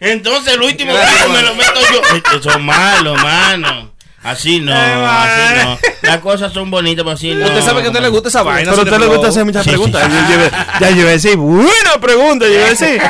Entonces 0.00 0.54
el 0.54 0.62
último 0.62 0.92
me 1.32 1.42
lo 1.42 1.54
meto 1.54 1.80
yo. 1.92 2.02
Estos 2.16 2.42
son 2.42 2.64
malos, 2.64 3.22
mano. 3.22 3.95
Así 4.26 4.60
no, 4.60 4.72
así 4.74 5.64
no. 5.64 5.78
Las 6.02 6.18
cosas 6.18 6.52
son 6.52 6.70
bonitas, 6.70 7.04
pero 7.04 7.14
así 7.14 7.32
no. 7.32 7.46
Usted 7.46 7.62
sabe 7.62 7.80
que 7.80 7.86
a 7.86 7.90
usted 7.90 8.02
le 8.02 8.08
gusta 8.08 8.28
esa 8.28 8.42
vaina. 8.42 8.70
Pero 8.72 8.82
a 8.82 8.84
usted 8.84 8.98
le 8.98 9.06
gusta 9.06 9.28
hacer 9.28 9.44
muchas 9.44 9.64
Sí, 9.64 9.70
preguntas. 9.70 10.02
sí. 10.04 10.10
Yo- 10.32 10.38
yo- 10.38 10.50
Ya 10.80 10.90
yo 10.90 10.96
iba 11.00 11.08
a 11.08 11.12
decir, 11.12 11.36
buena 11.36 12.00
pregunta, 12.00 12.46
yo 12.46 12.54
iba 12.54 12.66
a 12.66 12.70
decir. 12.70 13.00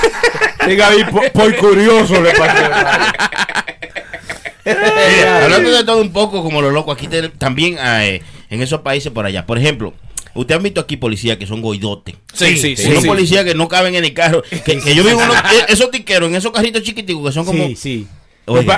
Diga 0.66 0.88
ahí, 0.88 1.04
por, 1.04 1.30
por 1.32 1.54
curioso 1.56 2.20
le 2.22 2.30
pasó. 2.32 2.64
Hablando 5.44 5.70
de 5.70 5.84
todo 5.84 6.00
un 6.00 6.12
poco, 6.12 6.42
como 6.42 6.62
lo 6.62 6.70
loco, 6.70 6.92
aquí 6.92 7.06
te- 7.06 7.28
también 7.28 7.76
eh, 7.78 8.22
en 8.50 8.62
esos 8.62 8.80
países 8.80 9.12
por 9.12 9.26
allá. 9.26 9.44
Por 9.46 9.58
ejemplo, 9.58 9.94
Ustedes 10.36 10.56
han 10.56 10.64
visto 10.64 10.80
aquí 10.80 10.96
policías 10.96 11.36
que 11.36 11.46
son 11.46 11.62
goidotes. 11.62 12.16
Sí, 12.32 12.56
sí, 12.56 12.74
sí, 12.76 12.88
Unos 12.90 13.02
sí. 13.02 13.08
policías 13.08 13.44
que 13.44 13.54
no 13.54 13.68
caben 13.68 13.94
en 13.94 14.04
el 14.04 14.12
carro. 14.14 14.42
Que, 14.64 14.80
que 14.80 14.92
yo 14.92 15.04
vi 15.04 15.12
unos, 15.12 15.32
eh, 15.32 15.66
esos 15.68 15.92
tiqueros 15.92 16.28
en 16.28 16.34
esos 16.34 16.50
carritos 16.50 16.82
chiquiticos 16.82 17.24
que 17.26 17.32
son 17.32 17.44
como. 17.44 17.64
Sí, 17.68 17.76
sí. 17.76 18.06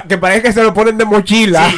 Que 0.09 0.19
parece 0.19 0.43
que 0.43 0.53
se 0.53 0.63
lo 0.63 0.73
ponen 0.73 0.97
de 0.97 1.05
mochila. 1.05 1.69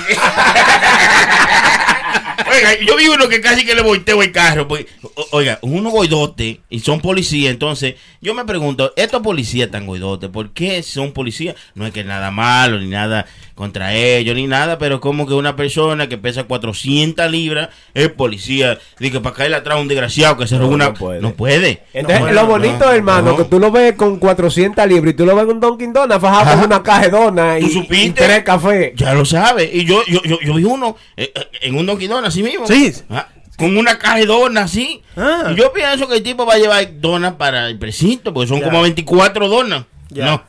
Oiga, 2.59 2.71
yo 2.85 2.97
vi 2.97 3.07
uno 3.09 3.29
que 3.29 3.41
casi 3.41 3.65
que 3.65 3.75
le 3.75 3.83
volteo 3.83 4.23
el 4.23 4.33
carro. 4.33 4.67
Pues, 4.67 4.87
o- 5.03 5.27
oiga, 5.33 5.59
uno 5.63 5.91
goidote 5.91 6.61
y 6.69 6.81
son 6.81 7.01
policías. 7.01 7.53
Entonces, 7.53 7.95
yo 8.21 8.35
me 8.35 8.45
pregunto, 8.45 8.93
estos 8.97 9.23
policías 9.23 9.71
tan 9.71 9.87
goidotes, 9.87 10.29
¿por 10.31 10.51
qué 10.51 10.83
son 10.83 11.13
policías? 11.13 11.55
No 11.75 11.87
es 11.87 11.93
que 11.93 12.03
nada 12.05 12.31
malo, 12.31 12.79
ni 12.81 12.89
nada 12.89 13.27
contra 13.55 13.95
ellos, 13.95 14.37
ni 14.37 14.47
nada, 14.47 14.79
pero 14.79 15.01
como 15.01 15.27
que 15.27 15.35
una 15.35 15.57
persona 15.57 16.09
que 16.09 16.17
pesa 16.17 16.45
400 16.45 17.31
libras 17.31 17.69
es 17.95 18.09
policía. 18.09 18.79
Dice 18.99 19.13
que 19.13 19.21
para 19.21 19.35
caerle 19.35 19.57
atrás 19.57 19.79
a 19.79 19.81
un 19.81 19.89
desgraciado 19.89 20.37
que 20.37 20.47
se 20.47 20.57
robó 20.59 20.71
No, 20.71 20.75
una. 20.77 20.85
no 20.87 20.95
puede. 20.95 21.21
No 21.21 21.33
puede. 21.35 21.83
Entonces, 21.93 22.21
No, 22.21 22.27
lo 22.33 22.43
no, 22.43 22.47
bonito, 22.47 22.85
no, 22.87 22.93
hermano, 22.93 23.31
no. 23.33 23.37
que 23.37 23.45
tú 23.45 23.59
lo 23.59 23.71
ves 23.71 23.95
con 23.95 24.19
400 24.19 24.87
libras 24.87 25.13
y 25.15 25.17
tú 25.17 25.27
lo 25.27 25.35
ves 25.35 25.45
en 25.45 25.51
un 25.51 25.61
Dunkin' 25.61 25.93
Donuts 25.93 26.21
fajado 26.21 26.57
con 26.61 26.67
una 26.73 27.09
donas 27.09 27.61
y, 27.63 27.87
y 27.91 28.11
tres 28.11 28.43
cafés. 28.45 28.93
Ya 28.97 29.13
lo 29.15 29.25
sabe. 29.25 29.69
Y 29.73 29.85
yo, 29.85 30.03
yo, 30.07 30.23
yo, 30.25 30.39
yo 30.41 30.55
vi 30.55 30.65
uno 30.65 30.97
eh, 31.17 31.33
eh, 31.35 31.49
en 31.63 31.75
un 31.77 31.87
Don 31.87 31.99
Quixote 31.99 32.27
así 32.29 32.43
mismo. 32.49 32.67
Sí. 32.67 32.93
Ah, 33.11 33.29
con 33.57 33.77
una 33.77 33.99
caja 33.99 34.17
de 34.17 34.27
donas 34.27 34.67
así. 34.67 35.03
Ah. 35.17 35.53
Yo 35.57 35.73
pienso 35.73 36.07
que 36.09 36.17
el 36.17 36.23
tipo 36.23 36.47
va 36.47 36.55
a 36.55 36.59
llevar 36.59 37.01
donas 37.01 37.35
para 37.35 37.69
el 37.69 37.79
precinto, 37.79 38.33
porque 38.33 38.49
son 38.49 38.61
Ya. 38.61 38.65
como 38.67 38.83
24 38.83 39.49
donas. 39.49 39.85
Ya. 40.11 40.25
No. 40.27 40.45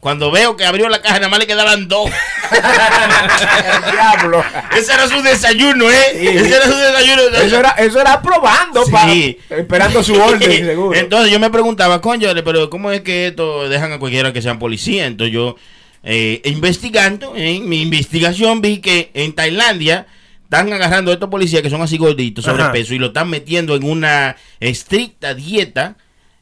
Cuando 0.00 0.30
veo 0.30 0.56
que 0.56 0.64
abrió 0.64 0.88
la 0.88 1.02
caja, 1.02 1.16
nada 1.16 1.28
más 1.28 1.38
le 1.40 1.46
quedaban 1.46 1.86
dos. 1.88 2.10
Diablo. 3.92 4.42
Ese 4.76 4.92
era 4.92 5.08
su 5.08 5.22
desayuno, 5.22 5.90
¿eh? 5.90 5.96
Ese 6.14 6.56
era 6.56 6.64
su 6.66 6.76
desayuno. 6.76 7.22
Eso 7.42 7.58
era, 7.58 7.70
eso 7.70 8.00
era 8.00 8.22
probando, 8.22 8.84
pa- 8.86 9.10
esperando 9.12 10.02
su 10.02 10.14
orden, 10.20 10.50
seguro. 10.66 10.98
Entonces 10.98 11.30
yo 11.32 11.38
me 11.38 11.50
preguntaba, 11.50 12.00
coño, 12.00 12.30
pero 12.44 12.70
¿cómo 12.70 12.90
es 12.90 13.00
que 13.02 13.28
esto 13.28 13.68
dejan 13.68 13.92
a 13.92 13.98
cualquiera 13.98 14.32
que 14.32 14.42
sean 14.42 14.58
policía? 14.58 15.06
Entonces 15.06 15.34
yo, 15.34 15.56
eh, 16.02 16.40
investigando, 16.44 17.34
en 17.36 17.68
mi 17.68 17.82
investigación 17.82 18.60
vi 18.62 18.78
que 18.78 19.10
en 19.14 19.34
Tailandia 19.34 20.06
están 20.50 20.72
agarrando 20.72 21.12
a 21.12 21.14
estos 21.14 21.30
policías 21.30 21.62
que 21.62 21.70
son 21.70 21.80
así 21.80 21.96
gorditos, 21.96 22.46
Ajá. 22.48 22.56
sobrepeso, 22.56 22.92
y 22.92 22.98
lo 22.98 23.06
están 23.06 23.30
metiendo 23.30 23.76
en 23.76 23.84
una 23.84 24.36
estricta 24.58 25.32
dieta. 25.32 25.96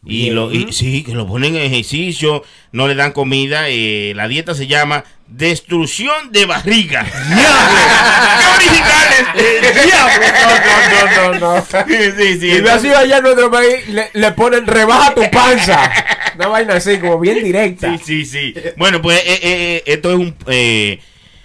Y, 0.06 0.30
lo, 0.30 0.50
y 0.50 0.72
sí, 0.72 1.02
que 1.02 1.12
lo 1.12 1.26
ponen 1.26 1.56
en 1.56 1.62
ejercicio, 1.62 2.42
no 2.72 2.88
le 2.88 2.94
dan 2.94 3.12
comida. 3.12 3.68
eh, 3.68 4.12
la 4.16 4.26
dieta 4.28 4.54
se 4.54 4.66
llama 4.66 5.04
destrucción 5.26 6.32
de 6.32 6.46
barriga. 6.46 7.04
¡Qué 8.38 8.46
originales! 8.56 9.26
Eh, 9.34 9.72
¡Diablo! 9.84 10.26
No, 11.20 11.32
no, 11.32 11.38
no, 11.40 11.56
no. 11.56 11.66
Sí, 12.16 12.38
sí. 12.40 12.46
Y 12.46 12.60
ve 12.60 12.70
así 12.70 12.88
allá 12.88 13.18
en 13.18 13.22
nuestro 13.24 13.50
país, 13.50 13.88
le, 13.88 14.08
le 14.14 14.32
ponen 14.32 14.66
rebaja 14.66 15.14
tu 15.14 15.30
panza. 15.30 15.90
Una 16.36 16.46
vaina 16.46 16.74
así, 16.76 16.98
como 16.98 17.18
bien 17.20 17.42
directa. 17.44 17.98
Sí, 17.98 18.24
sí, 18.24 18.24
sí. 18.24 18.54
Bueno, 18.78 19.02
pues 19.02 19.18
eh, 19.26 19.38
eh, 19.42 19.82
esto 19.84 20.10
es 20.12 20.16
un 20.16 20.34
eh, 20.46 21.00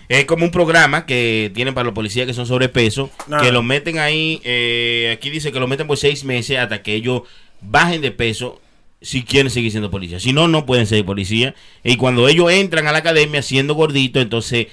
es 0.09 0.25
como 0.25 0.45
un 0.45 0.51
programa 0.51 1.05
que 1.05 1.51
tienen 1.53 1.73
para 1.73 1.85
los 1.85 1.93
policías 1.93 2.27
que 2.27 2.33
son 2.33 2.45
sobrepeso, 2.45 3.09
que 3.41 3.51
lo 3.51 3.63
meten 3.63 3.99
ahí, 3.99 4.41
eh, 4.43 5.13
aquí 5.17 5.29
dice 5.29 5.51
que 5.51 5.59
lo 5.59 5.67
meten 5.67 5.87
por 5.87 5.97
seis 5.97 6.23
meses 6.23 6.57
hasta 6.59 6.81
que 6.81 6.93
ellos 6.95 7.23
bajen 7.61 8.01
de 8.01 8.11
peso 8.11 8.59
si 9.01 9.23
quieren 9.23 9.49
seguir 9.51 9.71
siendo 9.71 9.91
policía. 9.91 10.19
Si 10.19 10.31
no, 10.33 10.47
no 10.47 10.65
pueden 10.65 10.85
ser 10.87 11.03
policía. 11.05 11.55
Y 11.83 11.97
cuando 11.97 12.27
ellos 12.29 12.51
entran 12.51 12.87
a 12.87 12.91
la 12.91 12.99
academia 12.99 13.41
siendo 13.41 13.73
gorditos, 13.75 14.21
entonces 14.23 14.67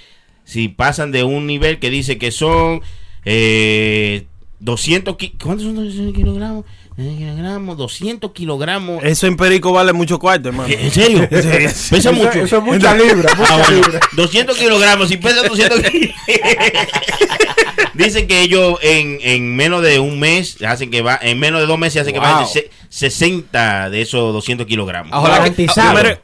si 0.44 0.68
pasan 0.68 1.10
de 1.12 1.24
un 1.24 1.46
nivel 1.46 1.78
que 1.78 1.90
dice 1.90 2.16
que 2.18 2.30
son 2.30 2.80
eh, 3.24 4.26
200 4.60 5.16
ki- 5.16 5.34
¿cuántos 5.42 5.66
son 5.66 5.76
200 5.76 6.14
kilogramos? 6.14 6.64
Kilogramos 7.00 7.76
200 7.78 8.32
kilogramos 8.32 9.02
Eso 9.02 9.26
en 9.26 9.36
Perico 9.36 9.72
vale 9.72 9.92
mucho 9.92 10.18
cuarto, 10.18 10.48
hermano. 10.50 10.72
¿En 10.72 10.90
serio? 10.90 11.26
Pesa 11.30 11.56
Eso- 11.96 12.12
mucho. 12.12 12.30
eso 12.30 12.58
es 12.58 12.62
mucha 12.62 12.94
libra, 12.94 13.34
mucha 13.36 13.54
Ah, 13.54 13.56
bueno. 13.58 13.86
libra. 13.86 14.00
200 14.12 14.56
kilogramos, 14.58 15.08
si 15.08 15.16
pesa 15.16 15.42
200 15.42 15.80
kilogramos. 15.80 16.16
Dicen 17.94 18.26
que 18.26 18.40
ellos 18.42 18.78
en, 18.82 19.18
en 19.22 19.56
menos 19.56 19.82
de 19.82 19.98
un 19.98 20.18
mes 20.20 20.56
hacen 20.62 20.90
que 20.90 21.02
va, 21.02 21.18
en 21.20 21.38
menos 21.38 21.60
de 21.60 21.66
dos 21.66 21.78
meses 21.78 22.02
hacen 22.02 22.14
que 22.14 22.20
Wow. 22.20 22.46
se- 22.46 22.70
60 22.88 23.90
de 23.90 24.02
esos 24.02 24.32
200 24.32 24.66
kilogramos. 24.66 25.12
Ojalá 25.16 25.44
que, 25.50 25.66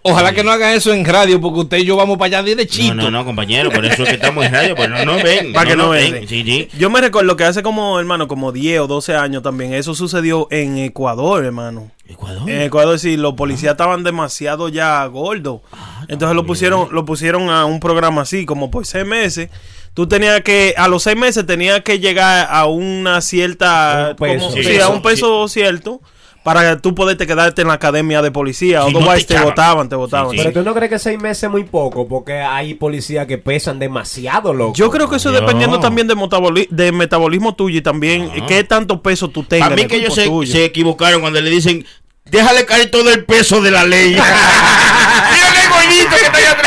ojalá 0.02 0.32
que 0.32 0.42
no 0.44 0.50
haga 0.50 0.74
eso 0.74 0.92
en 0.92 1.04
radio, 1.04 1.40
porque 1.40 1.61
usted 1.61 1.76
y 1.78 1.84
yo 1.84 1.96
vamos 1.96 2.18
para 2.18 2.38
allá 2.38 2.42
derechito. 2.42 2.94
No, 2.94 3.04
no, 3.04 3.11
no, 3.11 3.24
compañero, 3.24 3.70
por 3.70 3.84
eso 3.84 4.02
es 4.02 4.09
que 4.09 4.14
estamos 4.16 4.44
en 4.46 4.52
radio, 4.52 4.74
pues 4.76 4.88
no 4.88 5.04
nos 5.04 5.22
ven. 5.22 5.52
Para 5.52 5.70
que 5.70 5.76
no 5.76 5.90
ven. 5.90 6.26
Sí, 6.28 6.42
sí. 6.44 6.68
Yo 6.78 6.90
me 6.90 7.00
recuerdo 7.00 7.36
que 7.36 7.44
hace 7.44 7.62
como, 7.62 7.98
hermano, 7.98 8.28
como 8.28 8.52
10 8.52 8.80
o 8.80 8.86
12 8.86 9.14
años 9.14 9.42
también, 9.42 9.74
eso 9.74 9.94
sucedió 9.94 10.48
en 10.50 10.78
Ecuador, 10.78 11.44
hermano. 11.44 11.90
Ecuador. 12.09 12.48
En 12.48 12.61
Ecuador 12.62 12.98
sí, 12.98 13.16
los 13.16 13.34
policías 13.34 13.72
estaban 13.72 14.02
demasiado 14.04 14.68
ya 14.68 15.04
gordos. 15.07 15.61
Entonces 16.09 16.34
lo 16.36 16.46
pusieron, 16.46 16.88
lo 16.92 17.04
pusieron 17.04 17.48
a 17.50 17.64
un 17.64 17.80
programa 17.80 18.22
así, 18.22 18.44
como 18.44 18.70
por 18.70 18.86
seis 18.86 19.04
meses. 19.07 19.50
Tú 19.97 20.07
tenías 20.07 20.42
que, 20.42 20.74
a 20.76 20.88
los 20.88 21.03
seis 21.05 21.16
meses 21.16 21.47
tenías 21.47 21.80
que 21.80 21.99
llegar 21.99 22.49
a 22.51 22.66
una 22.66 23.22
cierta, 23.22 24.09
Un 24.11 24.16
peso. 24.16 24.44
como- 24.51 24.57
Sí, 24.57 24.62
sí, 24.62 24.78
a 24.78 24.88
un 24.88 25.01
peso 25.01 25.49
cierto, 25.49 26.03
para 26.44 26.76
tú 26.82 26.94
poderte 26.94 27.26
quedarte 27.26 27.62
en 27.62 27.68
la 27.68 27.74
academia 27.74 28.20
de 28.20 28.30
policía. 28.30 28.82
Si 28.86 28.92
no 28.92 28.99
Otherwise 28.99 29.26
te 29.26 29.34
te 29.36 29.40
votaban, 29.40 29.88
te 29.88 29.97
votaban. 29.97 30.32
Sí, 30.32 30.36
Pero 30.36 30.53
tú 30.53 30.62
no 30.62 30.74
crees 30.74 30.90
que 30.90 30.99
seis 30.99 31.18
meses 31.18 31.44
es 31.44 31.51
muy 31.51 31.64
poco, 31.64 32.07
porque 32.07 32.34
hay 32.42 32.74
policías 32.74 33.26
que 33.26 33.38
pesan 33.38 33.78
demasiado, 33.78 34.53
loco. 34.53 34.74
Yo 34.74 34.90
creo 34.90 35.09
que 35.09 35.16
eso 35.16 35.30
No. 35.32 35.40
dependiendo 35.40 35.80
también 35.80 36.07
de, 36.07 36.14
metaboli- 36.14 36.68
de 36.68 36.92
metabolismo 36.92 37.55
tuyo 37.55 37.78
y 37.78 37.82
también 37.82 38.30
qué 38.47 38.64
tanto 38.64 39.01
peso 39.01 39.28
tú 39.30 39.44
tengas. 39.44 39.68
Para 39.70 39.76
mí 39.76 39.82
el 39.84 39.88
que 39.88 39.97
ellos 39.97 40.14
se, 40.14 40.28
se 40.47 40.66
equivocaron 40.66 41.22
cuando 41.22 41.40
le 41.40 41.49
dicen, 41.49 41.86
déjale 42.26 42.66
caer 42.66 42.90
todo 42.90 43.11
el 43.11 43.24
peso 43.24 43.62
de 43.62 43.70
la 43.70 43.84
ley. 43.84 44.11
Dígale, 44.14 45.68
gordito, 45.70 46.16
que 46.16 46.26
está 46.26 46.36
allá 46.38 46.51
atrás. 46.53 46.66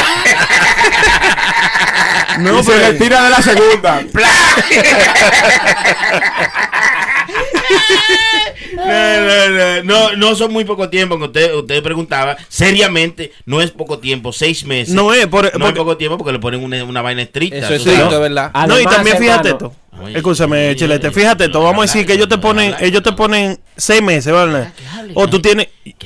No, 2.40 2.60
Y 2.60 2.64
se 2.64 2.72
pero- 2.72 2.92
le 2.92 3.00
tira 3.00 3.24
de 3.24 3.30
la 3.30 3.42
segunda. 3.42 4.04
No, 8.76 8.86
no, 8.86 9.50
no, 9.50 9.84
no, 9.84 10.16
no 10.16 10.36
son 10.36 10.52
muy 10.54 10.64
poco 10.64 10.90
tiempo. 10.90 11.18
que 11.18 11.26
Usted, 11.26 11.54
usted 11.54 11.84
preguntaba, 11.84 12.38
seriamente, 12.48 13.34
no 13.46 13.62
es 13.62 13.72
poco 13.72 14.00
tiempo, 14.00 14.32
seis 14.32 14.64
meses. 14.66 14.94
No 14.94 15.14
es, 15.14 15.28
por- 15.28 15.58
no 15.60 15.68
es 15.68 15.74
poco 15.74 15.98
tiempo 15.98 16.18
porque 16.18 16.32
le 16.34 16.40
ponen 16.40 16.64
una, 16.64 16.84
una 16.84 17.02
vaina 17.02 17.22
estricta. 17.22 17.58
Eso 17.58 17.74
es 17.74 17.84
cierto, 17.84 18.16
es 18.16 18.20
verdad. 18.22 18.52
no, 18.68 18.80
y 18.80 18.84
también 18.86 19.18
fíjate 19.18 19.50
esto. 19.50 19.74
Oye, 20.02 20.16
Escúchame, 20.18 20.68
oye, 20.68 20.76
Chilete, 20.78 21.08
oye, 21.08 21.16
fíjate 21.16 21.46
esto. 21.46 21.62
Vamos 21.62 21.80
a 21.80 21.82
decir 21.88 22.06
que 22.06 22.14
ellos 22.14 22.30
te 22.30 22.38
ponen, 22.38 22.74
ellos 22.80 23.04
te 23.04 23.12
ponen 23.12 23.60
seis 23.76 24.02
meses, 24.02 24.32
¿verdad? 24.32 24.72
O 25.14 25.28
tú 25.28 25.42
tienes. 25.42 25.68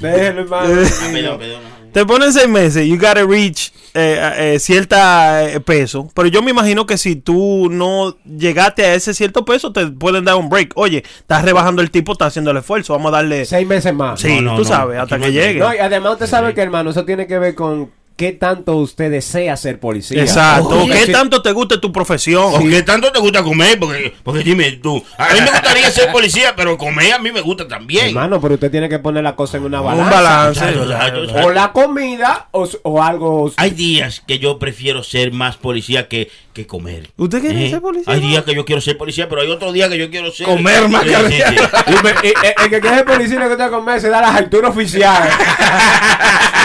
Déjelo, 0.00 0.40
hermano. 0.42 0.74
Ah, 0.82 1.08
perdón, 1.12 1.38
perdón. 1.38 1.77
Te 1.92 2.04
ponen 2.06 2.32
seis 2.32 2.48
meses, 2.48 2.86
you 2.86 2.96
gotta 2.96 3.24
reach 3.24 3.72
eh, 3.94 4.54
eh, 4.54 4.58
cierta 4.58 5.44
eh, 5.44 5.60
peso. 5.60 6.10
Pero 6.14 6.28
yo 6.28 6.42
me 6.42 6.50
imagino 6.50 6.86
que 6.86 6.98
si 6.98 7.16
tú 7.16 7.68
no 7.70 8.16
llegaste 8.24 8.84
a 8.84 8.94
ese 8.94 9.14
cierto 9.14 9.44
peso, 9.44 9.72
te 9.72 9.86
pueden 9.86 10.24
dar 10.24 10.36
un 10.36 10.48
break. 10.48 10.72
Oye, 10.76 11.02
estás 11.18 11.44
rebajando 11.44 11.82
el 11.82 11.90
tipo, 11.90 12.12
estás 12.12 12.28
haciendo 12.28 12.50
el 12.50 12.58
esfuerzo, 12.58 12.92
vamos 12.92 13.12
a 13.12 13.16
darle. 13.16 13.44
Seis 13.44 13.66
meses 13.66 13.94
más. 13.94 14.20
Sí, 14.20 14.36
No, 14.36 14.52
no, 14.52 14.56
tú 14.56 14.62
no, 14.62 14.68
sabes, 14.68 14.98
hasta 14.98 15.18
que 15.18 15.32
llegue. 15.32 15.58
No, 15.58 15.74
y 15.74 15.78
además 15.78 16.12
usted 16.14 16.26
sabe 16.26 16.54
que, 16.54 16.60
hermano, 16.60 16.90
eso 16.90 17.04
tiene 17.04 17.26
que 17.26 17.38
ver 17.38 17.54
con 17.54 17.90
qué 18.18 18.32
tanto 18.32 18.76
usted 18.76 19.10
desea 19.10 19.56
ser 19.56 19.80
policía. 19.80 20.20
Exacto. 20.20 20.68
Porque 20.80 21.04
¿Qué 21.06 21.12
tanto 21.12 21.40
te 21.40 21.52
gusta 21.52 21.80
tu 21.80 21.90
profesión? 21.92 22.52
¿O 22.52 22.58
qué 22.68 22.82
tanto 22.82 23.10
te 23.12 23.20
gusta 23.20 23.42
comer? 23.42 23.78
Porque, 23.78 24.12
porque 24.22 24.42
dime 24.42 24.72
tú, 24.72 25.02
a 25.16 25.32
mí 25.32 25.40
me 25.40 25.50
gustaría 25.50 25.90
ser 25.90 26.12
policía, 26.12 26.54
pero 26.56 26.76
comer 26.76 27.12
a 27.14 27.18
mí 27.18 27.32
me 27.32 27.40
gusta 27.40 27.66
también. 27.66 28.08
Hermano, 28.08 28.40
pero 28.40 28.54
usted 28.54 28.70
tiene 28.70 28.88
que 28.88 28.98
poner 28.98 29.22
la 29.22 29.34
cosa 29.36 29.56
en 29.56 29.62
una 29.64 29.80
Un 29.80 29.86
balanza. 29.86 30.10
balance. 30.10 30.64
Exacto, 30.68 31.22
exacto. 31.22 31.46
O 31.46 31.50
la 31.52 31.72
comida 31.72 32.48
o, 32.50 32.68
o 32.82 33.02
algo. 33.02 33.52
Hay 33.56 33.70
días 33.70 34.20
que 34.26 34.38
yo 34.38 34.58
prefiero 34.58 35.02
ser 35.04 35.32
más 35.32 35.56
policía 35.56 36.08
que, 36.08 36.28
que 36.52 36.66
comer. 36.66 37.10
¿Usted 37.16 37.40
quiere 37.40 37.66
¿Eh? 37.66 37.70
ser 37.70 37.80
policía? 37.80 38.12
Hay 38.12 38.20
días 38.20 38.42
que 38.44 38.54
yo 38.54 38.64
quiero 38.64 38.80
ser 38.80 38.98
policía, 38.98 39.28
pero 39.28 39.42
hay 39.42 39.50
otros 39.50 39.72
días 39.72 39.88
que 39.88 39.96
yo 39.98 40.10
quiero 40.10 40.32
ser... 40.32 40.46
Comer 40.46 40.88
más 40.88 41.04
que 41.04 41.14
sí, 41.14 41.42
sí. 41.48 41.54
Y 41.86 42.02
me- 42.04 42.10
y- 42.28 42.28
y- 42.32 42.64
el 42.64 42.70
que 42.70 42.80
quiere 42.80 42.96
ser 42.96 43.04
policía 43.04 43.38
lo 43.38 43.48
que 43.48 43.56
que 43.62 43.70
comer 43.70 44.00
se 44.00 44.08
da 44.08 44.20
las 44.20 44.34
alturas 44.34 44.72
oficiales. 44.72 45.32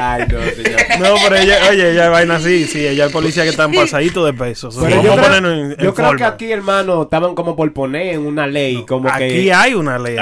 Ay, 0.00 0.24
no, 0.30 0.38
señor. 0.40 0.80
No, 0.98 1.14
pero 1.22 1.36
ella, 1.36 1.58
oye, 1.70 1.92
ella 1.92 2.04
hay 2.04 2.10
vaina 2.10 2.36
así, 2.36 2.66
sí, 2.66 2.86
ella 2.86 3.04
hay 3.04 3.10
policía 3.10 3.42
que 3.44 3.50
están 3.50 3.72
pasaditos 3.72 4.24
de 4.26 4.32
peso. 4.32 4.70
So, 4.70 4.88
yo 4.88 5.00
creo, 5.00 5.16
ponernos 5.16 5.52
en- 5.52 5.72
en 5.72 5.76
yo 5.78 5.94
creo 5.94 6.16
que 6.16 6.24
aquí, 6.24 6.50
hermano, 6.50 7.02
estaban 7.02 7.34
como 7.34 7.54
por 7.56 7.72
poner 7.72 8.14
en 8.14 8.26
una 8.26 8.46
ley, 8.46 8.84
como 8.86 9.08
Aquí 9.08 9.28
que... 9.44 9.52
hay 9.52 9.74
una 9.74 9.98
ley. 9.98 10.16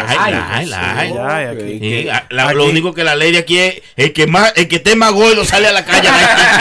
Lo 2.54 2.64
único 2.66 2.92
que 2.94 3.04
la 3.04 3.16
ley 3.16 3.32
de 3.32 3.38
aquí 3.38 3.58
es 3.58 3.82
el 3.96 4.12
que 4.12 4.26
más, 4.26 4.52
el 4.56 4.68
que 4.68 4.76
esté 4.76 4.96
más 4.96 5.12
gordo 5.12 5.44
sale 5.44 5.68
a 5.68 5.72
la 5.72 5.84
calle. 5.84 6.08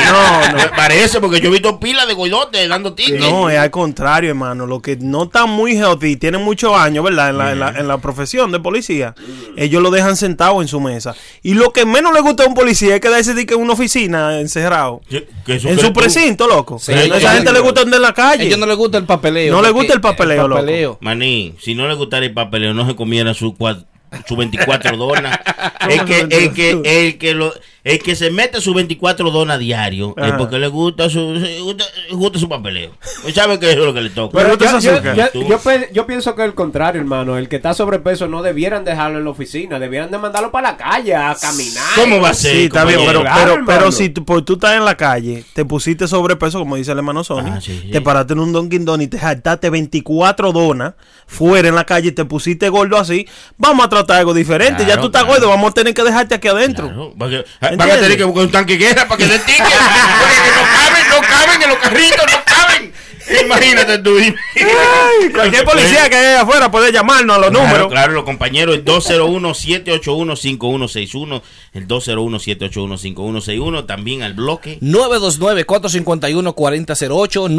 No, 0.07 0.51
no. 0.51 0.57
Me 0.57 0.69
parece, 0.69 1.19
porque 1.19 1.39
yo 1.41 1.49
he 1.49 1.51
visto 1.51 1.79
pilas 1.79 2.07
de 2.07 2.13
gordotes 2.13 2.67
dando 2.69 2.93
tickets. 2.93 3.19
No, 3.19 3.49
es 3.49 3.57
al 3.57 3.71
contrario, 3.71 4.29
hermano. 4.29 4.65
Lo 4.65 4.81
que 4.81 4.97
no 4.97 5.23
están 5.23 5.49
muy 5.49 5.73
healthy, 5.77 6.15
tienen 6.17 6.41
muchos 6.43 6.73
años, 6.75 7.03
¿verdad? 7.03 7.29
En 7.29 7.37
la, 7.37 7.51
en, 7.51 7.59
la, 7.59 7.69
en 7.69 7.87
la 7.87 7.97
profesión 7.97 8.51
de 8.51 8.59
policía. 8.59 9.15
Ellos 9.55 9.81
lo 9.81 9.91
dejan 9.91 10.15
sentado 10.17 10.61
en 10.61 10.67
su 10.67 10.79
mesa. 10.79 11.15
Y 11.43 11.53
lo 11.53 11.71
que 11.73 11.85
menos 11.85 12.13
le 12.13 12.21
gusta 12.21 12.43
a 12.43 12.47
un 12.47 12.53
policía 12.53 12.95
es 12.95 13.01
quedarse 13.07 13.33
de 13.33 13.45
que 13.45 13.53
en 13.55 13.61
una 13.61 13.73
oficina 13.73 14.39
encerrado. 14.39 15.01
Sí, 15.09 15.23
que 15.45 15.55
eso 15.55 15.69
En 15.69 15.79
su 15.79 15.87
tú. 15.87 15.93
precinto, 15.93 16.47
loco. 16.47 16.77
Sí, 16.79 16.91
a 16.93 17.03
esa 17.03 17.33
gente 17.33 17.51
le 17.51 17.59
gusta 17.59 17.81
andar 17.81 17.97
en 17.97 18.01
la 18.03 18.09
A 18.09 18.13
calle. 18.13 18.45
ellos 18.45 18.57
no 18.59 18.65
les 18.65 18.77
gusta 18.77 18.97
el 18.97 19.05
papeleo. 19.05 19.53
No 19.53 19.61
les 19.61 19.71
gusta 19.71 19.93
el 19.93 20.01
papeleo, 20.01 20.47
loco. 20.47 20.97
Maní, 21.01 21.55
si 21.61 21.73
no 21.75 21.87
le 21.87 21.93
gustara 21.95 22.25
el 22.25 22.33
papeleo, 22.33 22.73
no 22.73 22.87
se 22.87 22.95
comiera 22.95 23.33
su, 23.33 23.55
cua- 23.57 23.85
su 24.27 24.35
24 24.35 24.95
donas. 24.97 25.39
el, 25.89 25.97
¿Cómo 25.97 26.05
que, 26.07 26.19
el, 26.29 26.53
que, 26.53 26.81
el, 27.07 27.17
que 27.17 27.33
lo, 27.33 27.53
el 27.91 27.99
que 27.99 28.15
se 28.15 28.31
mete 28.31 28.61
sus 28.61 28.73
24 28.75 29.31
donas 29.31 29.59
diario 29.59 30.13
es 30.17 30.33
porque 30.33 30.59
le 30.59 30.67
gusta 30.67 31.09
su, 31.09 31.33
le 31.33 31.59
gusta, 31.61 31.83
gusta 32.11 32.39
su 32.39 32.49
papeleo. 32.49 32.91
Él 33.25 33.33
sabe 33.33 33.59
que 33.59 33.69
eso 33.71 33.79
es 33.81 33.85
lo 33.85 33.93
que 33.93 34.01
le 34.01 34.09
toca. 34.09 34.37
Pero 34.37 34.57
yo, 34.57 34.79
yo- 34.79 35.87
yo- 35.93 36.07
pienso 36.07 36.35
que 36.35 36.43
el 36.43 36.53
contrario, 36.53 37.01
hermano. 37.01 37.37
El 37.37 37.49
que 37.49 37.57
está 37.57 37.73
sobrepeso 37.73 38.27
no 38.27 38.41
debieran 38.41 38.85
dejarlo 38.85 39.17
en 39.19 39.25
la 39.25 39.29
oficina. 39.31 39.79
Debieran 39.79 40.09
de 40.11 40.17
mandarlo 40.17 40.51
para 40.51 40.71
la 40.71 40.77
calle 40.77 41.15
a 41.15 41.35
caminar. 41.39 41.83
¿Cómo 41.95 42.21
va 42.21 42.29
a 42.29 42.33
ser? 42.33 42.51
Sí, 42.55 42.63
está 42.65 42.85
bien, 42.85 42.99
pero, 43.05 43.23
pero, 43.23 43.57
pero 43.65 43.91
si 43.91 44.09
tú, 44.09 44.23
por 44.25 44.41
tú 44.43 44.53
estás 44.53 44.75
en 44.75 44.85
la 44.85 44.95
calle, 44.95 45.43
te 45.53 45.65
pusiste 45.65 46.07
sobrepeso, 46.07 46.59
como 46.59 46.75
dice 46.75 46.91
el 46.91 46.97
hermano 46.99 47.23
Sony, 47.23 47.43
Ah, 47.47 47.61
sí, 47.61 47.79
sí. 47.83 47.91
te 47.91 48.01
paraste 48.01 48.33
en 48.33 48.39
un 48.39 48.53
Dunkin' 48.53 48.85
Donuts 48.85 49.03
y 49.03 49.07
te 49.07 49.19
saltaste 49.19 49.69
24 49.69 50.51
donas 50.51 50.93
fuera 51.25 51.67
en 51.67 51.75
la 51.75 51.83
calle 51.85 52.09
y 52.09 52.11
te 52.11 52.23
pusiste 52.25 52.69
gordo 52.69 52.97
así, 52.97 53.27
vamos 53.57 53.85
a 53.85 53.89
tratar 53.89 54.17
algo 54.19 54.33
diferente. 54.33 54.85
ya 54.85 54.99
tú 54.99 55.07
estás 55.07 55.23
claro. 55.23 55.39
gordo, 55.39 55.49
vamos 55.49 55.71
a 55.71 55.73
tener 55.73 55.93
que 55.93 56.03
dejarte 56.03 56.35
aquí 56.35 56.47
adentro. 56.47 56.87
Claro, 56.87 57.13
porque- 57.17 57.45
van 57.77 57.91
a 57.91 57.95
tener 57.95 58.17
que 58.17 58.23
buscar 58.23 58.43
un 58.45 58.51
tanque 58.51 58.73
de 58.73 58.79
guerra 58.79 59.07
para 59.07 59.17
que 59.17 59.27
den 59.27 59.41
ticket. 59.41 59.63
Porque 60.19 60.51
no 60.55 60.63
caben, 60.77 61.09
no 61.09 61.21
caben 61.21 61.61
en 61.61 61.69
los 61.69 61.77
carritos, 61.77 62.25
no 62.31 62.43
caben. 62.43 62.93
Imagínate 63.45 63.97
tú. 63.99 64.15
Ay, 64.17 64.33
cualquier 65.33 65.63
policía 65.65 66.09
que 66.09 66.15
haya 66.15 66.41
afuera 66.41 66.71
puede 66.71 66.91
llamarnos 66.91 67.37
a 67.37 67.39
los 67.39 67.49
Claro, 67.49 67.65
números. 67.67 67.87
Claro, 67.91 68.13
los 68.13 68.23
compañeros, 68.23 68.75
el 68.75 68.85
201-781-5161, 68.85 71.41
el 71.73 71.87
201-781-5161, 71.87 73.85
también 73.85 74.23
al 74.23 74.33
bloque. 74.33 74.79
929-451-4008, 74.81 77.49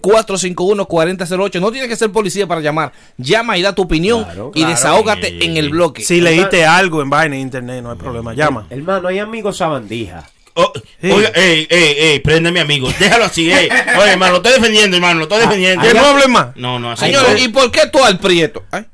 929-451-4008. 0.00 1.60
No 1.60 1.70
tienes 1.72 1.88
que 1.88 1.96
ser 1.96 2.10
policía 2.12 2.46
para 2.46 2.60
llamar. 2.60 2.92
Llama 3.16 3.56
y 3.58 3.62
da 3.62 3.74
tu 3.74 3.82
opinión 3.82 4.22
Claro, 4.24 4.50
y 4.54 4.60
claro. 4.60 4.74
desahógate 4.74 5.28
Sí. 5.28 5.38
en 5.42 5.56
el 5.56 5.70
bloque. 5.70 6.02
Si 6.04 6.20
leíste 6.20 6.64
algo 6.66 7.02
en 7.02 7.10
vaina 7.10 7.34
en 7.36 7.42
internet, 7.42 7.82
no 7.82 7.90
hay 7.90 7.96
problema, 7.98 8.34
llama. 8.34 8.66
Hermano, 8.70 9.08
hay 9.08 9.18
amigos 9.18 9.56
sabandijas. 9.58 10.24
Oh, 10.60 10.72
Sí. 11.00 11.08
Oiga, 11.12 11.30
ey, 11.36 11.68
ey, 11.70 11.96
ey, 11.98 12.18
prende 12.18 12.50
mi 12.50 12.58
amigo, 12.58 12.92
déjalo 12.98 13.26
así, 13.26 13.48
ey. 13.52 13.68
Oye, 14.00 14.10
hermano, 14.10 14.32
lo 14.32 14.36
estoy 14.38 14.54
defendiendo, 14.54 14.96
hermano, 14.96 15.20
lo 15.20 15.22
estoy 15.26 15.40
defendiendo. 15.42 15.86
Que 15.86 15.94
no 15.94 16.04
hable 16.04 16.26
más. 16.26 16.48
No, 16.56 16.80
no, 16.80 16.90
así 16.90 17.04
Señores, 17.06 17.30
no. 17.34 17.38
¿y 17.38 17.48
por 17.48 17.70
qué 17.70 17.86
tú 17.86 18.02
al 18.02 18.18
prieto? 18.18 18.64
Ay, 18.72 18.84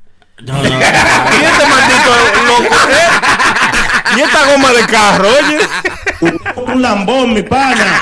No, 0.41 0.53
no. 0.53 0.61
Y 0.69 1.43
este 1.43 1.65
maldito 1.65 2.11
loco, 2.47 2.75
¿eh? 2.91 3.07
Y 4.17 4.21
esta 4.21 4.51
goma 4.51 4.71
de 4.73 4.85
carro, 4.85 5.27
oye. 5.27 5.59
Un 6.73 6.81
lambón, 6.81 7.33
mi 7.33 7.43
pana. 7.43 8.01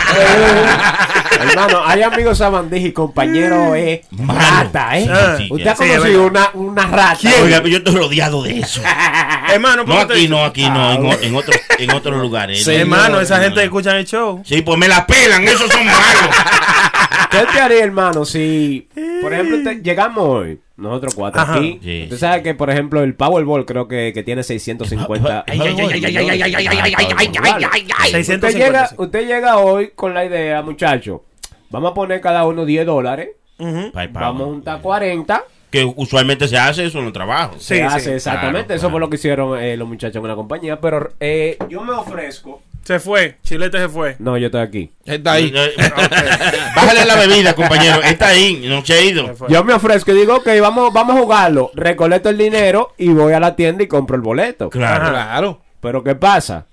Hermano, 1.39 1.81
hay 1.85 2.01
amigos 2.03 2.37
sabandijas 2.37 2.89
y 2.89 2.91
compañeros 2.93 3.75
eh, 3.75 4.03
Mano. 4.11 4.39
rata, 4.39 4.97
¿eh? 4.97 5.09
Ah, 5.11 5.35
sí, 5.37 5.47
Usted 5.49 5.67
ha 5.67 5.71
es 5.71 5.77
conocido 5.77 6.25
una, 6.27 6.49
una 6.53 6.83
rata. 6.87 7.29
Oiga, 7.41 7.57
pero 7.57 7.67
yo 7.69 7.77
estoy 7.79 7.95
rodeado 7.95 8.43
de 8.43 8.59
eso. 8.59 8.81
Hermano, 9.51 9.83
No 9.83 9.85
¿por 9.85 9.99
qué 9.99 10.05
te 10.05 10.13
aquí, 10.13 10.27
no 10.27 10.45
aquí, 10.45 10.69
no, 10.69 10.93
en, 10.93 11.05
o- 11.05 11.13
en 11.21 11.35
otros, 11.35 11.57
en 11.77 11.91
otros 11.91 12.21
lugares. 12.21 12.63
Sí, 12.63 12.73
hermano, 12.75 13.19
esa 13.19 13.39
gente 13.41 13.63
escucha 13.63 13.97
el 13.97 14.05
show. 14.05 14.41
Sí, 14.45 14.61
pues 14.61 14.77
me 14.77 14.87
la 14.87 15.05
pelan, 15.05 15.43
esos 15.47 15.69
son 15.71 15.85
malos. 15.85 16.35
¿Qué 17.31 17.37
te 17.51 17.59
haría, 17.59 17.83
hermano, 17.83 18.25
si, 18.25 18.87
por 19.21 19.33
ejemplo, 19.33 19.57
te- 19.63 19.81
llegamos 19.81 20.23
hoy, 20.27 20.59
Nosotros 20.75 21.13
cuatro 21.15 21.39
Ajá. 21.41 21.55
aquí. 21.55 21.79
Sí, 21.83 22.03
Usted 22.03 22.15
sí. 22.15 22.19
sabe 22.19 22.41
que, 22.43 22.55
por 22.55 22.69
ejemplo, 22.69 23.03
el 23.03 23.13
Powerball 23.15 23.65
creo 23.65 23.87
que, 23.87 24.11
que 24.13 24.23
tiene 24.23 24.43
650. 24.43 25.45
Ay, 25.47 25.59
ay, 25.61 25.75
ay, 25.77 25.77
ay, 25.79 26.05
ay, 26.05 26.15
ay, 26.17 26.29
ay, 26.29 26.41
ay, 26.41 26.53
ay, 26.55 26.65
ay, 26.65 26.65
ay, 26.77 26.95
ay, 27.17 27.31
ay, 27.43 27.65
ay, 27.71 27.87
ay. 27.99 28.11
650. 28.11 28.47
Usted 28.47 28.57
llega, 28.59 28.89
usted 28.97 29.27
llega 29.27 29.57
hoy 29.59 29.91
con 29.95 30.13
la 30.13 30.25
idea, 30.25 30.61
muchacho. 30.63 31.23
Vamos 31.69 31.91
a 31.91 31.93
poner 31.93 32.21
cada 32.21 32.45
uno 32.45 32.65
10 32.65 32.85
dólares. 32.85 33.29
Ujú. 33.59 33.91
Pay 33.93 34.07
power. 34.09 34.23
Vamos 34.25 34.41
a 34.41 34.45
juntar 34.45 34.81
40. 34.81 35.43
Que 35.71 35.83
usualmente 35.95 36.47
se 36.47 36.57
hace 36.57 36.85
eso 36.85 36.99
en 36.99 37.05
los 37.05 37.13
trabajos. 37.13 37.57
Sí, 37.59 37.75
se 37.75 37.83
hace 37.83 37.99
sí, 38.01 38.11
exactamente. 38.11 38.65
claro, 38.67 38.73
Eso 38.75 38.81
claro. 38.81 38.91
fue 38.91 38.99
lo 38.99 39.09
que 39.09 39.15
hicieron 39.15 39.59
eh, 39.59 39.77
los 39.77 39.87
muchachos 39.87 40.21
en 40.21 40.27
la 40.27 40.35
compañía. 40.35 40.79
Pero 40.81 41.13
eh, 41.19 41.57
yo 41.69 41.83
me 41.83 41.93
ofrezco. 41.93 42.61
Se 42.83 42.99
fue. 42.99 43.37
Chilete 43.43 43.77
se 43.77 43.89
fue. 43.89 44.15
No, 44.19 44.37
yo 44.37 44.47
estoy 44.47 44.61
aquí. 44.61 44.91
Está 45.05 45.33
ahí. 45.33 45.51
Bájale 46.75 47.05
la 47.05 47.15
bebida, 47.15 47.53
compañero. 47.53 48.01
Está 48.03 48.29
ahí, 48.29 48.65
no 48.67 48.85
se 48.85 48.93
ha 48.93 49.01
ido. 49.01 49.33
Yo 49.47 49.63
me 49.63 49.73
ofrezco 49.73 50.11
y 50.11 50.15
digo, 50.15 50.35
ok, 50.35 50.47
vamos, 50.61 50.93
vamos 50.93 51.15
a 51.15 51.19
jugarlo. 51.19 51.71
Recolecto 51.73 52.29
el 52.29 52.37
dinero 52.37 52.93
y 52.97 53.09
voy 53.09 53.33
a 53.33 53.39
la 53.39 53.55
tienda 53.55 53.83
y 53.83 53.87
compro 53.87 54.15
el 54.15 54.21
boleto. 54.21 54.69
Claro. 54.69 55.09
Claro. 55.09 55.61
Pero 55.79 56.03
¿qué 56.03 56.15
pasa? 56.15 56.67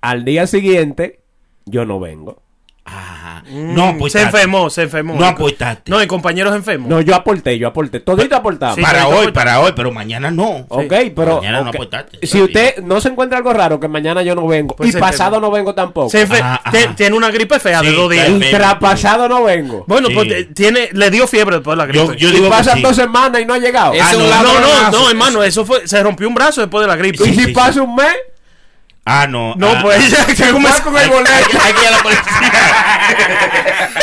Al 0.00 0.24
día 0.24 0.46
siguiente, 0.46 1.20
yo 1.66 1.84
no 1.84 2.00
vengo. 2.00 2.43
Ajá. 2.86 3.42
No 3.50 3.92
Mm, 3.92 3.96
apostaste. 3.96 4.18
se 4.18 4.24
enfermó, 4.36 4.68
se 4.70 4.82
enfermó. 4.82 5.14
No 5.14 5.24
apostaste. 5.26 5.90
No, 5.90 6.02
y 6.02 6.06
compañeros 6.06 6.54
enfermos. 6.54 6.88
No, 6.88 7.00
yo 7.00 7.14
aporté, 7.14 7.58
yo 7.58 7.68
aporté. 7.68 8.00
Todito 8.00 8.36
aportamos. 8.36 8.76
Sí, 8.76 8.82
para 8.82 9.08
hoy, 9.08 9.32
para 9.32 9.60
hoy, 9.60 9.72
pero 9.74 9.90
mañana 9.90 10.30
no. 10.30 10.66
Ok, 10.68 10.92
pero. 11.16 11.36
Mañana 11.36 11.62
no 11.62 11.70
aportaste, 11.70 12.26
Si 12.26 12.42
usted 12.42 12.82
no 12.82 13.00
se 13.00 13.08
encuentra 13.08 13.38
algo 13.38 13.52
raro, 13.54 13.80
que 13.80 13.88
mañana 13.88 14.22
yo 14.22 14.34
no 14.34 14.46
vengo. 14.46 14.76
Pues 14.76 14.94
y 14.94 14.98
pasado 14.98 15.40
no 15.40 15.50
vengo 15.50 15.74
tampoco. 15.74 16.10
Se 16.10 16.28
enfer- 16.28 16.40
Ajá, 16.42 16.60
ajá. 16.62 16.70
te- 16.72 16.88
Tiene 16.88 17.16
una 17.16 17.30
gripe 17.30 17.58
fea 17.58 17.80
de 17.80 17.88
Sí, 17.90 17.94
dos 17.96 18.10
días. 18.10 18.28
traspasado 18.50 19.28
no 19.28 19.44
vengo. 19.44 19.84
Bueno, 19.86 20.08
Sí. 20.08 20.14
pues 20.14 20.28
te- 20.28 20.44
tiene, 20.44 20.90
le 20.92 21.10
dio 21.10 21.26
fiebre 21.26 21.56
después 21.56 21.76
de 21.76 21.78
la 21.78 21.86
gripe. 21.86 22.06
Yo, 22.06 22.12
yo 22.14 22.28
y 22.28 22.32
digo 22.32 22.50
pasan 22.50 22.76
sí. 22.76 22.82
dos 22.82 22.96
semanas 22.96 23.40
y 23.40 23.46
no 23.46 23.54
ha 23.54 23.58
llegado. 23.58 23.92
Ah, 24.00 24.12
no, 24.12 24.42
no, 24.42 24.90
no, 24.90 25.10
hermano, 25.10 25.42
eso 25.42 25.64
fue, 25.64 25.88
se 25.88 26.02
rompió 26.02 26.28
un 26.28 26.34
brazo 26.34 26.60
después 26.60 26.82
de 26.82 26.88
la 26.88 26.96
gripe. 26.96 27.24
y 27.24 27.28
sí, 27.28 27.34
si 27.34 27.44
sí, 27.46 27.52
pasa 27.52 27.80
un 27.82 27.94
mes, 27.94 28.14
Ah, 29.06 29.26
no. 29.28 29.54
No, 29.56 29.68
ah, 29.68 29.78
pues 29.82 30.10
ya 30.10 30.24
se 30.24 30.50
come- 30.52 30.68
con 30.82 30.96
el 30.96 31.08
boleto. 31.10 31.30
que 31.50 31.56
ir 31.82 31.88
a 31.88 31.90
la 31.90 31.98
policía. 32.02 32.24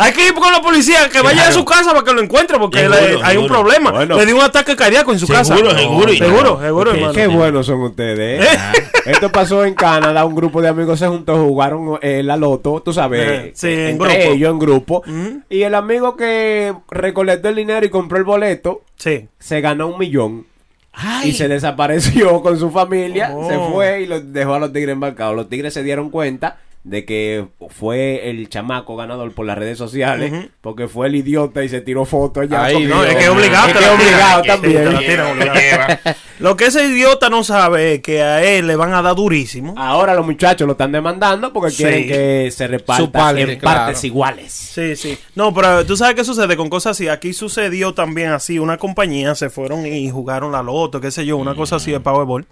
Hay 0.00 0.12
que 0.12 0.28
ir 0.28 0.34
con 0.34 0.52
la 0.52 0.62
policía, 0.62 1.08
que 1.08 1.20
vaya 1.22 1.48
a 1.48 1.52
su 1.52 1.64
casa 1.64 1.90
para 1.90 2.04
que 2.04 2.12
lo 2.12 2.20
encuentre, 2.22 2.56
porque 2.56 2.78
Seguro, 2.78 3.00
le- 3.00 3.06
hay 3.24 3.36
un 3.36 3.42
seguro. 3.48 3.48
problema. 3.62 3.90
Bueno. 3.90 4.16
Le 4.16 4.26
dio 4.26 4.36
un 4.36 4.42
ataque 4.42 4.76
cardíaco 4.76 5.12
en 5.12 5.18
su 5.18 5.26
Seguro, 5.26 5.40
casa. 5.40 5.56
seguro, 5.56 6.12
seguro, 6.14 6.60
seguro, 6.60 6.90
Ok, 6.92 6.96
hermano. 6.96 7.12
Qué 7.14 7.26
buenos 7.26 7.66
son 7.66 7.80
ustedes. 7.82 8.44
¿eh? 8.46 8.58
Esto 9.06 9.32
pasó 9.32 9.64
en 9.64 9.74
Canadá. 9.74 10.24
Un 10.24 10.36
grupo 10.36 10.62
de 10.62 10.68
amigos 10.68 11.00
se 11.00 11.08
juntó, 11.08 11.36
jugaron 11.44 11.98
eh, 12.00 12.22
la 12.22 12.36
loto, 12.36 12.80
tú 12.84 12.92
sabes. 12.92 13.28
Eh, 13.28 13.52
sí, 13.56 13.66
en 13.72 13.80
entre 14.00 14.18
grupo. 14.18 14.32
ellos 14.34 14.50
en 14.52 14.58
grupo. 14.60 14.96
Ujú. 15.04 15.40
Y 15.50 15.62
el 15.62 15.74
amigo 15.74 16.16
que 16.16 16.72
recolectó 16.92 17.48
el 17.48 17.56
dinero 17.56 17.84
y 17.84 17.90
compró 17.90 18.18
el 18.18 18.24
boleto, 18.24 18.82
Sí. 18.96 19.26
se 19.40 19.60
ganó 19.60 19.88
un 19.88 19.98
millón. 19.98 20.46
Ay. 20.92 21.30
Y 21.30 21.32
se 21.32 21.48
desapareció 21.48 22.42
con 22.42 22.58
su 22.58 22.70
familia. 22.70 23.32
Oh. 23.34 23.48
Se 23.48 23.58
fue 23.72 24.02
y 24.02 24.06
los 24.06 24.32
dejó 24.32 24.54
a 24.54 24.58
los 24.58 24.72
tigres 24.72 24.92
embarcados. 24.92 25.36
Los 25.36 25.48
tigres 25.48 25.74
se 25.74 25.82
dieron 25.82 26.10
cuenta 26.10 26.58
de 26.84 27.04
que 27.04 27.46
fue 27.68 28.30
el 28.30 28.48
chamaco 28.48 28.96
ganador 28.96 29.32
por 29.32 29.44
las 29.44 29.58
redes 29.58 29.76
sociales. 29.76 30.32
Porque 30.62 30.88
fue 30.88 31.08
el 31.08 31.16
idiota 31.16 31.62
y 31.62 31.68
se 31.68 31.80
tiró 31.82 32.04
fotos 32.04 32.46
con- 32.48 32.88
No, 32.88 33.04
es 33.04 33.14
que 33.16 33.24
es 33.24 33.28
obligado. 33.28 33.68
Es 33.68 33.74
que 33.76 33.88
obligado 33.90 34.42
también. 34.42 34.98
Lo 36.38 36.56
que 36.56 36.66
ese 36.66 36.86
idiota 36.86 37.28
no 37.28 37.42
sabe 37.42 37.94
es 37.94 38.00
que 38.02 38.22
a 38.22 38.42
él 38.44 38.66
le 38.68 38.76
van 38.76 38.92
a 38.94 39.02
dar 39.02 39.16
durísimo. 39.16 39.74
Ahora 39.76 40.14
los 40.14 40.24
muchachos 40.24 40.66
lo 40.66 40.72
están 40.72 40.92
demandando 40.92 41.52
porque 41.52 41.70
Sí. 41.72 41.82
quieren 41.82 42.06
que 42.08 42.50
se 42.52 42.66
reparta 42.68 43.10
parte, 43.10 43.42
en 43.42 43.58
claro. 43.58 43.78
partes 43.80 44.04
iguales. 44.04 44.52
Sí, 44.52 44.94
sí. 44.96 45.18
No, 45.34 45.52
pero 45.52 45.84
tú 45.84 45.96
sabes 45.96 46.14
qué 46.14 46.24
sucede 46.24 46.56
con 46.56 46.70
cosas 46.70 46.92
así. 46.92 47.08
Aquí 47.08 47.32
sucedió 47.32 47.92
también 47.92 48.28
así. 48.30 48.58
Una 48.60 48.78
compañía 48.78 49.34
se 49.34 49.50
fueron 49.50 49.84
y 49.86 50.08
jugaron 50.10 50.52
la 50.52 50.62
loto, 50.62 51.00
qué 51.00 51.10
sé 51.10 51.26
yo, 51.26 51.36
una 51.36 51.54
cosa 51.56 51.76
así 51.76 51.90
de 51.90 51.98
Powerball. 52.00 52.46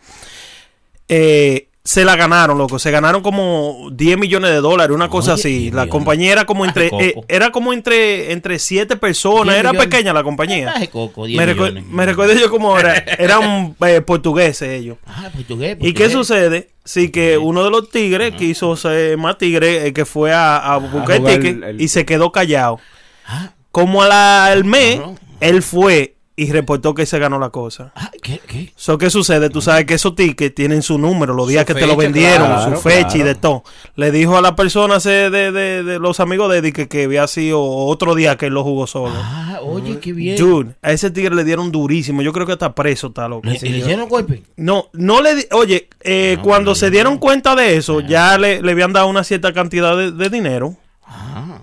Eh, 1.08 1.68
se 1.86 2.04
la 2.04 2.16
ganaron, 2.16 2.58
loco. 2.58 2.78
Se 2.80 2.90
ganaron 2.90 3.22
como 3.22 3.88
10 3.92 4.18
millones 4.18 4.50
de 4.50 4.56
dólares, 4.60 4.94
una 4.94 5.08
cosa 5.08 5.34
Oye, 5.34 5.40
así. 5.40 5.58
10 5.60 5.74
La 5.74 5.86
compañía 5.88 6.32
era 6.32 6.44
como 6.44 6.64
entre 6.64 6.88
eh, 7.00 7.14
era 7.28 7.50
como 7.52 7.72
entre 7.72 8.32
entre 8.32 8.58
siete 8.58 8.96
personas. 8.96 9.54
10 9.54 9.58
Era 9.60 9.70
millones. 9.72 9.88
pequeña 9.88 10.12
la 10.12 10.24
compañía. 10.24 10.66
Baje 10.66 10.88
coco, 10.88 11.26
10 11.26 11.38
Me, 11.38 11.54
recu- 11.56 11.82
me 11.84 12.04
recuerdo 12.04 12.34
yo 12.34 12.50
como 12.50 12.70
ahora. 12.76 12.96
Eran 13.18 13.76
eh, 13.86 14.00
portugueses 14.00 14.68
ellos. 14.68 14.98
Ah, 15.06 15.30
portugués, 15.32 15.78
¿Y 15.80 15.94
qué 15.94 16.10
sucede? 16.10 16.70
Sí, 16.84 17.10
que 17.10 17.38
uno 17.38 17.62
de 17.64 17.70
los 17.70 17.88
tigres 17.88 18.34
quiso 18.34 18.76
ser 18.76 19.16
más 19.16 19.38
tigre, 19.38 19.86
eh, 19.86 19.92
que 19.92 20.04
fue 20.04 20.32
a, 20.34 20.56
a 20.56 20.76
buscar 20.78 21.16
el 21.16 21.24
ticket 21.24 21.44
el- 21.56 21.64
el- 21.64 21.80
y 21.80 21.88
se 21.88 22.04
quedó 22.04 22.32
callado. 22.32 22.80
Ah, 23.26 23.50
Como 23.70 24.02
a 24.02 24.08
la- 24.08 24.46
al 24.46 24.64
mes, 24.64 25.00
él 25.40 25.62
fue 25.62 26.15
y 26.38 26.52
reportó 26.52 26.92
que 26.92 27.06
se 27.06 27.18
ganó 27.18 27.38
la 27.38 27.48
cosa. 27.48 27.92
ah, 27.94 28.10
¿qué? 28.22 28.40
¿Qué? 28.46 28.70
So, 28.76 28.98
¿Qué 28.98 29.08
sucede? 29.08 29.48
Tú 29.48 29.62
sabes 29.62 29.86
que 29.86 29.94
esos 29.94 30.14
tickets 30.14 30.54
tienen 30.54 30.82
su 30.82 30.98
número, 30.98 31.32
los 31.32 31.48
días 31.48 31.62
Su 31.66 31.72
que 31.72 31.80
te 31.80 31.86
lo 31.86 31.96
vendieron, 31.96 32.46
claro, 32.46 32.76
su 32.76 32.82
fecha 32.82 33.16
y 33.16 33.22
de 33.22 33.34
todo. 33.34 33.64
Le 33.94 34.10
dijo 34.10 34.36
a 34.36 34.42
la 34.42 34.54
persona 34.54 34.98
de, 34.98 35.30
de- 35.30 35.82
de 35.82 35.98
los 35.98 36.20
amigos 36.20 36.50
de 36.50 36.58
Eddie 36.58 36.72
que, 36.74 36.88
que 36.88 37.04
había 37.04 37.26
sido 37.26 37.62
otro 37.64 38.14
día 38.14 38.36
que 38.36 38.46
él 38.46 38.52
lo 38.54 38.64
jugó 38.64 38.86
solo. 38.86 39.14
Ah, 39.16 39.60
oye, 39.62 39.98
qué 39.98 40.12
bien. 40.12 40.36
Dude, 40.36 40.74
a 40.82 40.92
ese 40.92 41.10
tigre 41.10 41.34
le 41.34 41.42
dieron 41.44 41.72
durísimo. 41.72 42.20
Yo 42.20 42.34
creo 42.34 42.44
que 42.44 42.52
está 42.52 42.74
preso, 42.74 43.06
está 43.06 43.26
loco. 43.28 43.46
¿Le, 43.48 43.58
le 43.58 43.78
hicieron 43.78 44.06
golpe? 44.06 44.42
No, 44.56 44.90
no 44.92 45.22
le... 45.22 45.36
di- 45.36 45.46
Oye, 45.52 45.88
eh, 46.02 46.34
No, 46.36 46.42
cuando 46.42 46.74
se 46.74 46.86
no. 46.86 46.90
dieron 46.92 47.16
cuenta 47.18 47.54
de 47.56 47.76
eso, 47.78 48.00
ya 48.00 48.36
le, 48.36 48.60
le 48.60 48.72
habían 48.72 48.92
dado 48.92 49.06
una 49.08 49.24
cierta 49.24 49.54
cantidad 49.54 49.96
de, 49.96 50.12
de 50.12 50.28
dinero. 50.28 50.76
Ah. 51.06 51.60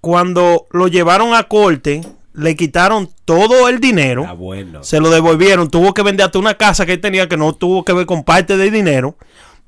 Cuando 0.00 0.66
lo 0.70 0.88
llevaron 0.88 1.32
a 1.34 1.44
corte, 1.44 2.02
le 2.34 2.56
quitaron 2.56 3.08
todo 3.24 3.68
el 3.68 3.80
dinero. 3.80 4.36
Bueno. 4.36 4.82
Se 4.82 5.00
lo 5.00 5.10
devolvieron. 5.10 5.70
Tuvo 5.70 5.94
que 5.94 6.02
vender 6.02 6.26
hasta 6.26 6.38
una 6.38 6.54
casa 6.54 6.84
que 6.84 6.94
él 6.94 7.00
tenía 7.00 7.28
que 7.28 7.36
no 7.36 7.54
tuvo 7.54 7.84
que 7.84 7.92
ver 7.92 8.06
con 8.06 8.24
parte 8.24 8.56
del 8.56 8.72
dinero 8.72 9.16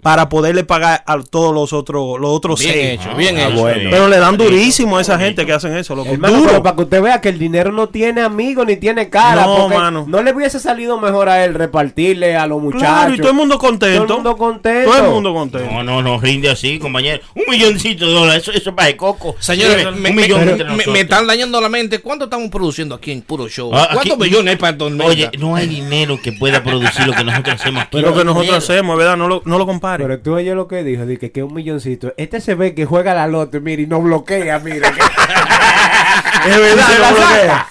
para 0.03 0.29
poderle 0.29 0.63
pagar 0.63 1.03
a 1.07 1.19
todos 1.23 1.53
los 1.53 1.73
otros 1.73 2.21
los 2.21 2.31
otros 2.31 2.61
Bien 2.61 2.73
seis. 2.73 3.01
hecho, 3.01 3.17
bien 3.17 3.37
Ah, 3.39 3.49
hecho. 3.49 3.61
bueno. 3.61 3.91
Pero 3.91 4.09
le 4.09 4.19
dan 4.19 4.37
durísimo 4.37 4.99
a 4.99 5.01
esa 5.01 5.19
gente 5.19 5.45
que 5.45 5.53
hacen 5.53 5.77
eso. 5.77 5.97
Loco. 5.97 6.11
Hermano, 6.11 6.37
Duro. 6.37 6.51
pero 6.51 6.63
para 6.63 6.77
que 6.77 6.83
usted 6.83 7.03
vea 7.03 7.21
que 7.21 7.29
el 7.31 7.39
dinero 7.41 7.73
no 7.73 7.89
tiene 7.89 8.21
amigos 8.21 8.67
ni 8.67 8.77
tiene 8.77 9.09
cara. 9.11 9.45
No, 9.47 9.69
mano. 9.69 10.05
no 10.07 10.23
le 10.23 10.33
hubiese 10.33 10.61
salido 10.61 11.01
mejor 11.01 11.29
a 11.29 11.45
él 11.45 11.55
repartirle 11.55 12.37
a 12.37 12.47
los 12.47 12.63
muchachos. 12.63 12.87
Claro, 12.87 13.15
y 13.15 13.19
todo 13.19 13.31
el 13.31 13.35
mundo 13.37 13.59
contento. 13.59 14.03
Todo 14.07 14.19
el 14.19 14.23
mundo 14.25 14.37
contento. 14.37 14.91
Todo 14.93 15.05
el 15.05 15.11
mundo 15.11 15.35
contento. 15.35 15.73
No, 15.73 15.83
no, 15.83 16.03
no, 16.03 16.21
rinde 16.21 16.51
así, 16.51 16.79
compañero. 16.79 17.21
Un 17.35 17.43
milloncito 17.51 18.07
de 18.07 18.13
dólares, 18.13 18.43
eso, 18.43 18.53
eso 18.53 18.71
es 18.71 18.77
para 18.77 18.89
el 18.91 18.97
coco. 18.97 19.35
Señores, 19.41 19.87
un 19.87 20.01
me, 20.01 20.13
millón 20.13 20.45
me- 20.45 20.53
entre 20.53 20.69
me- 20.93 21.01
están 21.01 21.27
dañando 21.27 21.61
la 21.61 21.69
mente. 21.69 21.99
¿Cuánto 22.01 22.27
estamos 22.27 22.49
produciendo 22.51 22.95
aquí 22.95 23.11
en 23.11 23.23
Puro 23.23 23.49
Show? 23.49 23.71
Ah, 23.75 23.85
aquí- 23.85 23.95
¿Cuántos 23.95 24.19
millones 24.19 24.53
hay 24.53 24.57
para? 24.57 24.77
Oye, 25.07 25.31
no 25.39 25.57
hay 25.57 25.67
dinero 25.67 26.19
que 26.23 26.33
pueda 26.33 26.63
producir 26.63 27.07
lo 27.07 27.13
que 27.15 27.25
nosotros 27.25 27.55
hacemos 27.61 27.83
aquí. 27.83 27.91
Pero 27.93 28.11
No 28.11 28.17
que 28.17 28.25
nosotros 28.25 28.43
dinero. 28.47 28.59
hacemos, 28.59 28.99
¿verdad? 28.99 29.17
No 29.17 29.27
lo, 29.29 29.43
no 29.45 29.59
lo 29.59 29.67
compare. 29.87 30.05
Pero 30.05 30.21
tú 30.21 30.35
oyes 30.35 30.55
lo 30.55 30.69
que 30.69 30.83
dijo, 30.83 31.07
dije 31.07 31.31
que 31.31 31.41
es 31.41 31.47
un 31.47 31.55
milloncito. 31.55 32.13
Este 32.17 32.41
se 32.41 32.55
ve 32.55 32.75
que 32.75 32.85
juega 32.85 33.15
la 33.15 33.27
loto, 33.27 33.61
mire, 33.61 33.83
y 33.83 33.87
no 33.87 34.01
bloquea, 34.01 34.59
mire. 34.59 34.87
es 36.47 36.61
verdad, 36.61 36.89
no 36.99 37.17
saca. 37.17 37.67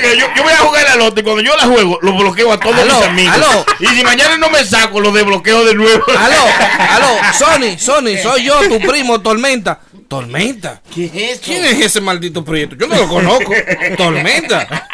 vea. 0.00 0.26
Yo 0.36 0.42
voy 0.42 0.52
a 0.52 0.58
jugar 0.58 0.84
la 0.84 0.96
loto 0.96 1.20
y 1.20 1.22
cuando 1.22 1.42
yo 1.42 1.56
la 1.56 1.64
juego, 1.64 1.98
lo 2.02 2.12
bloqueo 2.16 2.52
a 2.52 2.58
todos 2.58 2.78
Aló, 2.78 2.98
mis 2.98 3.04
amigos. 3.04 3.34
aló. 3.34 3.64
Y 3.78 3.86
si 3.86 4.02
mañana 4.02 4.36
no 4.36 4.50
me 4.50 4.64
saco, 4.64 5.00
lo 5.00 5.12
desbloqueo 5.12 5.64
de 5.64 5.74
nuevo. 5.74 6.04
Aló, 6.08 6.44
aló, 6.90 7.16
Sony, 7.38 7.78
Sony, 7.78 8.18
soy 8.20 8.44
yo, 8.44 8.60
tu 8.68 8.80
primo, 8.80 9.20
Tormenta. 9.20 9.80
¿Tormenta? 10.08 10.82
¿Qué 10.92 11.04
es 11.04 11.14
eso? 11.14 11.42
¿Quién 11.44 11.64
es 11.64 11.86
ese 11.86 12.00
maldito 12.00 12.44
prieto? 12.44 12.74
Yo 12.74 12.88
no 12.88 12.96
lo 12.96 13.06
conozco. 13.06 13.52
Tormenta. 13.96 14.88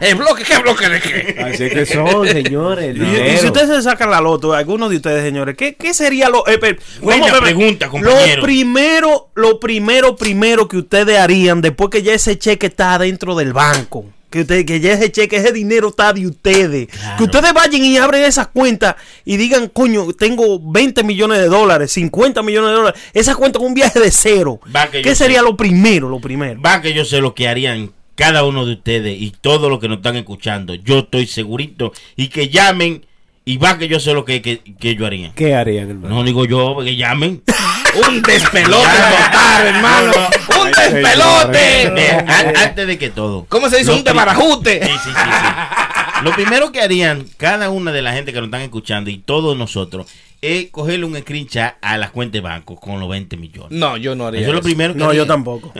¿El 0.00 0.14
bloque? 0.16 0.42
¿Qué 0.44 0.58
bloque 0.58 0.88
de 0.88 1.00
qué? 1.00 1.36
Así 1.42 1.68
que 1.68 1.84
son, 1.86 2.26
señores. 2.26 2.96
Y, 2.96 3.00
y 3.02 3.36
si 3.38 3.46
ustedes 3.46 3.68
se 3.68 3.82
sacan 3.82 4.10
la 4.10 4.20
loto, 4.20 4.54
algunos 4.54 4.88
de 4.90 4.96
ustedes, 4.96 5.22
señores, 5.22 5.56
¿qué, 5.56 5.74
qué 5.74 5.92
sería 5.94 6.28
lo... 6.30 6.46
eh, 6.48 6.58
Buena 7.02 7.26
vamos 7.26 7.40
pregunta, 7.40 7.88
compañero. 7.88 8.36
Lo 8.36 8.42
primero, 8.42 9.28
lo 9.34 9.60
primero, 9.60 10.16
primero 10.16 10.66
que 10.68 10.78
ustedes 10.78 11.18
harían 11.18 11.60
después 11.60 11.90
que 11.90 12.02
ya 12.02 12.14
ese 12.14 12.38
cheque 12.38 12.68
está 12.68 12.94
adentro 12.94 13.34
del 13.36 13.52
banco. 13.52 14.06
Que, 14.30 14.42
usted, 14.42 14.64
que 14.64 14.78
ya 14.78 14.92
ese 14.92 15.10
cheque, 15.10 15.36
ese 15.38 15.52
dinero 15.52 15.88
está 15.88 16.12
de 16.12 16.24
ustedes. 16.26 16.86
Que 17.18 17.24
ustedes 17.24 17.52
vayan 17.52 17.84
y 17.84 17.96
abren 17.98 18.22
esas 18.22 18.46
cuentas 18.46 18.94
y 19.24 19.36
digan, 19.36 19.66
coño, 19.68 20.12
tengo 20.12 20.60
20 20.70 21.02
millones 21.02 21.38
de 21.40 21.48
dólares, 21.48 21.90
50 21.92 22.40
millones 22.42 22.70
de 22.70 22.76
dólares. 22.76 23.00
Esa 23.12 23.34
cuenta 23.34 23.58
con 23.58 23.66
un 23.68 23.74
viaje 23.74 23.98
de 23.98 24.10
cero. 24.12 24.60
Va 24.74 24.88
que 24.88 25.02
¿Qué 25.02 25.16
sería 25.16 25.40
sé. 25.40 25.44
lo 25.44 25.56
primero, 25.56 26.08
lo 26.08 26.20
primero? 26.20 26.60
Va 26.62 26.80
que 26.80 26.92
yo 26.94 27.04
sé 27.04 27.20
lo 27.20 27.34
que 27.34 27.48
harían 27.48 27.90
cada 28.20 28.44
uno 28.44 28.66
de 28.66 28.74
ustedes 28.74 29.18
y 29.18 29.30
todos 29.40 29.70
los 29.70 29.80
que 29.80 29.88
nos 29.88 29.96
están 29.98 30.16
escuchando. 30.16 30.74
Yo 30.74 30.98
estoy 31.00 31.26
segurito. 31.26 31.92
Y 32.16 32.28
que 32.28 32.50
llamen. 32.50 33.06
Y 33.46 33.56
va 33.56 33.78
que 33.78 33.88
yo 33.88 33.98
sé 33.98 34.12
lo 34.12 34.24
que, 34.26 34.42
que, 34.42 34.58
que 34.78 34.90
ellos 34.90 35.06
harían. 35.06 35.32
¿Qué 35.32 35.54
harían, 35.54 35.88
hermano? 35.88 36.14
No 36.16 36.22
digo 36.24 36.44
yo, 36.44 36.76
que 36.84 36.94
llamen. 36.96 37.42
Un 38.08 38.20
despelote 38.22 38.84
total, 38.86 39.66
hermano. 39.66 40.12
Un 40.60 40.66
despelote. 40.70 41.82
Eh, 41.82 42.24
an- 42.28 42.56
antes 42.56 42.86
de 42.86 42.98
que 42.98 43.08
todo. 43.10 43.46
¿Cómo 43.48 43.68
se 43.70 43.78
dice? 43.78 43.90
Lo 43.90 43.96
Un 43.96 44.04
desbarajuste. 44.04 44.84
Sí, 44.84 44.90
sí, 44.92 45.10
sí, 45.10 45.10
sí. 45.14 46.24
Lo 46.24 46.32
primero 46.32 46.70
que 46.70 46.82
harían 46.82 47.24
cada 47.38 47.70
una 47.70 47.90
de 47.92 48.02
la 48.02 48.12
gente 48.12 48.32
que 48.32 48.38
nos 48.38 48.48
están 48.48 48.60
escuchando 48.60 49.08
y 49.10 49.16
todos 49.18 49.56
nosotros 49.56 50.06
es 50.42 50.70
cogerle 50.70 51.06
un 51.06 51.16
screenshot 51.18 51.72
a 51.80 51.96
las 51.96 52.10
cuentas 52.10 52.34
de 52.34 52.40
banco 52.42 52.76
con 52.76 53.00
los 53.00 53.08
20 53.08 53.36
millones. 53.38 53.70
No, 53.72 53.96
yo 53.96 54.14
no 54.14 54.26
haría 54.26 54.42
Eso 54.42 54.50
es 54.50 54.54
lo 54.56 54.62
primero 54.62 54.92
que 54.92 54.98
No, 54.98 55.06
yo 55.06 55.22
haría. 55.22 55.26
tampoco. 55.26 55.72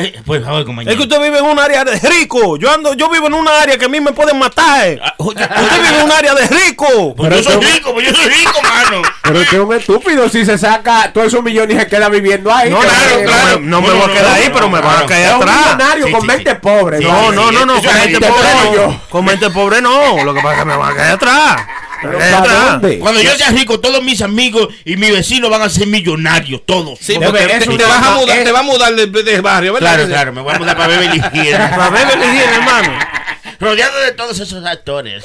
Eh, 0.00 0.20
por 0.24 0.40
favor, 0.44 0.64
compañero. 0.64 0.92
Es 0.92 0.96
que 0.96 1.02
usted 1.02 1.20
vive 1.20 1.38
en 1.40 1.44
un 1.44 1.58
área 1.58 1.82
de 1.84 1.98
rico. 1.98 2.56
Yo 2.56 2.72
ando, 2.72 2.94
yo 2.94 3.10
vivo 3.10 3.26
en 3.26 3.34
un 3.34 3.48
área 3.48 3.76
que 3.76 3.86
a 3.86 3.88
mí 3.88 4.00
me 4.00 4.12
pueden 4.12 4.38
matar. 4.38 4.96
Ah, 5.02 5.12
oye, 5.18 5.42
Usted 5.42 5.82
vive 5.82 5.98
en 5.98 6.04
un 6.04 6.12
área 6.12 6.34
de 6.36 6.46
rico. 6.46 7.14
Pues 7.16 7.34
yo 7.44 7.50
soy 7.52 7.60
rico, 7.64 7.92
pues 7.92 8.06
yo 8.08 8.14
soy 8.14 8.28
rico, 8.30 8.52
mano. 8.62 9.02
Pero 9.24 9.40
usted 9.40 9.56
es 9.58 9.64
un 9.64 9.74
estúpido 9.74 10.28
si 10.28 10.46
se 10.46 10.56
saca 10.56 11.12
todos 11.12 11.26
esos 11.26 11.42
millones 11.42 11.76
y 11.76 11.80
se 11.80 11.86
queda 11.88 12.08
viviendo 12.08 12.52
ahí. 12.54 12.70
No, 12.70 12.78
claro, 12.78 13.22
claro. 13.24 13.60
No 13.60 13.82
me 13.82 13.88
No, 13.88 13.94
voy 13.96 14.02
a 14.10 14.12
quedar 14.14 14.28
no, 14.28 14.34
ahí, 14.34 14.48
no, 14.48 14.54
pero 14.54 14.68
me 14.70 14.80
van 14.80 15.02
a 15.02 15.06
caer 15.06 15.26
Es 15.30 15.34
un 15.34 15.42
atrás. 15.42 15.56
millonario 15.76 16.06
Sí, 16.06 16.12
con 16.12 16.20
sí, 16.20 16.26
mente 16.28 16.50
sí. 16.52 16.56
pobre. 16.62 16.98
Sí, 16.98 17.04
No, 17.04 17.32
no, 17.32 17.50
no, 17.50 17.66
no, 17.66 17.74
con 17.74 17.82
mente 17.84 18.00
gente 18.10 18.26
pobre 18.28 18.48
no. 18.64 18.74
yo. 18.74 19.00
Con 19.10 19.24
mente 19.24 19.50
pobre 19.50 19.80
no. 19.82 20.24
Lo 20.24 20.32
que 20.32 20.40
pasa 20.40 20.54
es 20.54 20.58
que 20.60 20.64
me 20.64 20.76
van 20.76 20.92
a 20.92 20.96
caer 20.96 21.12
atrás. 21.14 21.56
Caer 22.00 22.18
¿Para? 22.42 22.80
Cuando 23.00 23.20
yo 23.22 23.30
sea 23.36 23.50
rico, 23.50 23.80
todos 23.80 24.02
mis 24.02 24.20
amigos 24.22 24.68
y 24.84 24.96
mis 24.96 25.12
vecinos 25.12 25.50
van 25.50 25.62
a 25.62 25.68
ser 25.68 25.86
millonarios, 25.86 26.62
todos. 26.66 26.98
Sí, 27.00 27.14
Debe- 27.14 27.26
porque 27.26 27.46
te, 27.46 27.66
te 27.76 27.84
vas 27.84 28.06
a 28.06 28.14
mudar, 28.16 28.38
es- 28.38 28.44
te 28.44 28.52
vas 28.52 28.60
a 28.60 28.64
mudar 28.64 28.94
del 28.94 29.12
del 29.12 29.42
barrio, 29.42 29.72
¿verdad? 29.74 29.94
Claro, 29.94 30.08
claro, 30.08 30.32
me 30.32 30.40
voy 30.42 30.54
a 30.54 30.58
mudar 30.58 30.76
para 30.76 30.88
Beverly 30.88 31.20
Hills. 31.32 31.56
Para 31.70 31.90
Beverly 31.90 32.26
Hills, 32.26 32.52
hermano. 32.56 32.98
Rodeado 33.60 34.00
de 34.00 34.12
todos 34.12 34.38
esos 34.38 34.64
actores. 34.64 35.24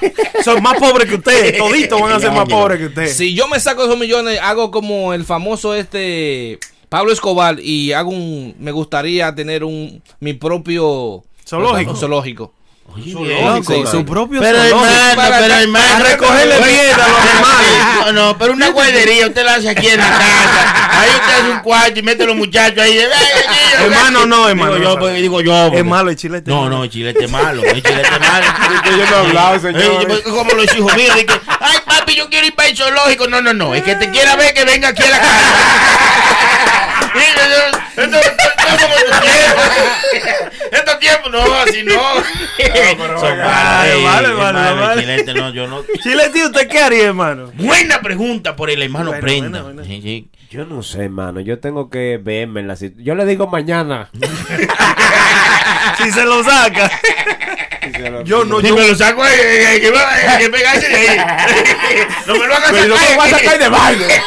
eh. 0.00 0.12
Son 0.44 0.60
más 0.62 0.74
pobres 0.78 1.08
que 1.08 1.14
usted. 1.16 1.58
Toditos 1.58 2.00
van 2.00 2.12
a 2.12 2.18
ser 2.20 2.32
más 2.32 2.48
pobres 2.48 2.78
que 2.78 2.86
usted. 2.86 3.08
Si 3.08 3.34
yo 3.34 3.46
me 3.48 3.60
saco 3.60 3.84
esos 3.84 3.98
millones, 3.98 4.38
hago 4.42 4.70
como 4.70 5.14
el 5.14 5.24
famoso 5.24 5.74
este 5.74 6.58
Pablo 6.88 7.12
Escobar 7.12 7.58
y 7.60 7.92
hago 7.92 8.10
un. 8.10 8.54
Me 8.58 8.72
gustaría 8.72 9.32
tener 9.34 9.62
un 9.64 10.02
mi 10.20 10.32
propio 10.32 11.22
Zoológico. 11.48 11.94
zoológico. 11.94 12.52
Oye, 12.94 13.12
Loco, 13.14 13.72
bien. 13.72 13.86
su 13.86 14.04
propio 14.04 14.38
Pero 14.40 14.58
zoológico. 14.58 14.84
hermano, 14.86 15.34
pero 15.40 15.54
hermano. 15.54 16.04
recogerle 16.04 16.58
mierda 16.60 17.04
a 17.04 17.08
los 17.08 17.20
animales. 17.32 17.70
No, 18.04 18.12
no, 18.12 18.36
pero 18.38 18.52
una 18.52 18.68
guardería 18.68 19.26
usted 19.28 19.44
la 19.46 19.54
hace 19.54 19.70
aquí 19.70 19.86
en 19.88 19.98
la 19.98 20.08
casa. 20.10 20.90
Ahí 21.00 21.08
usted 21.14 21.32
hace 21.40 21.50
un 21.52 21.60
cuarto 21.60 21.98
y 21.98 22.02
mete 22.02 22.24
a 22.24 22.26
los 22.26 22.36
muchachos 22.36 22.78
ahí. 22.84 23.00
Hermano, 23.80 24.26
no, 24.26 24.46
hermano, 24.46 24.74
Digo 24.74 24.84
yo, 24.92 24.98
porque- 24.98 25.14
digo 25.22 25.40
yo. 25.40 25.52
porque- 25.64 25.78
Es 25.78 25.84
malo 25.86 26.10
el 26.10 26.16
chilete. 26.16 26.50
No, 26.50 26.68
no, 26.68 26.84
el 26.84 26.90
chilete 26.90 27.24
es 27.24 27.30
malo. 27.30 27.62
El 27.64 27.82
chilete 27.82 28.02
es 28.02 28.20
malo. 28.20 28.46
Yo 28.84 28.96
no 28.96 29.02
he 29.02 29.18
hablado, 29.28 29.60
señor. 29.60 29.82
Eh, 29.82 30.04
pues, 30.06 30.20
como 30.22 30.52
los 30.52 30.76
hijos 30.76 30.94
míos, 30.94 31.16
de 31.16 31.24
que, 31.24 31.32
ay 31.60 31.76
papi, 31.86 32.14
yo 32.14 32.28
quiero 32.28 32.46
ir 32.46 32.54
para 32.54 32.68
el 32.68 32.76
zoológico. 32.76 33.26
No, 33.26 33.40
no, 33.40 33.54
no, 33.54 33.74
es 33.74 33.82
que 33.84 33.94
te 33.94 34.10
quiera 34.10 34.36
ver 34.36 34.52
que 34.52 34.64
venga 34.66 34.88
aquí 34.88 35.02
a 35.02 35.08
la 35.10 35.18
casa. 35.18 35.32
Esto- 38.72 39.20
tiempo. 39.20 39.60
Estos 40.72 40.98
tiempos, 40.98 41.32
no, 41.32 41.54
así 41.60 41.82
no. 41.82 41.92
Son 43.20 43.38
malos, 43.38 43.42
Vale, 43.44 43.92
eh, 43.92 44.04
vale, 44.04 44.32
vale, 44.32 44.80
vale. 44.80 45.00
chilete, 45.02 45.34
no, 45.34 45.50
yo 45.50 45.66
no. 45.66 45.82
Chilete, 46.02 46.44
¿usted 46.46 46.68
qué 46.68 46.78
haría, 46.80 47.06
hermano? 47.06 47.50
Buena 47.54 48.00
pregunta 48.00 48.54
por 48.56 48.70
el 48.70 48.82
hermano 48.82 49.06
Buena, 49.10 49.20
Prenda. 49.20 49.62
buena, 49.62 49.62
buena. 49.62 49.84
Sí, 49.84 50.00
sí. 50.02 50.28
Yo 50.50 50.64
no 50.66 50.82
sé, 50.82 51.08
mano. 51.08 51.40
Yo 51.40 51.58
tengo 51.60 51.88
que 51.90 52.18
verme 52.22 52.60
en 52.60 52.68
la 52.68 52.76
situación. 52.76 53.04
Yo 53.06 53.14
le 53.14 53.24
digo 53.26 53.46
mañana. 53.46 54.10
Si 55.98 56.10
se 56.10 56.24
lo 56.24 56.42
saca. 56.44 56.90
Yo 58.24 58.44
no, 58.44 58.60
Si 58.60 58.68
yo. 58.68 58.76
me 58.76 58.86
lo 58.88 58.94
saco, 58.94 59.26
eh, 59.26 59.74
eh, 59.76 59.80
que 59.80 59.90
va 59.90 60.08
hay 60.12 60.38
que 60.38 60.48
pegarse 60.50 60.88
de 60.88 60.96
ahí. 60.96 61.18
No 62.26 62.34
me 62.34 62.46
lo 62.46 62.54
Pero 62.70 62.86
no 62.88 62.96
me 62.96 63.08
lo 63.10 63.14
voy 63.16 63.26
a 63.28 63.30
sacar 63.30 63.58
de 63.58 63.68
baile. 63.68 64.06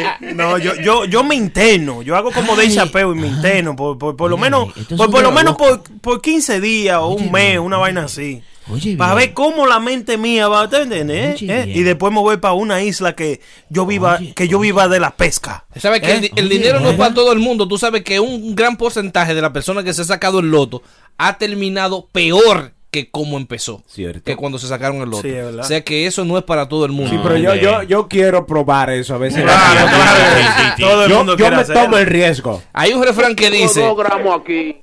No, 0.34 0.58
yo, 0.58 0.74
yo, 0.76 1.04
yo 1.04 1.24
me 1.24 1.34
interno. 1.34 2.02
Yo 2.02 2.16
hago 2.16 2.30
como 2.32 2.56
de 2.56 2.70
chapeo 2.72 3.12
y 3.12 3.18
me 3.18 3.28
interno. 3.28 3.74
Por, 3.76 3.98
por, 3.98 4.16
por 4.16 4.30
lo 4.30 4.36
menos, 4.38 4.72
por, 4.96 5.10
por 5.10 5.22
lo 5.22 5.32
menos 5.32 5.56
por, 5.56 5.82
por 6.00 6.20
15 6.22 6.60
días 6.60 6.98
o 6.98 7.08
un 7.08 7.30
mes, 7.32 7.58
una 7.58 7.76
vaina 7.78 8.04
así. 8.04 8.42
Oye, 8.70 8.96
Para 8.96 9.16
bien. 9.16 9.26
ver 9.28 9.34
cómo 9.34 9.66
la 9.66 9.80
mente 9.80 10.16
mía 10.16 10.46
va, 10.46 10.68
¿te 10.68 10.82
entiendes? 10.82 11.34
Oye, 11.42 11.52
¿Eh? 11.52 11.64
bien. 11.66 11.78
Y 11.78 11.82
después 11.82 12.12
me 12.12 12.20
voy 12.20 12.36
para 12.36 12.54
una 12.54 12.80
isla 12.80 13.14
que 13.16 13.40
yo 13.68 13.86
viva, 13.86 14.18
Oye, 14.20 14.34
que 14.34 14.46
yo 14.46 14.60
viva 14.60 14.86
de 14.86 15.00
la 15.00 15.10
pesca. 15.16 15.64
¿Sabes 15.76 16.00
que 16.00 16.12
el, 16.12 16.20
di- 16.20 16.30
el 16.36 16.46
Oye, 16.46 16.58
dinero 16.58 16.78
no 16.78 16.90
es 16.90 16.96
para 16.96 17.12
todo 17.12 17.32
el 17.32 17.40
mundo? 17.40 17.66
Tú 17.66 17.76
sabes 17.76 18.04
que 18.04 18.20
un 18.20 18.54
gran 18.54 18.76
porcentaje 18.76 19.34
de 19.34 19.42
la 19.42 19.52
persona 19.52 19.82
que 19.82 19.92
se 19.92 20.02
ha 20.02 20.04
sacado 20.04 20.38
el 20.38 20.50
loto 20.52 20.82
ha 21.18 21.38
terminado 21.38 22.06
peor 22.12 22.72
que 22.92 23.10
como 23.10 23.38
empezó. 23.38 23.82
Cierto. 23.88 24.22
Que 24.22 24.36
cuando 24.36 24.58
se 24.58 24.68
sacaron 24.68 24.98
el 24.98 25.08
loto. 25.08 25.22
Sí, 25.22 25.30
es 25.30 25.44
verdad. 25.44 25.64
o 25.64 25.66
sea 25.66 25.80
que 25.82 26.06
eso 26.06 26.24
no 26.26 26.36
es 26.36 26.44
para 26.44 26.68
todo 26.68 26.84
el 26.84 26.92
mundo. 26.92 27.10
Sí, 27.10 27.18
pero 27.22 27.36
yo, 27.38 27.54
yo, 27.54 27.82
yo 27.82 28.06
quiero 28.06 28.46
probar 28.46 28.90
eso 28.90 29.14
a 29.14 29.18
veces. 29.18 29.42
Claro, 29.42 29.88
claro. 29.88 30.74
Todo 30.78 31.04
el 31.04 31.10
Yo, 31.10 31.16
mundo 31.16 31.36
yo 31.36 31.50
me 31.50 31.56
hacerlo. 31.56 31.82
tomo 31.82 31.96
el 31.96 32.06
riesgo. 32.06 32.62
Hay 32.74 32.92
un 32.92 33.02
refrán 33.02 33.34
que 33.34 33.50
dice. 33.50 33.80
Tengo 33.80 33.94
dos 33.94 34.04
gramos 34.04 34.40
aquí. 34.42 34.76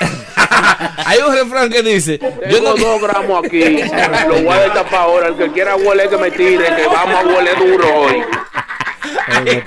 hay 1.06 1.18
un 1.20 1.32
refrán 1.34 1.70
que 1.70 1.82
dice. 1.82 2.18
Yo 2.20 2.56
Tengo 2.56 2.76
no, 2.76 2.84
dos 2.84 3.02
gramos 3.02 3.44
aquí. 3.46 3.60
Lo 4.28 4.34
voy 4.42 4.48
a 4.48 4.60
destapar 4.62 5.00
ahora. 5.02 5.28
El 5.28 5.36
que 5.36 5.52
quiera 5.52 5.76
huele 5.76 6.08
que 6.08 6.16
me 6.16 6.30
tire, 6.32 6.64
que 6.74 6.86
vamos 6.86 7.14
a 7.14 7.26
huele 7.26 7.50
duro 7.54 8.00
hoy. 8.00 8.22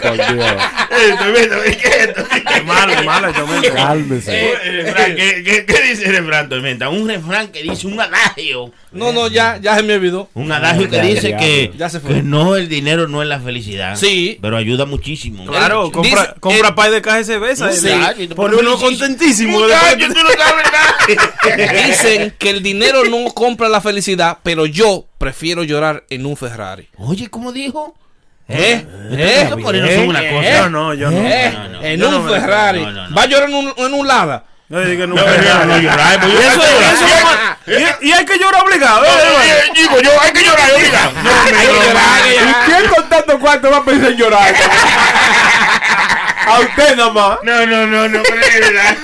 Por 0.02 0.16
Dios. 0.16 0.56
¿qué 0.90 1.88
es 1.88 1.96
esto? 2.08 2.24
Es 2.56 2.66
malo, 2.66 2.94
es 2.94 3.06
malo, 3.06 3.34
yo 3.34 3.48
me- 3.48 3.70
Cálmese. 3.70 4.54
El 4.64 4.84
refrán, 4.84 5.16
¿Qué, 5.16 5.44
qué, 5.44 5.66
qué 5.66 5.82
dice 5.90 6.06
el 6.06 6.16
refrán, 6.18 6.50
Tormenta? 6.50 6.90
Un 6.90 7.08
refrán 7.08 7.48
que 7.50 7.64
dice 7.64 7.88
un 7.88 8.00
adagio. 8.00 8.72
no, 8.92 9.12
no, 9.12 9.28
ya, 9.28 9.58
ya 9.62 9.76
se 9.76 9.84
me 9.84 9.96
olvidó. 9.96 10.30
Un 10.34 10.52
adagio 10.52 10.90
que 10.90 10.96
Ya, 10.98 11.02
dice 11.04 11.30
ya, 11.32 11.38
que, 11.38 11.72
ya 11.78 11.90
se 11.90 12.00
fue. 12.00 12.16
que 12.16 12.24
no, 12.24 12.56
el 12.56 12.68
dinero 12.70 13.08
no 13.08 13.22
es 13.22 13.28
la 13.28 13.40
felicidad. 13.40 13.96
Sí. 13.96 14.38
Pero 14.42 14.58
ayuda 14.58 14.86
muchísimo. 14.86 15.46
Claro, 15.46 15.92
compra, 15.92 16.36
compra 16.40 16.70
eh, 16.70 16.74
pay 16.76 16.92
de 16.92 17.02
caja 17.02 17.18
de 17.18 17.24
cerveza. 17.26 17.72
Sí. 17.72 17.90
Pone 18.36 18.56
uno 18.58 18.78
contentísimo. 18.78 19.60
Muchacho, 19.60 20.08
tú 20.08 20.14
no 20.24 20.30
sabes 20.32 20.66
nada. 20.72 21.88
Dicen 21.88 22.34
que 22.38 22.50
el 22.50 22.64
dinero 22.64 23.04
no 23.06 23.26
compra 23.34 23.70
la 23.70 23.82
felicidad, 23.82 24.40
pero 24.44 24.66
yo 24.66 25.06
prefiero 25.18 25.64
llorar 25.64 26.06
en 26.10 26.26
un 26.26 26.36
Ferrari. 26.38 26.88
Oye, 26.98 27.30
¿cómo 27.30 27.52
dijo? 27.52 27.96
¿Eh? 28.50 28.86
Estos 29.42 29.60
morenos 29.60 29.90
son 29.94 30.08
una 30.10 30.20
cosa. 30.30 30.52
Yo 30.58 30.70
no, 30.70 30.94
yo 30.94 31.12
no. 31.12 31.18
¿Eh? 31.18 31.52
no, 31.54 31.68
no. 31.70 31.82
en 31.84 32.00
Yo 32.00 32.10
un 32.20 32.30
Ferrari. 32.30 32.82
no, 32.86 32.92
no, 32.92 33.08
no. 33.10 33.16
Va 33.16 33.24
a 33.24 33.26
llorar 33.26 33.50
en 33.50 33.56
un, 33.56 33.74
en 33.78 33.94
un 33.94 34.08
Lada. 34.08 34.44
No, 34.70 34.82
digo, 34.82 35.08
no, 35.08 35.16
No, 35.16 35.22
no, 35.26 35.32
no, 35.32 35.66
no, 35.66 35.78
llorar, 35.80 36.20
pues, 36.20 36.34
Y 36.34 36.36
yo 36.36 36.42
eso- 36.42 36.62
hay 36.62 36.68
que 36.68 36.74
llorar. 36.74 36.94
eso 36.94 37.06
es 37.06 37.20
lo 37.22 37.26
más- 37.26 38.02
y- 38.02 38.08
y 38.08 38.12
hay 38.12 38.26
que 38.26 38.38
llorar 38.38 38.62
obligado. 38.64 39.06
¿eh? 39.06 39.10
Eh, 39.10 39.72
Digo, 39.76 40.02
yo 40.02 40.12
hay 40.22 40.32
que 40.32 40.44
llorar, 40.44 40.70
oiga. 40.76 41.12
No, 41.24 41.30
Hay 41.32 41.52
que 41.52 41.74
llorar, 41.74 42.06
hay 42.24 42.32
que 42.32 42.36
¿Y 42.36 42.54
quién 42.66 42.90
con 42.94 43.10
tanto 43.10 43.40
cuarto 43.40 43.72
va 43.72 43.78
a 43.78 43.86
pensar 43.86 44.12
en 44.12 44.18
llorar? 44.18 44.54
A 46.48 46.60
usted 46.60 46.96
nada 46.96 47.12
más. 47.12 47.38
No, 47.44 47.66
no, 47.66 47.88
no, 47.88 48.08
no, 48.10 48.24
pero 48.24 48.42
es 48.42 48.60
verdad. 48.60 48.98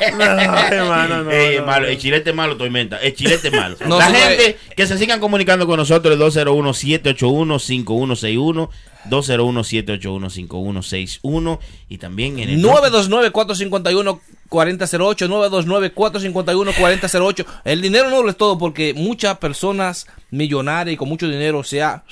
No, 0.16 0.24
hermano, 0.24 1.24
no, 1.24 1.30
Ey, 1.30 1.58
no, 1.58 1.66
malo, 1.66 1.86
no. 1.86 1.92
el 1.92 1.98
chilete 1.98 2.32
malo, 2.32 2.56
tormenta. 2.56 2.96
El 2.98 3.14
chilete 3.14 3.50
malo. 3.50 3.76
No, 3.86 3.98
la 3.98 4.06
gente 4.10 4.56
que 4.76 4.86
se 4.86 4.96
sigan 4.98 5.18
comunicando 5.20 5.66
con 5.66 5.76
nosotros, 5.78 6.14
el 6.14 6.20
201-781-5161, 6.20 8.68
201-781-5161 9.08 11.58
y 11.88 11.98
también 11.98 12.38
en 12.38 12.50
el 12.50 12.62
929-451-4008, 12.62 14.20
929-451-4008. 14.50 17.46
El 17.64 17.82
dinero 17.82 18.08
no 18.10 18.22
lo 18.22 18.30
es 18.30 18.36
todo 18.36 18.56
porque 18.58 18.94
muchas 18.94 19.38
personas 19.38 20.06
millonarias 20.30 20.94
y 20.94 20.96
con 20.96 21.08
mucho 21.08 21.26
dinero 21.28 21.64
se 21.64 21.82
ha... 21.82 22.04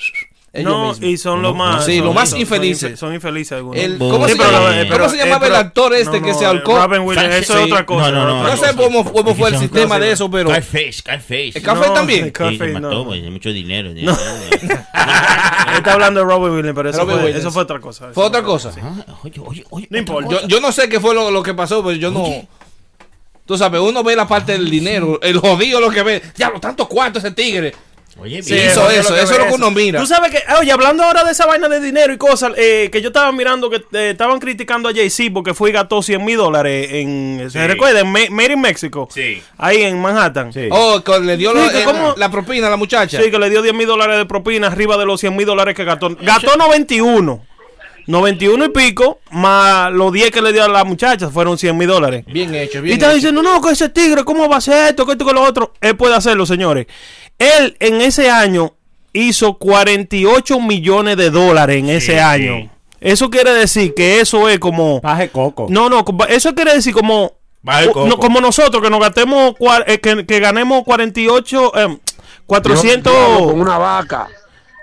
ellos 0.55 0.71
No, 0.71 0.87
mismos. 0.89 1.09
y 1.09 1.17
son 1.17 1.41
los 1.41 1.55
más. 1.55 1.85
Sí, 1.85 1.97
son- 1.97 2.05
los 2.05 2.15
más 2.15 2.29
son- 2.29 2.39
infelices. 2.39 2.99
Son, 2.99 3.13
infelices 3.13 3.51
algunos. 3.53 3.81
El- 3.83 3.97
¿Cómo, 3.97 4.25
Sí, 4.25 4.31
se, 4.31 4.37
pero 4.37 4.51
llama, 4.51 4.69
lo- 4.69 4.75
¿cómo 4.77 4.89
pero- 4.89 5.09
se 5.09 5.15
eh, 5.15 5.19
llamaba 5.19 5.39
pero- 5.41 5.55
el 5.55 5.61
actor 5.61 5.93
este 5.95 6.05
no, 6.19 6.25
que 6.25 6.31
no, 6.31 6.37
se 6.39 6.45
Williams, 7.05 7.35
eso 7.35 7.57
es 7.57 7.65
Sí. 7.65 7.71
otra 7.71 7.85
cosa. 7.85 8.11
No, 8.11 8.25
no, 8.25 8.43
no. 8.43 8.49
No 8.49 8.57
sé 8.57 8.75
cómo, 8.75 9.11
cómo 9.11 9.35
fue 9.35 9.49
el 9.49 9.57
sistema 9.59 9.99
de 9.99 10.11
eso, 10.11 10.29
pero... 10.31 10.49
Scarface, 10.49 10.93
Scarface. 10.93 11.51
¿El 11.55 11.61
café 11.61 11.87
No, 11.87 11.93
también? 11.93 12.19
Se 12.25 12.31
no. 12.79 12.79
mató, 12.89 13.05
mucho 13.31 13.49
dinero. 13.51 13.91
Está 15.77 15.93
hablando 15.93 16.21
de 16.21 16.25
Robin 16.25 16.53
Williams, 16.53 16.75
pero 16.75 16.89
eso, 16.89 16.99
Robin 16.99 17.15
fue, 17.15 17.23
Williams. 17.25 17.39
eso 17.41 17.51
fue 17.51 17.63
otra 17.63 17.79
cosa. 17.79 18.09
Fue 18.13 18.23
otra 18.23 18.43
cosa. 18.43 18.71
Ah, 18.81 19.15
oye, 19.23 19.41
oye, 19.45 19.65
oye. 19.69 19.87
No 19.89 19.97
importa. 19.97 20.47
Yo, 20.47 20.59
no 20.61 20.71
sé 20.71 20.87
qué 20.89 20.99
fue 20.99 21.13
lo, 21.13 21.31
lo 21.31 21.43
que 21.43 21.53
pasó, 21.53 21.83
pero 21.83 21.97
yo 21.97 22.11
no... 22.11 22.25
Tú 23.45 23.57
sabes, 23.57 23.79
uno 23.81 24.03
ve 24.03 24.15
la 24.15 24.27
parte 24.27 24.53
del 24.53 24.69
dinero, 24.71 25.19
el 25.21 25.37
jodido 25.37 25.79
lo 25.79 25.91
que 25.91 26.01
ve. 26.01 26.21
Ya, 26.35 26.49
lo 26.49 26.59
tanto 26.59 26.87
cuarto 26.87 27.19
ese 27.19 27.31
tigre. 27.31 27.75
Oye, 28.17 28.41
Sí, 28.41 28.55
eso, 28.55 28.81
lo 28.83 28.89
eso 28.89 29.13
es 29.13 29.29
lo 29.37 29.47
que 29.47 29.53
uno 29.53 29.71
mira. 29.71 29.99
Tú 29.99 30.05
sabes 30.07 30.31
que, 30.31 30.41
oye, 30.59 30.71
hablando 30.71 31.03
ahora 31.03 31.25
de 31.25 31.31
esa 31.33 31.45
vaina 31.45 31.67
de 31.67 31.81
dinero 31.81 32.13
y 32.13 32.17
cosas, 32.17 32.53
eh, 32.55 32.89
que 32.91 33.01
yo 33.01 33.09
estaba 33.09 33.29
mirando 33.33 33.69
que 33.69 33.83
eh, 33.91 34.11
estaban 34.11 34.39
criticando 34.39 34.87
a 34.87 34.93
Jay-Z 34.93 35.31
porque 35.33 35.53
fue 35.53 35.69
y 35.69 35.73
gastó 35.73 36.01
100 36.01 36.23
mil 36.23 36.37
dólares 36.37 36.87
en, 36.91 37.49
¿se 37.51 37.59
Sí. 37.61 37.67
recuerdan? 37.67 38.07
Ma- 38.09 38.19
Made 38.29 38.53
in 38.53 38.61
Mexico. 38.61 39.09
Sí. 39.13 39.41
Ahí 39.57 39.83
en 39.83 40.01
Manhattan. 40.01 40.53
Sí. 40.53 40.67
Oh, 40.71 41.01
que 41.03 41.19
le 41.19 41.35
dio 41.35 41.51
Sí, 41.51 41.57
lo- 41.57 41.69
que 41.69 41.81
eh, 41.83 42.13
la 42.15 42.31
propina 42.31 42.67
a 42.67 42.69
la 42.69 42.77
muchacha. 42.77 43.21
Sí, 43.21 43.29
que 43.29 43.37
le 43.37 43.49
dio 43.49 43.61
10 43.61 43.73
mil 43.75 43.85
dólares 43.87 44.17
de 44.17 44.25
propina 44.25 44.67
arriba 44.67 44.95
de 44.97 45.05
los 45.05 45.19
100 45.19 45.35
mil 45.35 45.45
dólares 45.45 45.75
que 45.75 45.83
gastó. 45.83 46.09
Gastó 46.21 46.55
91. 46.55 47.43
91 48.07 48.65
y 48.65 48.69
pico, 48.69 49.19
más 49.31 49.91
los 49.91 50.11
10 50.13 50.31
que 50.31 50.41
le 50.41 50.53
dio 50.53 50.63
a 50.63 50.67
la 50.67 50.83
muchacha 50.83 51.29
fueron 51.29 51.57
100 51.57 51.77
mil 51.77 51.87
dólares. 51.87 52.23
Bien 52.27 52.53
hecho, 52.53 52.79
Y 52.79 52.81
bien 52.81 52.93
está 52.93 53.07
hecho. 53.07 53.15
diciendo, 53.15 53.41
no, 53.41 53.61
que 53.61 53.71
ese 53.71 53.89
tigre, 53.89 54.23
¿cómo 54.23 54.47
va 54.47 54.55
a 54.55 54.57
hacer 54.59 54.89
esto, 54.89 55.05
que 55.05 55.13
esto, 55.13 55.25
que 55.25 55.33
lo 55.33 55.41
otro? 55.43 55.73
Él 55.81 55.95
puede 55.97 56.15
hacerlo, 56.15 56.45
señores. 56.45 56.87
Él 57.39 57.75
en 57.79 58.01
ese 58.01 58.29
año 58.29 58.73
hizo 59.13 59.57
48 59.57 60.59
millones 60.59 61.17
de 61.17 61.29
dólares 61.31 61.77
en 61.77 61.89
ese 61.89 62.19
año. 62.19 62.69
Eso 63.01 63.29
quiere 63.29 63.53
decir 63.53 63.93
que 63.93 64.19
eso 64.19 64.49
es 64.49 64.59
como... 64.59 65.01
Paje 65.01 65.29
coco. 65.29 65.67
No, 65.69 65.89
no, 65.89 66.03
eso 66.29 66.53
quiere 66.55 66.73
decir 66.73 66.93
como... 66.93 67.33
Coco. 67.87 68.05
no, 68.07 68.17
como 68.17 68.41
nosotros, 68.41 68.81
que 68.83 68.89
nos 68.89 68.99
gastemos... 68.99 69.55
eh, 69.87 69.99
que, 69.99 70.25
que 70.25 70.39
ganemos 70.39 70.83
48... 70.83 71.71
eh, 71.75 71.97
400... 72.45 73.13
Con 73.39 73.59
una 73.59 73.77
vaca. 73.77 74.27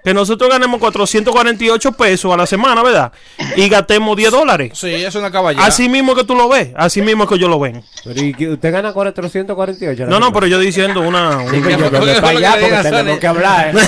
Que 0.04 0.12
nosotros 0.12 0.50
ganemos 0.50 0.80
448 0.80 1.92
pesos 1.92 2.32
a 2.32 2.36
la 2.36 2.46
semana, 2.46 2.82
¿verdad? 2.82 3.12
Y 3.56 3.68
gastemos 3.68 4.16
10 4.16 4.30
dólares. 4.32 4.72
Sí, 4.74 4.92
es 4.92 5.14
una 5.14 5.30
caballera. 5.30 5.64
Así 5.64 5.88
mismo 5.88 6.14
que 6.14 6.24
tú 6.24 6.34
lo 6.34 6.48
ves, 6.48 6.68
así 6.76 7.02
mismo 7.02 7.26
que 7.28 7.38
yo 7.38 7.48
lo 7.48 7.58
ven. 7.60 7.82
Pero 8.04 8.20
¿y 8.22 8.34
que 8.34 8.48
usted 8.48 8.72
gana 8.72 8.92
448. 8.92 10.06
No, 10.06 10.18
no, 10.18 10.32
pero 10.32 10.46
yo 10.46 10.58
diciendo 10.58 11.00
una... 11.02 11.48
Sí, 11.50 11.56
una- 11.56 11.68
que 11.68 11.76
yo 11.78 11.90
voy 11.90 12.14
para 12.14 12.28
allá 12.28 12.54
que 12.58 12.66
porque 12.66 12.82
tenemos 12.90 13.18
que 13.18 13.26
hablar. 13.26 13.68
¿eh? 13.68 13.72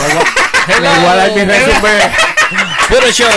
Voy 0.66 0.86
a 0.86 1.14
dar 1.16 1.32
mi 1.34 1.44
resumen. 1.44 2.00
Puro 2.88 3.10
show. 3.12 3.28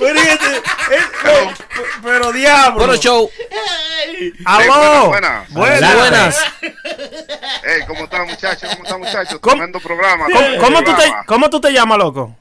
Pero, 0.00 0.18
eh, 0.20 1.54
pero 2.02 2.32
diablo. 2.32 2.78
Puro 2.80 2.96
show. 2.96 3.30
¡Aló! 4.44 5.08
buenas, 5.08 5.48
Buenas. 5.50 5.94
Buenas. 5.96 6.38
Hey, 6.62 7.82
¿cómo 7.86 8.04
están 8.04 8.26
muchachos? 8.26 8.70
¿Cómo 8.70 8.84
están 8.84 9.00
muchachos? 9.00 9.38
¿Cómo- 9.40 9.56
Tremendo 9.56 9.80
programa. 9.80 10.26
¿Cómo, 10.32 10.46
cómo 10.58 10.78
tú 10.78 10.90
te, 10.90 10.92
programa. 10.96 11.24
¿Cómo 11.26 11.50
tú 11.50 11.60
te 11.60 11.72
llamas, 11.72 11.98
loco? 11.98 12.36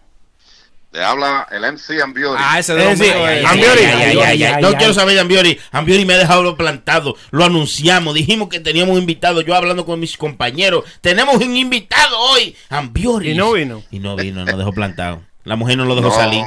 Le 0.92 1.04
habla 1.04 1.48
el 1.52 1.64
MC 1.64 2.02
Ambiori. 2.02 2.42
Ah, 2.44 2.58
ese 2.58 2.72
Es 2.74 2.98
de 2.98 3.08
es- 3.40 3.46
Ambiori. 3.46 3.82
Ay, 3.84 3.94
ay, 3.94 3.98
ay, 4.02 4.18
ay, 4.18 4.20
ay. 4.24 4.44
ay, 4.56 4.62
No 4.64 4.74
quiero 4.74 4.92
saber 4.94 5.14
de 5.14 5.20
Ambiori. 5.22 5.60
Ambiori 5.72 6.04
me 6.04 6.16
ha 6.16 6.18
dejado 6.18 6.58
plantado. 6.58 7.16
Lo 7.30 7.46
anunciamos. 7.46 8.16
Dijimos 8.16 8.50
que 8.50 8.60
teníamos 8.60 8.94
un 8.94 9.02
invitado. 9.02 9.42
Yo 9.42 9.54
hablando 9.54 9.86
con 9.86 10.00
mis 10.00 10.18
compañeros. 10.18 10.86
Tenemos 11.02 11.36
un 11.36 11.56
invitado 11.56 12.18
hoy. 12.20 12.56
Ambiori. 12.70 13.32
Y 13.32 13.36
no 13.36 13.52
vino. 13.52 13.84
Y 13.92 14.00
no 14.00 14.16
vino, 14.16 14.44
nos 14.46 14.58
dejó 14.58 14.72
plantado. 14.74 15.22
La 15.50 15.56
mujer 15.56 15.78
no 15.78 15.86
lo 15.86 15.96
dejó 15.96 16.10
No. 16.10 16.16
salir. 16.16 16.46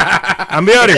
Ambiori. 0.48 0.94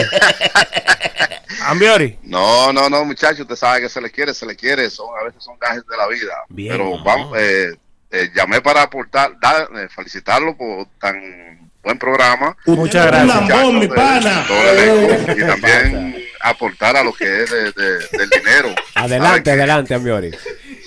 Ambiori. 1.65 2.19
No, 2.21 2.71
no, 2.71 2.87
no, 2.87 3.03
muchachos, 3.03 3.39
usted 3.41 3.55
sabe 3.55 3.81
que 3.81 3.89
se 3.89 3.99
le 3.99 4.11
quiere, 4.11 4.31
se 4.35 4.45
le 4.45 4.55
quiere, 4.55 4.89
son 4.91 5.07
a 5.19 5.23
veces 5.25 5.43
son 5.43 5.57
gajes 5.59 5.83
de 5.89 5.97
la 5.97 6.07
vida. 6.07 6.33
Bien. 6.49 6.71
Pero 6.73 7.03
vamos, 7.03 7.35
eh, 7.35 7.71
eh, 8.11 8.29
llamé 8.35 8.61
para 8.61 8.83
aportar, 8.83 9.31
dar, 9.41 9.67
eh, 9.75 9.87
felicitarlo 9.89 10.55
por 10.55 10.85
tan 10.99 11.71
buen 11.81 11.97
programa. 11.97 12.55
Muchas 12.67 13.07
gracias. 13.07 13.49
Elenco, 13.49 15.31
y 15.35 15.39
también 15.47 16.15
aportar 16.41 16.95
a 16.95 17.03
lo 17.03 17.11
que 17.11 17.41
es 17.43 17.49
de- 17.49 17.71
de- 17.71 18.07
del 18.17 18.29
dinero. 18.29 18.69
Adelante, 18.93 19.49
adelante, 19.51 19.95
Ambiori. 19.95 20.31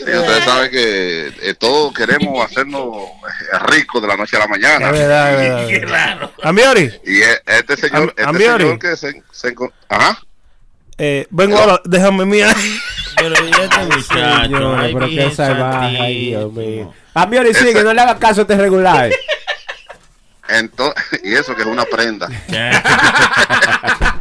Sí, 0.05 0.11
ustedes 0.11 0.45
saben 0.45 0.71
que 0.71 1.27
eh, 1.43 1.55
todos 1.59 1.93
queremos 1.93 2.43
hacernos 2.45 2.85
eh, 2.95 3.59
ricos 3.71 4.01
de 4.01 4.09
la 4.09 4.17
noche 4.17 4.37
a 4.37 4.41
la 4.41 4.47
mañana. 4.47 4.87
Es 4.87 4.93
verdad, 4.93 5.71
es 5.71 5.81
verdad. 5.81 6.31
Ambiori. 6.43 6.91
Y 7.05 7.21
eh, 7.21 7.39
este 7.47 7.77
señor, 7.77 8.03
Am- 8.03 8.09
este 8.11 8.25
Ambiori. 8.25 8.65
señor 8.65 8.79
que 8.79 8.97
se, 8.97 9.23
se 9.31 9.55
Ajá. 9.89 10.19
Eh, 10.97 11.27
vengo 11.31 11.59
ahora, 11.59 11.81
déjame 11.85 12.25
mirar. 12.25 12.57
Pero 13.17 13.35
y 13.47 13.51
este 13.51 13.79
muchacho. 13.85 14.43
Señores, 14.43 14.79
ay, 14.85 14.93
pero 14.95 15.07
bien 15.07 15.29
qué 15.29 15.35
salvaje, 15.35 15.99
ay, 16.01 16.27
Dios 16.31 16.53
mío. 16.53 16.95
Ambiori, 17.15 17.51
Ese- 17.51 17.67
sigue, 17.67 17.83
no 17.85 17.93
le 17.93 18.01
haga 18.01 18.19
caso 18.19 18.41
a 18.41 18.43
este 18.43 18.57
regular. 18.57 19.11
Entonces, 20.49 21.21
y 21.23 21.35
eso 21.35 21.55
que 21.55 21.61
es 21.63 21.69
una 21.69 21.85
prenda. 21.85 22.27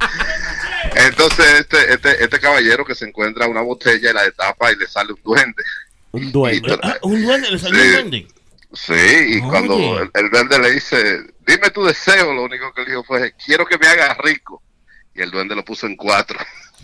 Entonces, 1.30 1.60
este, 1.60 1.94
este, 1.94 2.24
este 2.24 2.40
caballero 2.40 2.84
que 2.86 2.96
se 2.96 3.06
encuentra 3.06 3.48
una 3.48 3.62
botella 3.62 4.10
y 4.10 4.14
la 4.14 4.24
destapa 4.24 4.72
y 4.72 4.76
le 4.78 4.88
sale 4.88 5.14
un 5.14 5.22
duende. 5.24 5.64
Un 6.12 6.32
duende. 6.32 6.80
Ah, 6.82 6.98
un 7.04 7.22
duende, 7.24 7.52
le 7.52 7.60
salió 7.60 7.80
Sí. 7.80 7.88
un 7.88 7.94
duende. 7.94 8.28
Sí, 8.74 8.94
y 8.94 9.40
Oye. 9.40 9.44
cuando 9.50 10.00
el, 10.02 10.10
el 10.14 10.30
duende 10.32 10.60
le 10.60 10.72
dice, 10.72 11.22
dime 11.46 11.70
tu 11.72 11.84
deseo, 11.86 12.34
lo 12.34 12.44
único 12.44 12.72
que 12.74 12.82
le 12.82 12.90
dijo 12.92 13.04
fue, 13.04 13.34
quiero 13.44 13.66
que 13.66 13.78
me 13.78 13.88
hagas 13.88 14.18
rico. 14.20 14.62
Y 15.14 15.22
el 15.22 15.30
duende 15.32 15.56
lo 15.56 15.64
puso 15.66 15.86
en 15.88 15.96
cuatro. 15.96 16.40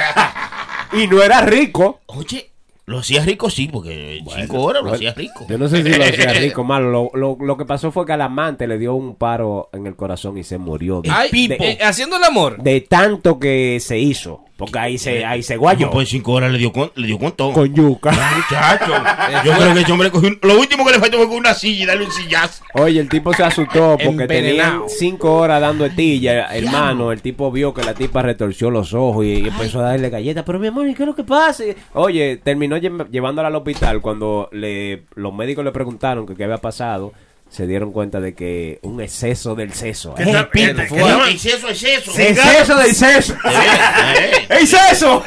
y 0.92 1.06
no 1.06 1.22
era 1.22 1.42
rico. 1.42 2.00
Oye, 2.06 2.50
lo 2.86 2.98
hacía 2.98 3.24
rico, 3.24 3.48
sí, 3.48 3.68
porque 3.72 4.20
cinco 4.36 4.60
horas 4.62 4.82
lo 4.82 4.88
Bueno, 4.90 4.96
hacía 4.96 5.14
rico. 5.14 5.46
Yo 5.48 5.56
no 5.56 5.68
sé 5.68 5.82
si 5.82 5.88
lo 5.90 6.04
hacía 6.04 6.32
rico, 6.40 6.64
malo. 6.64 6.90
Lo, 6.90 7.10
lo, 7.14 7.36
lo 7.44 7.56
que 7.56 7.64
pasó 7.64 7.92
fue 7.92 8.04
que 8.04 8.12
al 8.12 8.22
amante 8.22 8.66
le 8.66 8.76
dio 8.78 8.94
un 8.94 9.14
paro 9.14 9.68
en 9.72 9.86
el 9.86 9.94
corazón 9.94 10.36
y 10.38 10.42
se 10.44 10.58
murió. 10.58 11.00
De, 11.00 11.10
Ay, 11.10 11.30
Pipo. 11.30 11.62
eh, 11.62 11.78
haciendo 11.82 12.16
el 12.16 12.24
amor. 12.24 12.62
de 12.62 12.80
tanto 12.80 13.38
que 13.38 13.78
se 13.80 13.98
hizo. 13.98 14.44
Porque 14.56 14.78
ahí 14.78 14.96
se, 14.98 15.24
ahí 15.24 15.42
se 15.42 15.56
guayó. 15.56 15.86
No, 15.86 15.92
pues 15.92 16.08
cinco 16.08 16.32
horas 16.32 16.52
le 16.52 16.58
dio 16.58 16.72
con, 16.72 16.92
le 16.94 17.06
dio 17.08 17.18
con 17.18 17.32
todo. 17.32 17.52
Con 17.52 17.74
yuca. 17.74 18.12
Muchacho, 18.12 18.92
yo 19.44 19.52
creo 19.54 19.74
que 19.74 19.80
ese 19.80 19.92
hombre 19.92 20.10
cogió 20.10 20.28
un- 20.28 20.38
lo 20.42 20.60
último 20.60 20.84
que 20.86 20.92
le 20.92 20.98
faltó 21.00 21.16
fue 21.16 21.26
con 21.26 21.36
una 21.38 21.52
silla 21.54 21.82
y 21.82 21.86
darle 21.86 22.04
un 22.04 22.12
sillazo. 22.12 22.62
Oye, 22.74 23.00
el 23.00 23.08
tipo 23.08 23.32
se 23.34 23.42
asustó 23.42 23.96
porque 24.04 24.26
tenían 24.28 24.82
cinco 24.88 25.34
horas 25.34 25.60
dando 25.60 25.84
estilla, 25.86 26.54
hermano. 26.54 27.10
El 27.10 27.22
tipo 27.22 27.50
vio 27.50 27.74
que 27.74 27.82
la 27.82 27.94
tipa 27.94 28.22
retorció 28.22 28.70
los 28.70 28.94
ojos 28.94 29.24
y 29.24 29.48
empezó 29.48 29.80
a 29.80 29.84
darle 29.90 30.10
galletas. 30.10 30.44
Pero 30.44 30.58
mi 30.60 30.68
amor, 30.68 30.86
¿y 30.86 30.94
qué 30.94 31.02
es 31.02 31.08
lo 31.08 31.14
que 31.16 31.24
pasa? 31.24 31.64
Oye, 31.94 32.36
terminó 32.36 32.76
lle- 32.76 33.08
llevándola 33.10 33.48
al 33.48 33.56
hospital 33.56 34.00
cuando 34.00 34.48
le, 34.52 35.04
los 35.14 35.34
médicos 35.34 35.64
le 35.64 35.72
preguntaron 35.72 36.24
que 36.26 36.36
qué 36.36 36.44
había 36.44 36.58
pasado. 36.58 37.12
Se 37.52 37.66
dieron 37.66 37.92
cuenta 37.92 38.18
de 38.18 38.34
que 38.34 38.78
un 38.80 39.02
exceso 39.02 39.54
del 39.54 39.74
seso. 39.74 40.14
¿Qué 40.14 40.22
¿eh? 40.22 40.48
¿Qué- 40.50 40.74
¿qué 40.74 40.86
qué- 40.88 40.96
no? 40.96 41.26
Exceso, 41.26 41.68
exceso. 41.68 42.10
Exceso 42.18 42.76
del 42.78 42.94
seso. 42.94 43.34
Eh, 43.34 43.36
eh. 44.18 44.46
¡Exceso! 44.62 45.22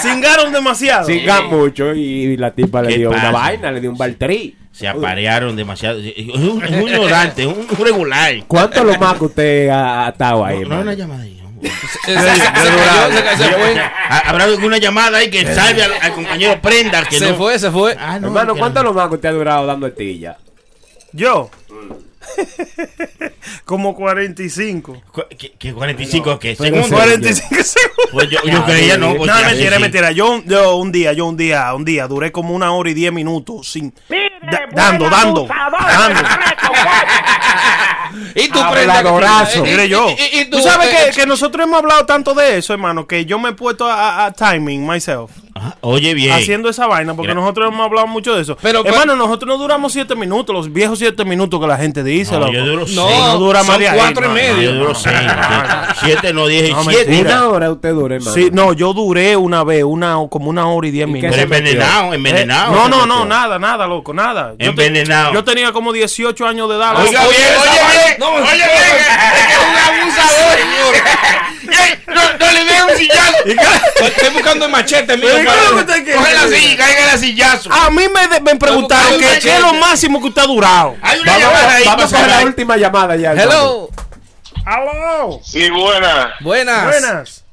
Cingaron 0.00 0.52
demasiado. 0.52 1.06
Singa 1.08 1.42
mucho 1.42 1.92
y 1.92 2.36
la 2.36 2.52
tipa 2.52 2.82
le 2.82 2.90
¿Qué 2.90 2.98
dio 2.98 3.10
una 3.10 3.32
vaina, 3.32 3.72
le 3.72 3.80
dio 3.80 3.90
un 3.90 3.98
baltrí. 3.98 4.56
Se 4.70 4.86
aparearon 4.86 5.56
demasiado. 5.56 5.98
Es 5.98 6.28
un, 6.28 6.62
es 6.64 6.70
un 6.70 6.88
ignorante, 6.88 7.42
es 7.42 7.48
un 7.48 7.66
regular. 7.84 8.34
¿Cuánto 8.46 8.84
lo 8.84 8.96
más 8.96 9.18
que 9.18 9.24
usted 9.24 9.68
ha 9.70 10.06
atado 10.06 10.44
ahí, 10.44 10.60
No, 10.60 10.68
no, 10.68 10.80
una 10.82 10.94
fue. 13.58 13.80
Ha- 14.08 14.22
Habrá 14.30 14.44
alguna 14.44 14.78
llamada 14.78 15.18
ahí 15.18 15.30
que 15.30 15.44
salve 15.52 15.82
al, 15.82 15.92
al 16.00 16.12
compañero 16.12 16.60
Prenda. 16.62 17.02
Que 17.04 17.18
Se 17.18 17.30
no. 17.30 17.34
fue, 17.36 17.58
se 17.58 17.72
fue. 17.72 17.96
Ah, 17.98 18.20
no, 18.20 18.28
hermano, 18.28 18.54
¿cuánto 18.54 18.84
lo 18.84 18.92
más 18.94 19.08
que 19.08 19.16
usted 19.16 19.30
ha 19.30 19.32
durado 19.32 19.66
dando 19.66 19.88
estilla? 19.88 20.36
Yo. 21.12 21.50
Como 23.64 23.94
45. 23.94 25.02
Cu- 25.12 25.22
¿Qué, 25.38 25.52
qué 25.58 25.72
45 25.72 26.38
qué? 26.38 26.54
pero 26.58 26.82
Segundo. 26.82 26.86
sí. 26.88 26.94
45 26.94 27.62
segundos. 27.64 28.06
Pues 28.12 28.30
yo, 28.30 28.38
yo 28.44 28.64
creía, 28.64 28.98
no. 28.98 29.14
No, 29.14 29.18
mentira, 29.24 29.50
sí, 29.50 29.74
sí. 29.76 29.80
mentira. 29.80 30.10
Yo, 30.12 30.42
yo 30.44 30.76
un 30.76 30.92
día, 30.92 31.12
yo 31.12 31.26
un 31.26 31.36
día, 31.36 31.72
un 31.74 31.84
día, 31.84 32.06
duré 32.06 32.30
como 32.32 32.54
una 32.54 32.72
hora 32.72 32.90
y 32.90 32.94
diez 32.94 33.12
minutos 33.12 33.70
sin. 33.70 33.94
da- 34.50 34.66
dando, 34.72 35.08
dando, 35.08 35.46
dando. 35.48 36.22
Y 38.34 38.48
tú 38.48 38.58
prenda. 38.72 38.98
Habladorazo. 38.98 39.64
y- 39.64 39.68
y- 39.68 39.70
Mire 39.70 39.88
yo. 39.88 40.08
y- 40.10 40.38
y 40.40 40.44
Tú 40.50 40.60
sabes 40.60 40.88
eh, 40.88 40.96
que, 41.14 41.20
que 41.20 41.26
nosotros 41.26 41.64
hemos 41.66 41.78
hablado 41.78 42.04
tanto 42.06 42.34
de 42.34 42.58
eso, 42.58 42.72
hermano, 42.72 43.06
que 43.06 43.24
yo 43.26 43.38
me 43.38 43.50
he 43.50 43.52
puesto 43.52 43.86
a, 43.86 44.24
a- 44.24 44.26
a 44.26 44.32
timing 44.32 44.86
myself. 44.86 45.30
Ajá, 45.58 45.76
Oye, 45.80 46.14
bien. 46.14 46.32
Haciendo 46.32 46.68
esa 46.68 46.86
vaina, 46.86 47.14
porque 47.14 47.32
Gra- 47.32 47.36
nosotros 47.36 47.68
hemos 47.72 47.84
hablado 47.86 48.06
mucho 48.06 48.34
de 48.34 48.42
eso. 48.42 48.56
Pero, 48.62 48.84
hermano, 48.84 49.16
nosotros 49.16 49.48
no 49.48 49.58
duramos 49.58 49.92
siete 49.92 50.14
minutos, 50.14 50.54
los 50.54 50.72
viejos 50.72 50.98
siete 50.98 51.24
minutos 51.24 51.60
que 51.60 51.66
la 51.66 51.76
gente 51.76 52.02
dice. 52.04 52.32
No, 52.32 52.40
loco. 52.40 52.52
yo 52.52 52.64
duro 52.64 52.80
No, 52.88 53.08
seis. 53.08 53.20
no 53.20 53.38
dura 53.38 53.62
más 53.64 53.78
de 53.78 53.88
ahí, 53.88 53.98
cuatro 53.98 54.24
y 54.24 54.28
no, 54.28 54.28
No, 54.28 54.34
medio. 54.34 54.62
yo 54.70 54.72
duro 54.74 54.94
seis. 54.94 55.16
Siete, 56.00 56.32
no, 56.32 56.46
diez 56.46 56.68
y 56.70 56.72
No, 56.72 56.84
siete. 56.84 57.10
mentira. 57.10 57.36
Una 57.38 57.48
hora 57.48 57.70
usted 57.72 57.92
dura, 57.92 58.14
hermano. 58.16 58.34
Sí, 58.34 58.48
no, 58.52 58.72
yo 58.72 58.92
duré 58.92 59.36
una 59.36 59.64
vez, 59.64 59.84
una 59.84 60.16
como 60.30 60.50
una 60.50 60.68
hora 60.68 60.86
y 60.86 60.90
diez 60.90 61.08
¿Y 61.08 61.12
minutos. 61.12 61.30
Pero 61.36 61.42
envenenado, 61.42 62.14
envenenado. 62.14 62.72
Eh, 62.72 62.76
no, 62.76 62.88
no, 62.88 62.96
metió. 62.98 63.06
no, 63.06 63.24
nada, 63.24 63.58
nada, 63.58 63.86
loco, 63.86 64.14
nada. 64.14 64.50
Yo 64.52 64.56
te- 64.74 64.86
Envenenado. 64.86 65.32
yo 65.34 65.44
tenía 65.44 65.72
como 65.72 65.92
18 65.92 66.46
años 66.46 66.68
de 66.68 66.76
edad. 66.76 66.96
Oiga 67.00 67.22
loco. 67.22 67.34
bien, 67.34 67.48
oye 67.60 67.70
bien, 67.70 68.16
No, 68.18 68.28
oye 68.34 68.44
bien, 68.54 68.68
es 69.36 69.46
que 69.46 69.52
es 69.52 69.58
un 69.58 69.76
abusador. 70.02 70.58
¡Ey! 71.68 71.94
¡No, 72.06 72.52
le 72.52 72.64
dé 72.64 72.82
un 72.92 72.96
sillazo! 72.98 73.36
Estoy 74.04 74.30
buscando 74.32 74.64
el 74.66 74.70
machete 74.72 75.16
mío. 75.16 75.28
Sillazo. 77.18 77.72
A 77.72 77.90
mí 77.90 78.04
me, 78.08 78.40
me 78.40 78.56
preguntaron 78.56 79.18
que 79.18 79.38
qué 79.40 79.54
es 79.56 79.60
lo 79.60 79.74
máximo 79.74 80.20
que 80.20 80.28
usted 80.28 80.42
ha 80.42 80.46
durado. 80.46 80.96
Hay 81.02 81.20
una 81.20 81.32
Vamos, 81.32 81.46
llamada 81.48 81.74
ahí 81.74 81.84
vamos 81.84 82.12
a 82.12 82.26
la 82.26 82.40
última 82.42 82.76
llamada 82.76 83.16
ya. 83.16 83.32
Hello. 83.32 83.88
¡Aló! 84.64 85.40
Sí, 85.42 85.70
buena. 85.70 86.34
Buenas. 86.40 86.84
Buenas. 86.84 87.44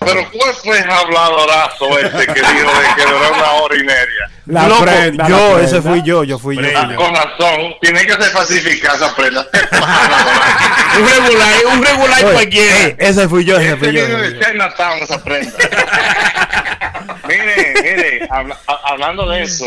Pero 0.00 0.28
¿cuál 0.32 0.54
fue 0.54 0.78
el 0.80 0.90
habladorazo 0.90 1.98
este 1.98 2.26
que 2.26 2.40
dijo 2.40 2.70
de 2.80 2.91
una 3.32 3.52
hora 3.52 3.76
y 3.76 3.84
media? 3.84 4.30
La 4.46 4.68
Loco, 4.68 4.82
prenda, 4.84 5.28
yo, 5.28 5.36
la 5.38 5.54
prenda. 5.54 5.62
ese 5.78 5.82
fui 5.82 6.02
yo, 6.02 6.24
yo 6.24 6.38
fui 6.38 6.56
yo. 6.56 6.62
Con 6.96 7.14
razón, 7.14 7.74
tiene 7.80 8.04
que 8.06 8.12
ser 8.12 8.24
falsificada 8.32 8.96
esa 8.96 9.14
prenda. 9.16 9.46
Un 10.98 11.08
regular, 11.08 11.54
un 11.72 11.82
regular 11.84 12.24
Oye, 12.24 12.32
cualquiera. 12.34 12.76
eh, 12.88 12.96
ese 12.98 13.28
fui 13.28 13.44
yo, 13.44 13.56
ese 13.56 13.72
Este 13.72 13.76
fui 13.78 13.86
yo. 13.86 13.92
viene 13.92 14.14
ese 14.14 14.16
fui 14.24 14.34
de 14.34 14.40
yo. 14.40 14.50
Chinatown 14.50 14.98
esa 14.98 15.24
prenda. 15.24 15.52
mire, 17.28 17.74
mire, 17.82 18.28
habla- 18.30 18.58
a- 18.66 18.80
hablando 18.92 19.28
de 19.28 19.42
eso, 19.42 19.66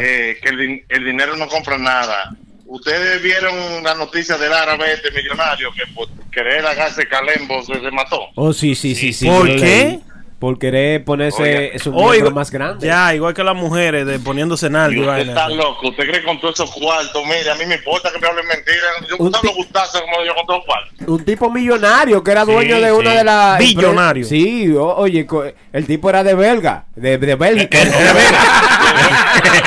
eh, 0.00 0.38
que 0.42 0.48
el, 0.48 0.56
din- 0.58 0.84
el 0.88 1.04
dinero 1.04 1.36
no 1.36 1.46
compra 1.48 1.78
nada. 1.78 2.30
Ustedes 2.66 3.22
vieron 3.22 3.82
la 3.82 3.94
noticia 3.94 4.36
del 4.36 4.52
árabe 4.52 4.92
este 4.92 5.10
millonario 5.12 5.72
que 5.72 5.86
por 5.94 6.08
querer 6.30 6.66
hacerse 6.66 7.06
calembo 7.08 7.62
se, 7.62 7.80
se 7.80 7.90
mató. 7.90 8.20
Oh, 8.34 8.52
sí, 8.52 8.74
sí, 8.74 8.94
sí. 8.94 9.12
sí 9.12 9.26
¿Por 9.26 9.46
qué? 9.56 10.00
Por 10.38 10.56
querer 10.56 11.04
ponerse 11.04 11.42
Oiga. 11.72 11.78
su 11.80 11.92
miembro 11.92 12.30
más 12.30 12.52
grande. 12.52 12.86
Ya, 12.86 13.12
igual 13.12 13.34
que 13.34 13.42
las 13.42 13.56
mujeres 13.56 14.06
de 14.06 14.20
poniéndose 14.20 14.68
en 14.68 14.76
algo. 14.76 15.00
usted 15.10 15.28
está 15.30 15.48
loco, 15.48 15.88
usted 15.88 16.04
cree 16.08 16.22
con 16.22 16.38
todos 16.40 16.54
esos 16.54 16.70
cuartos, 16.70 17.24
mire, 17.24 17.50
a 17.50 17.56
mí 17.56 17.66
me 17.66 17.74
importa 17.74 18.12
que 18.12 18.20
me 18.20 18.28
hablen 18.28 18.46
mentiras, 18.46 19.08
yo 19.10 19.16
Un 19.18 19.32
no 19.32 19.40
gustase 19.56 19.98
como 20.00 20.24
yo 20.24 20.32
con 20.36 20.46
todos 20.46 20.64
cuartos. 20.64 20.92
Un 21.08 21.24
tipo 21.24 21.50
millonario 21.50 22.22
que 22.22 22.30
era 22.30 22.44
Sí, 22.44 22.52
dueño 22.52 22.80
de 22.80 22.92
una 22.92 23.10
sí. 23.10 23.16
de 23.16 23.24
las. 23.24 23.58
Billonario. 23.58 24.24
Sí, 24.24 24.70
o- 24.76 24.94
oye, 24.96 25.26
el 25.72 25.86
tipo 25.86 26.08
era 26.08 26.22
de 26.22 26.34
belga. 26.34 26.84
De, 26.94 27.18
de 27.18 27.34
Bélgica. 27.34 27.78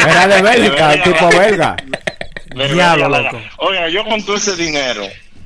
era 0.08 0.28
de 0.28 0.42
Bélgica, 0.42 0.94
el 0.94 1.04
tipo 1.04 1.28
belga. 1.30 1.76
Diablo, 2.74 3.10
loco. 3.10 3.42
Oiga, 3.58 3.90
yo 3.90 4.04
con 4.06 4.24
todo 4.24 4.36
ese 4.36 4.56
dinero, 4.56 5.04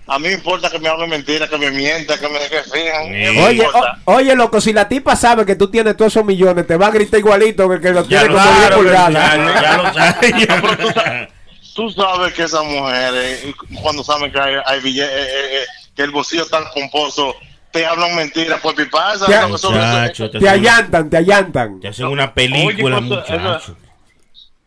a 0.07 0.19
mí 0.19 0.27
me 0.27 0.33
importa 0.33 0.69
que 0.69 0.77
me 0.79 0.87
hablen 0.89 1.09
mentiras, 1.09 1.49
que 1.49 1.57
me 1.57 1.71
mientan, 1.71 2.19
que 2.19 2.27
me 2.29 2.39
que 2.39 2.61
fijan. 2.63 3.05
Sí. 3.05 3.25
no 3.25 3.33
me 3.33 3.43
Oye, 3.47 3.67
o- 3.67 4.13
oye, 4.13 4.35
loco, 4.35 4.61
si 4.61 4.71
la 4.73 4.87
tipa 4.87 5.15
sabe 5.15 5.45
que 5.45 5.55
tú 5.55 5.69
tienes 5.69 5.97
todos 5.97 6.11
esos 6.13 6.25
millones, 6.25 6.67
te 6.67 6.77
va 6.77 6.87
a 6.87 6.91
gritar 6.91 7.19
igualito 7.19 7.67
que 7.69 7.75
el 7.75 7.81
que 7.81 7.91
lo 7.91 8.03
Ya 8.03 8.19
tiene 8.21 8.25
lo 8.25 8.33
como 8.39 8.43
10 8.51 8.63
sabe, 8.63 8.75
pulgadas. 8.75 9.13
ya, 9.13 9.61
ya 9.61 9.77
lo 9.77 9.93
sabe. 9.93 10.31
No, 10.31 10.61
pero 10.61 10.77
tú, 10.77 10.91
sa- 10.93 11.27
tú 11.75 11.89
sabes 11.91 12.33
que 12.33 12.43
esas 12.43 12.63
mujeres, 12.65 13.45
cuando 13.81 14.03
saben 14.03 14.31
que 14.31 14.39
hay, 14.39 14.55
hay 14.65 14.79
bille- 14.81 15.03
eh, 15.09 15.23
eh, 15.23 15.57
eh, 15.61 15.65
que 15.95 16.01
el 16.03 16.11
bolsillo 16.11 16.43
está 16.43 16.69
pomposo, 16.71 17.35
te 17.71 17.85
hablan 17.85 18.15
mentiras 18.15 18.59
por 18.61 18.75
pipa. 18.75 19.13
Eso, 19.15 19.27
Ya, 19.27 19.45
eso- 19.47 19.55
eso- 19.55 19.71
Muchacho, 19.71 20.29
Te 20.31 20.47
allantan, 20.49 21.09
te 21.09 21.17
allantan. 21.17 21.79
Te 21.79 21.87
hacen 21.89 22.05
una 22.05 22.33
película, 22.33 22.97
Oye, 22.99 23.07
pues, 23.07 23.23
eso- 23.29 23.37
muchacho. 23.39 23.77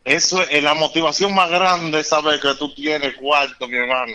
eso 0.04 0.42
es 0.50 0.62
la 0.62 0.74
motivación 0.74 1.34
más 1.34 1.48
grande, 1.50 2.00
es 2.00 2.08
saber 2.08 2.40
que 2.40 2.54
tú 2.54 2.74
tienes 2.74 3.14
cuarto, 3.14 3.68
mi 3.68 3.76
hermano. 3.76 4.12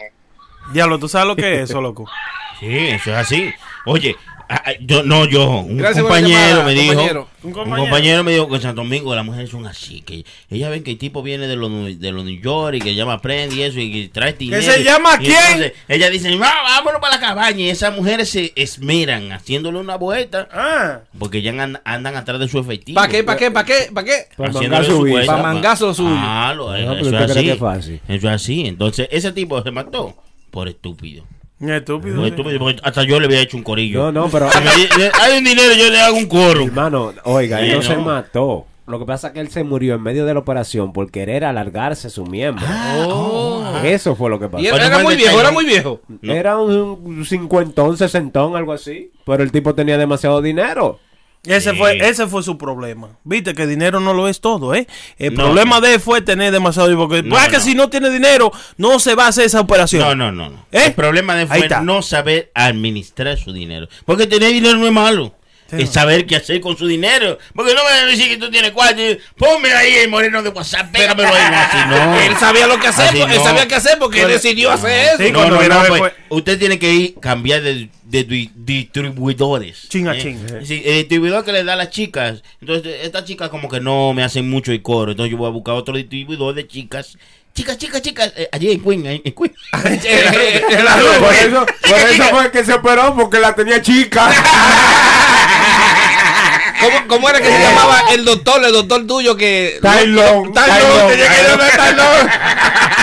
Diablo, 0.72 1.00
¿tú 1.00 1.08
sabes 1.10 1.28
lo 1.28 1.36
que 1.36 1.56
es 1.62 1.70
eso, 1.70 1.82
loco? 1.82 2.06
Sí, 2.60 2.68
eso 2.70 3.12
es 3.12 3.18
así. 3.18 3.52
Oye, 3.86 4.16
ah, 4.48 4.62
ah, 4.68 4.72
yo 4.80 5.04
no 5.04 5.26
yo, 5.26 5.50
un 5.50 5.76
Gracias 5.80 6.02
compañero 6.02 6.40
llamada, 6.40 6.64
me 6.66 6.74
dijo, 6.74 6.94
compañero. 6.94 7.28
Un 7.42 7.50
un 7.50 7.54
compañero. 7.76 8.24
me 8.24 8.32
dijo 8.32 8.48
que 8.48 8.56
en 8.56 8.62
Santo 8.62 8.82
Domingo 8.84 9.14
las 9.16 9.26
mujeres 9.26 9.50
son 9.50 9.66
así, 9.68 10.02
que 10.02 10.24
ellas 10.50 10.70
ven 10.70 10.82
que 10.82 10.92
el 10.92 10.98
tipo 10.98 11.22
viene 11.24 11.48
de 11.48 11.58
los 11.58 12.00
de 12.00 12.12
los 12.14 12.24
New 12.24 12.40
York 12.40 12.76
y 12.76 12.80
que 12.80 12.96
llama 12.96 13.22
Prende 13.22 13.56
y 13.56 13.64
eso 13.64 13.80
y 13.82 13.92
que 13.92 14.10
trae 14.14 14.32
dinero. 14.34 14.62
se 14.62 14.80
y- 14.80 14.84
llama 14.86 15.16
y 15.20 15.26
quién? 15.26 15.36
entonces 15.46 15.74
Ellas 15.90 16.10
dicen, 16.12 16.42
"Va, 16.42 16.54
vámonos 16.64 17.02
para 17.02 17.16
la 17.16 17.20
cabaña 17.20 17.60
y 17.60 17.70
esas 17.70 17.94
mujeres 17.94 18.30
se 18.30 18.54
esmeran 18.56 19.34
haciéndole 19.34 19.80
una 19.80 19.98
vuelta 19.98 20.48
Ah. 20.54 21.00
porque 21.20 21.42
ya 21.42 21.50
andan, 21.50 21.82
andan 21.84 22.16
atrás 22.16 22.40
de 22.40 22.48
su 22.48 22.60
efectivo. 22.60 22.96
¿Para 22.96 23.12
qué? 23.12 23.26
¿Para 23.26 23.38
qué? 23.40 23.52
¿Para 23.52 23.66
qué? 23.66 23.90
¿Para 23.94 24.06
qué? 24.06 24.28
Para 24.38 24.54
mangar 24.54 24.86
su 24.86 24.92
su 24.92 25.02
visa. 25.02 25.16
vuelta, 25.16 25.36
Pa' 25.36 25.42
mangazo 25.44 25.94
suyo. 25.94 26.16
Ah, 26.16 26.54
lo- 26.56 26.68
No, 26.72 26.94
eso 26.96 27.10
es 27.20 27.32
así. 27.32 27.44
que. 27.44 27.52
Eso 27.52 28.00
es 28.08 28.26
así. 28.26 28.66
Entonces, 28.68 29.10
ese 29.12 29.34
tipo 29.34 29.62
se 29.62 29.72
mató 29.72 30.16
por 30.54 30.68
estúpido. 30.70 31.24
Estúpido. 31.60 32.22
Sí. 32.22 32.30
estúpido, 32.30 32.60
porque 32.60 32.80
hasta 32.84 33.04
yo 33.04 33.20
le 33.20 33.26
había 33.26 33.42
hecho 33.42 33.58
un 33.58 33.64
corillo. 33.64 34.12
No, 34.12 34.12
no, 34.12 34.30
pero. 34.30 34.52
Si 34.52 34.60
me 34.60 34.66
di- 34.76 35.10
Hay 35.20 35.38
un 35.40 35.44
dinero, 35.44 35.74
yo 35.74 35.90
le 35.90 36.00
hago 36.00 36.16
un 36.18 36.28
coro. 36.28 36.64
Hermano, 36.66 37.12
oiga, 37.24 37.60
él 37.62 37.70
Sí, 37.72 37.76
no, 37.76 37.82
se 37.82 37.96
no. 37.96 38.02
mató. 38.04 38.68
Lo 38.86 39.00
que 39.00 39.06
pasa 39.06 39.28
es 39.28 39.34
que 39.34 39.40
él 39.40 39.48
se 39.50 39.64
murió 39.64 39.96
en 39.96 40.04
medio 40.04 40.26
de 40.26 40.34
la 40.34 40.42
operación 40.42 40.92
por 40.94 41.10
querer 41.10 41.46
alargarse 41.46 42.10
su 42.10 42.26
miembro. 42.26 42.66
Oh. 43.08 43.80
Eso 43.84 44.16
fue 44.16 44.30
lo 44.30 44.40
que 44.40 44.50
pasó. 44.50 44.62
Y 44.64 44.68
él 44.68 44.76
era 44.76 45.00
muy 45.00 45.16
viejo, 45.16 45.40
era 45.40 45.52
muy 45.52 45.66
viejo. 45.66 46.02
No. 46.22 46.34
Era 46.34 46.58
un 46.60 47.26
cincuentón, 47.26 47.98
sesentón, 47.98 48.56
algo 48.58 48.74
así. 48.74 49.12
Pero 49.26 49.42
el 49.42 49.52
tipo 49.52 49.74
tenía 49.74 49.98
demasiado 49.98 50.42
dinero. 50.42 51.00
Ese 51.46 51.72
Sí. 51.72 51.78
fue, 51.78 51.98
ese 51.98 52.26
fue 52.28 52.42
su 52.42 52.58
problema. 52.58 53.10
Viste 53.26 53.54
que 53.54 53.68
dinero 53.68 54.00
no 54.00 54.14
lo 54.14 54.30
es 54.30 54.40
todo, 54.40 54.74
¿eh? 54.74 54.88
El 55.18 55.34
No. 55.34 55.44
problema 55.44 55.82
de 55.82 55.96
él 55.96 56.00
fue 56.00 56.22
tener 56.22 56.54
demasiado 56.54 56.88
dinero. 56.88 57.08
Porque 57.10 57.22
No, 57.24 57.36
pues, 57.36 57.50
que 57.50 57.60
si 57.60 57.76
no 57.76 57.90
tiene 57.90 58.10
dinero, 58.10 58.52
no 58.78 58.98
se 59.00 59.14
va 59.16 59.26
a 59.26 59.28
hacer 59.28 59.46
esa 59.46 59.60
operación. 59.60 60.18
No, 60.18 60.32
no, 60.32 60.50
no. 60.50 60.66
¿Eh? 60.72 60.86
El 60.86 60.94
problema 60.94 61.36
de 61.36 61.42
él 61.42 61.48
fue 61.50 61.68
no 61.82 62.02
saber 62.02 62.50
administrar 62.56 63.38
su 63.38 63.52
dinero. 63.52 63.90
Porque 64.06 64.26
tener 64.26 64.52
dinero 64.54 64.78
no 64.78 64.86
es 64.88 64.94
malo. 64.94 65.36
Es 65.72 65.90
saber 65.90 66.26
qué 66.28 66.36
hacer 66.36 66.62
con 66.62 66.78
su 66.78 66.86
dinero. 66.86 67.38
Porque 67.56 67.74
no 67.74 67.84
me 67.84 67.90
van 67.90 68.04
a 68.04 68.06
decir 68.06 68.28
que 68.28 68.38
tú 68.38 68.52
tienes 68.52 68.72
cuatro. 68.72 69.04
Ponme 69.38 69.72
ahí 69.74 69.94
el 69.96 70.10
moreno 70.10 70.44
de 70.44 70.50
WhatsApp, 70.50 70.92
pégamelo 70.92 71.30
ahí. 71.34 71.44
Así 71.54 71.78
no. 71.90 72.20
Él 72.20 72.38
sabía 72.38 72.68
lo 72.68 72.80
que 72.80 72.88
hacer, 72.88 73.08
Así 73.08 73.22
él 73.22 73.28
no. 73.30 73.44
sabía 73.44 73.68
qué 73.68 73.76
hacer 73.76 73.98
porque 74.00 74.22
él 74.22 74.28
decidió 74.30 74.70
hacer 74.72 74.92
eso. 75.16 75.24
Sí, 75.24 75.32
No, 75.32 75.50
no, 75.50 75.62
no, 75.62 75.84
pues, 75.88 76.00
fue- 76.00 76.14
usted 76.30 76.60
tiene 76.60 76.78
que 76.78 76.94
ir 76.94 77.16
cambiar 77.20 77.62
de, 77.64 77.90
de 78.04 78.24
di- 78.24 78.52
distribuidores. 78.54 79.90
Chin 79.90 80.08
a 80.08 80.16
Eh, 80.16 80.22
chin. 80.22 80.40
sí, 80.64 80.82
el 80.86 80.96
distribuidor 81.00 81.44
que 81.44 81.52
le 81.52 81.64
da 81.64 81.74
a 81.74 81.78
las 81.78 81.90
chicas. 81.90 82.44
Entonces, 82.62 82.98
estas 83.04 83.26
chicas 83.26 83.50
como 83.50 83.70
que 83.70 83.80
no 83.80 84.14
me 84.14 84.24
hacen 84.24 84.50
mucho 84.50 84.72
el 84.72 84.82
coro. 84.82 85.12
Entonces, 85.12 85.32
yo 85.32 85.38
voy 85.38 85.48
a 85.48 85.52
buscar 85.52 85.76
otro 85.76 85.96
distribuidor 85.96 86.54
de 86.56 86.68
chicas. 86.68 87.18
Chicas, 87.54 87.78
chicas, 87.78 88.02
chicas. 88.02 88.34
eh, 88.36 88.50
allí 88.52 88.72
en 88.72 88.82
Queen, 88.84 89.06
en 89.06 89.22
en 89.24 89.34
Queen. 89.34 89.54
Por 91.20 91.34
eso, 91.34 91.66
por 91.88 92.00
eso 92.00 92.24
fue 92.32 92.52
que 92.52 92.64
se 92.66 92.74
operó, 92.74 93.14
porque 93.16 93.40
la 93.40 93.54
tenía 93.54 93.82
chica. 93.82 94.30
¿Cómo, 96.82 96.98
cómo 97.08 97.30
era 97.30 97.40
que 97.40 97.46
se 97.46 97.60
llamaba 97.60 98.02
el 98.12 98.26
doctor, 98.26 98.62
el 98.66 98.74
doctor 98.74 99.08
tuyo 99.08 99.38
que... 99.38 99.80
Tylon, 99.82 100.52
Tylon, 100.52 101.08
tenía 101.08 101.30
que 101.30 101.36
Tylon. 101.36 101.60
llamar 101.60 101.72
Tylon. 101.72 102.30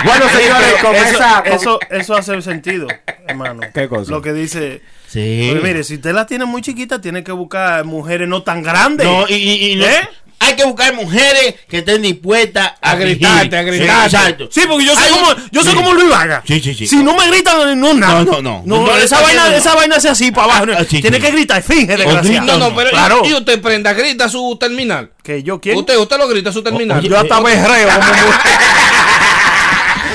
bueno, 0.05 0.29
señores, 0.29 0.75
con 0.83 0.95
eso, 0.97 1.15
esa. 1.17 1.43
con- 1.43 1.53
eso, 1.53 1.79
eso 1.91 2.15
hace 2.15 2.43
sentido, 2.43 2.89
hermano. 3.27 3.63
¿Qué 3.73 3.89
cosa? 3.89 4.11
Lo 4.11 4.21
que 4.21 4.35
dice. 4.35 4.83
Sí. 5.09 5.59
Mire, 5.63 5.83
si 5.85 5.95
usted 5.95 6.13
la 6.13 6.27
tiene 6.27 6.45
muy 6.45 6.61
chiquita, 6.61 7.01
tiene 7.01 7.25
que 7.25 7.33
buscar 7.33 7.85
mujeres 7.85 8.29
no 8.29 8.43
tan 8.43 8.63
grandes. 8.63 9.07
No, 9.07 9.27
y, 9.29 9.35
y- 9.35 9.73
y 9.73 9.77
no- 9.77 9.87
¿Eh? 9.87 10.09
Hay 10.43 10.57
que 10.57 10.65
buscar 10.65 10.95
mujeres 10.95 11.55
que 11.69 11.79
estén 11.79 12.01
dispuestas 12.03 12.73
a, 12.81 12.91
A 12.93 12.95
gritarte, 12.97 13.57
a 13.59 13.63
gritarte. 13.63 14.11
Sí, 14.11 14.17
exacto. 14.17 14.49
Sí, 14.51 14.63
porque 14.67 14.87
yo 14.87 14.95
soy 14.95 15.11
como, 15.11 15.35
yo 15.53 15.63
soy 15.63 15.75
como 15.75 15.93
Luis 15.93 16.09
Vaga. 16.09 16.43
Sí, 16.47 16.61
sí, 16.61 16.75
sí. 16.75 16.87
Si 16.87 16.97
no 16.97 17.15
me 17.15 17.29
gritan, 17.29 17.79
no 17.79 17.93
nada. 17.95 18.25
No, 18.25 18.41
no, 18.41 18.63
no. 18.65 18.85
No 18.87 18.97
le 18.97 19.05
esa 19.05 19.21
vaina, 19.21 19.43
haciendo, 19.43 19.59
esa 19.59 19.71
no. 19.71 19.77
vaina 19.77 19.97
hace 19.97 20.09
así 20.09 20.31
para 20.33 20.45
abajo. 20.55 20.67
Ah, 20.79 20.85
sí, 20.89 21.01
tiene 21.03 21.21
que 21.21 21.31
gritar, 21.31 21.63
finge, 21.63 21.95
desgraciado. 21.97 22.47
No, 22.47 22.59
no, 22.71 22.75
pero 22.75 22.89
¿y- 22.89 22.93
Claro. 22.93 23.23
y, 23.25 23.35
usted 23.35 23.61
prenda, 23.61 23.93
grita 23.93 24.29
su 24.31 24.57
terminal. 24.59 25.11
Que 25.23 25.43
yo 25.43 25.61
quiero. 25.61 25.79
Usted, 25.81 25.97
usted 25.99 26.17
lo 26.17 26.27
grita 26.27 26.51
su 26.53 26.63
terminal. 26.63 26.99
Oye, 27.01 27.09
Yo 27.11 27.19
hasta 27.19 27.37
como 27.37 27.49
mu- 27.49 27.55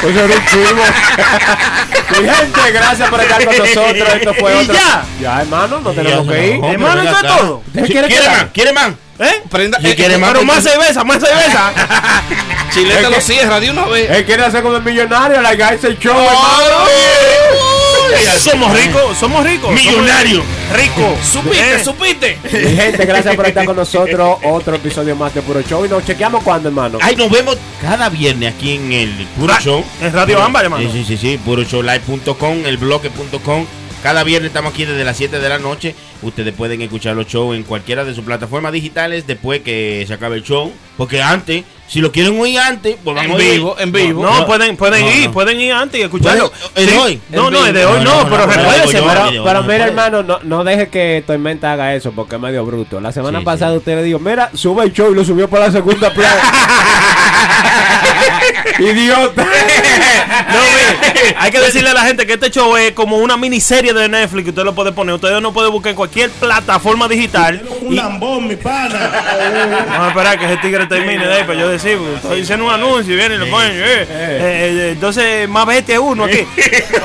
Pues 0.01 0.15
era 0.15 0.26
un 0.26 0.45
chivo. 0.45 2.21
Mi 2.21 2.30
gente, 2.30 2.71
gracias 2.71 3.09
por 3.09 3.21
estar 3.21 3.45
con 3.45 3.57
nosotros. 3.57 4.09
Esto 4.15 4.34
fue 4.34 4.53
¿Y 4.53 4.57
otro. 4.57 4.73
ya? 4.73 5.05
Ya, 5.21 5.41
hermano, 5.41 5.80
no 5.82 5.91
tenemos 5.91 6.26
ya, 6.28 6.34
que 6.34 6.47
ir. 6.47 6.59
no, 6.59 6.71
Hermano, 6.71 7.01
pero 7.01 7.09
¿eso 7.09 7.15
venga 7.21 7.34
es 7.34 7.38
todo? 7.41 7.63
¿Usted 7.67 7.86
Sí, 7.86 7.91
quiere 7.93 8.28
más? 8.30 8.45
¿Quiere 8.53 8.73
más? 8.73 8.89
¿Eh? 9.18 9.41
Prenda, 9.49 9.80
Si 9.80 9.88
eh, 9.88 9.95
quiere 9.95 10.16
eh, 10.16 10.18
más, 10.18 10.32
Pero 10.34 10.43
más 10.43 10.61
cerveza, 10.63 11.03
más 11.05 11.20
cerveza. 11.24 11.72
Chilete 12.74 13.09
lo 13.09 13.22
cierra 13.22 13.59
de 13.61 13.72
una 13.72 13.86
vez. 13.86 14.09
Él 14.11 14.26
quiere 14.26 14.43
hacer 14.43 14.61
como 14.61 14.76
el 14.76 14.84
millonario, 14.84 15.41
la 15.41 15.55
guy 15.55 15.78
el 15.84 15.97
show, 15.99 16.13
hermano. 16.18 16.86
somos 18.39 18.78
ricos, 18.78 19.18
somos 19.18 19.45
ricos. 19.45 19.72
Millonario. 19.72 20.43
somos 20.43 20.55
Ricos. 20.78 21.26
Supiste, 21.26 21.76
Eh, 21.76 21.84
supiste. 21.84 22.39
Mi 22.43 22.76
gente, 22.76 23.05
gracias 23.05 23.36
por 23.36 23.47
estar 23.47 23.66
con 23.66 23.76
nosotros. 23.78 24.38
Otro 24.43 24.76
episodio 24.76 25.16
más 25.16 25.34
de 25.34 25.41
Puro 25.41 25.61
Show. 25.61 25.86
Y 25.86 25.89
nos 25.89 26.05
chequeamos 26.05 26.43
cuando, 26.43 26.68
hermano. 26.70 26.97
Ay, 27.01 27.16
nos 27.16 27.30
vemos 27.32 27.57
cada 27.82 28.09
viernes 28.09 28.53
aquí 28.53 28.76
en 28.76 28.91
el 28.91 29.09
Puro 29.39 29.53
Ra- 29.53 29.61
Show. 29.61 29.84
en 30.01 30.11
Radio 30.13 30.41
Ámbar, 30.43 30.66
hermano. 30.66 30.91
Sí, 30.91 31.03
sí, 31.05 31.05
sí, 31.05 31.18
sí. 31.18 31.38
Puroshowlive.com, 31.38 32.66
el 32.66 32.78
bloque.com. 32.78 33.66
Cada 34.03 34.24
viernes 34.24 34.49
estamos 34.49 34.74
aquí 34.74 34.86
desde 34.86 35.03
las 35.03 35.18
7 35.18 35.39
de 35.39 35.49
la 35.49 35.57
noche. 35.57 35.95
Ustedes 36.26 36.55
pueden 36.55 36.82
escuchar 36.82 37.15
los 37.15 37.28
shows 37.28 37.55
en 37.55 37.61
cualquiera 37.61 38.03
de 38.03 38.15
sus 38.15 38.26
plataformas 38.26 38.73
digitales 38.73 39.28
después 39.28 39.61
que 39.61 40.03
se 40.07 40.13
acabe 40.13 40.38
el 40.38 40.43
show. 40.43 40.71
Porque 40.97 41.21
antes, 41.21 41.63
si 41.88 42.01
lo 42.01 42.11
quieren 42.11 42.39
oír 42.39 42.57
antes, 42.59 42.97
pues 43.03 43.23
En 43.23 43.38
vivo, 43.38 43.75
en 43.79 43.91
vivo. 43.91 44.23
No, 44.23 44.45
pueden, 44.47 44.75
pueden 44.75 45.05
no, 45.05 45.11
ir, 45.11 45.25
no. 45.27 45.31
pueden 45.31 45.59
ir 45.61 45.71
antes 45.71 45.99
y 45.99 46.03
escucharlo. 46.03 46.51
¿Es 46.75 46.86
de 46.88 46.91
Sí. 46.91 46.97
hoy? 46.97 47.21
No, 47.29 47.49
no, 47.51 47.65
es 47.65 47.73
de 47.73 47.86
hoy 47.86 48.03
No, 48.03 48.27
pero 48.29 48.45
yo- 48.45 48.91
pero- 48.91 49.43
Pero 49.43 49.63
mira, 49.63 49.86
hermano, 49.86 50.23
no, 50.23 50.39
no 50.43 50.63
deje 50.63 50.89
que 50.89 51.23
Tormenta 51.25 51.73
haga 51.73 51.93
eso 51.93 52.11
porque 52.11 52.36
es 52.36 52.41
medio 52.41 52.65
bruto. 52.65 52.99
La 52.99 53.11
semana 53.11 53.39
Sí, 53.39 53.45
pasada 53.45 53.73
usted 53.73 53.95
le 53.95 54.03
dijo, 54.03 54.19
mira, 54.19 54.49
sube 54.53 54.83
el 54.83 54.93
show 54.93 55.11
y 55.11 55.15
lo 55.15 55.23
subió 55.23 55.47
para 55.49 55.67
la 55.67 55.71
segunda 55.71 56.11
playa. 56.11 56.41
Idiota. 58.79 59.43
No, 59.43 60.59
mire, 60.59 61.36
hay 61.38 61.51
que 61.51 61.59
decirle 61.59 61.89
a 61.89 61.93
la 61.93 62.01
gente 62.01 62.25
que 62.25 62.33
este 62.33 62.49
show 62.51 62.75
es 62.75 62.91
como 62.91 63.17
una 63.17 63.38
miniserie 63.38 63.93
de 63.93 64.09
Netflix 64.09 64.43
que 64.43 64.49
usted 64.49 64.63
lo 64.63 64.75
puede 64.75 64.91
poner. 64.91 65.15
Usted 65.15 65.39
no 65.39 65.53
puede 65.53 65.69
buscar 65.69 65.91
en 65.91 65.95
cualquier 65.95 66.29
plataforma 66.31 67.07
digital. 67.07 67.61
Un 67.81 67.95
lambón, 67.95 68.47
mi 68.47 68.55
pana. 68.55 69.11
Vamos 69.89 70.05
a 70.05 70.07
esperar 70.09 70.39
que 70.39 70.45
ese 70.45 70.57
tigre 70.57 70.86
termine 70.88 71.25
de 71.25 71.33
ahí 71.33 71.43
para 71.43 71.59
yo 71.59 71.69
decir. 71.82 71.97
porque 71.97 72.15
Estoy 72.15 72.39
diciendo 72.41 72.65
un 72.65 72.71
anuncio 72.71 73.13
y 73.13 73.17
viene 73.17 73.36
y 73.36 73.38
le 73.38 73.45
ponen. 73.47 73.71
eh, 73.71 73.82
eh, 73.84 74.07
eh, 74.09 74.89
entonces, 74.93 75.47
más 75.49 75.65
bestia 75.65 75.99
uno 76.01 76.23
aquí. 76.26 76.39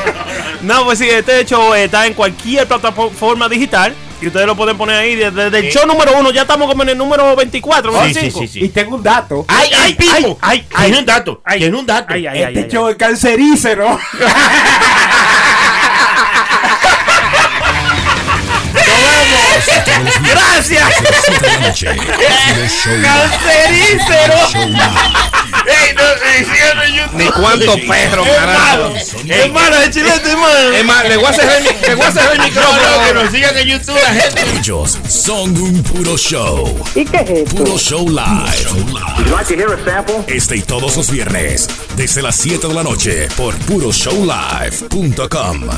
no, 0.63 0.85
pues 0.85 0.99
sí, 0.99 1.09
este 1.09 1.45
show 1.45 1.75
está 1.75 2.07
en 2.07 2.15
cualquier 2.15 2.67
plataforma 2.67 3.49
digital. 3.49 3.95
Y 4.23 4.27
ustedes 4.27 4.45
lo 4.47 4.55
pueden 4.55 4.77
poner 4.77 4.97
ahí 4.97 5.15
desde, 5.17 5.49
desde 5.49 5.67
el 5.67 5.73
show 5.73 5.87
número 5.87 6.13
uno. 6.19 6.31
Ya 6.31 6.43
estamos 6.43 6.69
como 6.69 6.83
en 6.83 6.91
el 6.91 6.99
número 6.99 7.35
24, 7.37 7.91
Sí, 7.91 7.99
25. 7.99 8.39
sí, 8.41 8.47
sí, 8.47 8.53
sí. 8.61 8.65
Y 8.67 8.69
tengo 8.69 8.97
un 8.97 9.03
dato. 9.03 9.47
¡Ay, 9.49 9.71
ay, 9.75 9.95
Pipo! 9.95 10.37
ay, 10.43 10.67
Tiene 10.77 10.99
un 10.99 11.07
dato. 11.07 11.43
Tiene 11.57 11.77
un 11.79 11.87
dato. 11.87 12.13
Ay, 12.13 12.27
ay, 12.27 12.43
ay, 12.43 12.55
Este 12.55 12.61
ay, 12.65 12.69
show 12.71 12.89
es 12.91 12.97
cancerígeno. 12.97 13.99
Gracias. 20.23 20.85
Cancerícero. 23.03 24.35
¡Ey, 25.67 25.95
no, 25.95 26.03
YouTube. 26.97 27.19
Ni 27.19 27.27
cuánto 27.31 27.75
perro, 27.87 28.25
carajo. 28.25 28.93
Hermano, 29.29 29.77
de 29.77 29.91
chilete, 29.91 30.31
hermano. 30.31 30.73
Es 30.75 30.85
más, 30.85 31.05
le 31.09 31.17
voy 31.17 31.27
a 31.27 31.33
cerrar 31.33 31.57
el, 31.57 31.63
mi- 31.65 31.71
le 31.87 31.95
voy 31.95 32.07
a 32.07 32.13
cerrar 32.13 32.33
el 32.33 32.39
No, 32.39 32.45
micrófono. 32.45 32.81
no, 32.99 33.05
que 33.07 33.15
nos 33.15 33.31
sigan 33.31 33.57
en 33.59 33.69
YouTube 33.69 33.99
la 34.03 34.15
gente. 34.15 34.43
Ellos 34.59 34.99
son 35.09 35.57
un 35.57 35.83
puro 35.83 36.17
show. 36.17 36.83
¿Y 36.95 37.05
qué 37.05 37.17
es 37.19 37.31
esto? 37.31 37.57
Puro 37.57 37.79
show 37.79 38.09
live. 38.09 38.71
Este 40.29 40.57
y 40.57 40.63
todos 40.63 40.97
los 40.97 41.11
viernes, 41.11 41.69
desde 41.97 42.23
las 42.23 42.37
7 42.37 42.69
de 42.69 42.75
la 42.75 42.83
noche, 42.83 43.29
por 43.37 43.55
puroshowlive.com. 43.57 45.71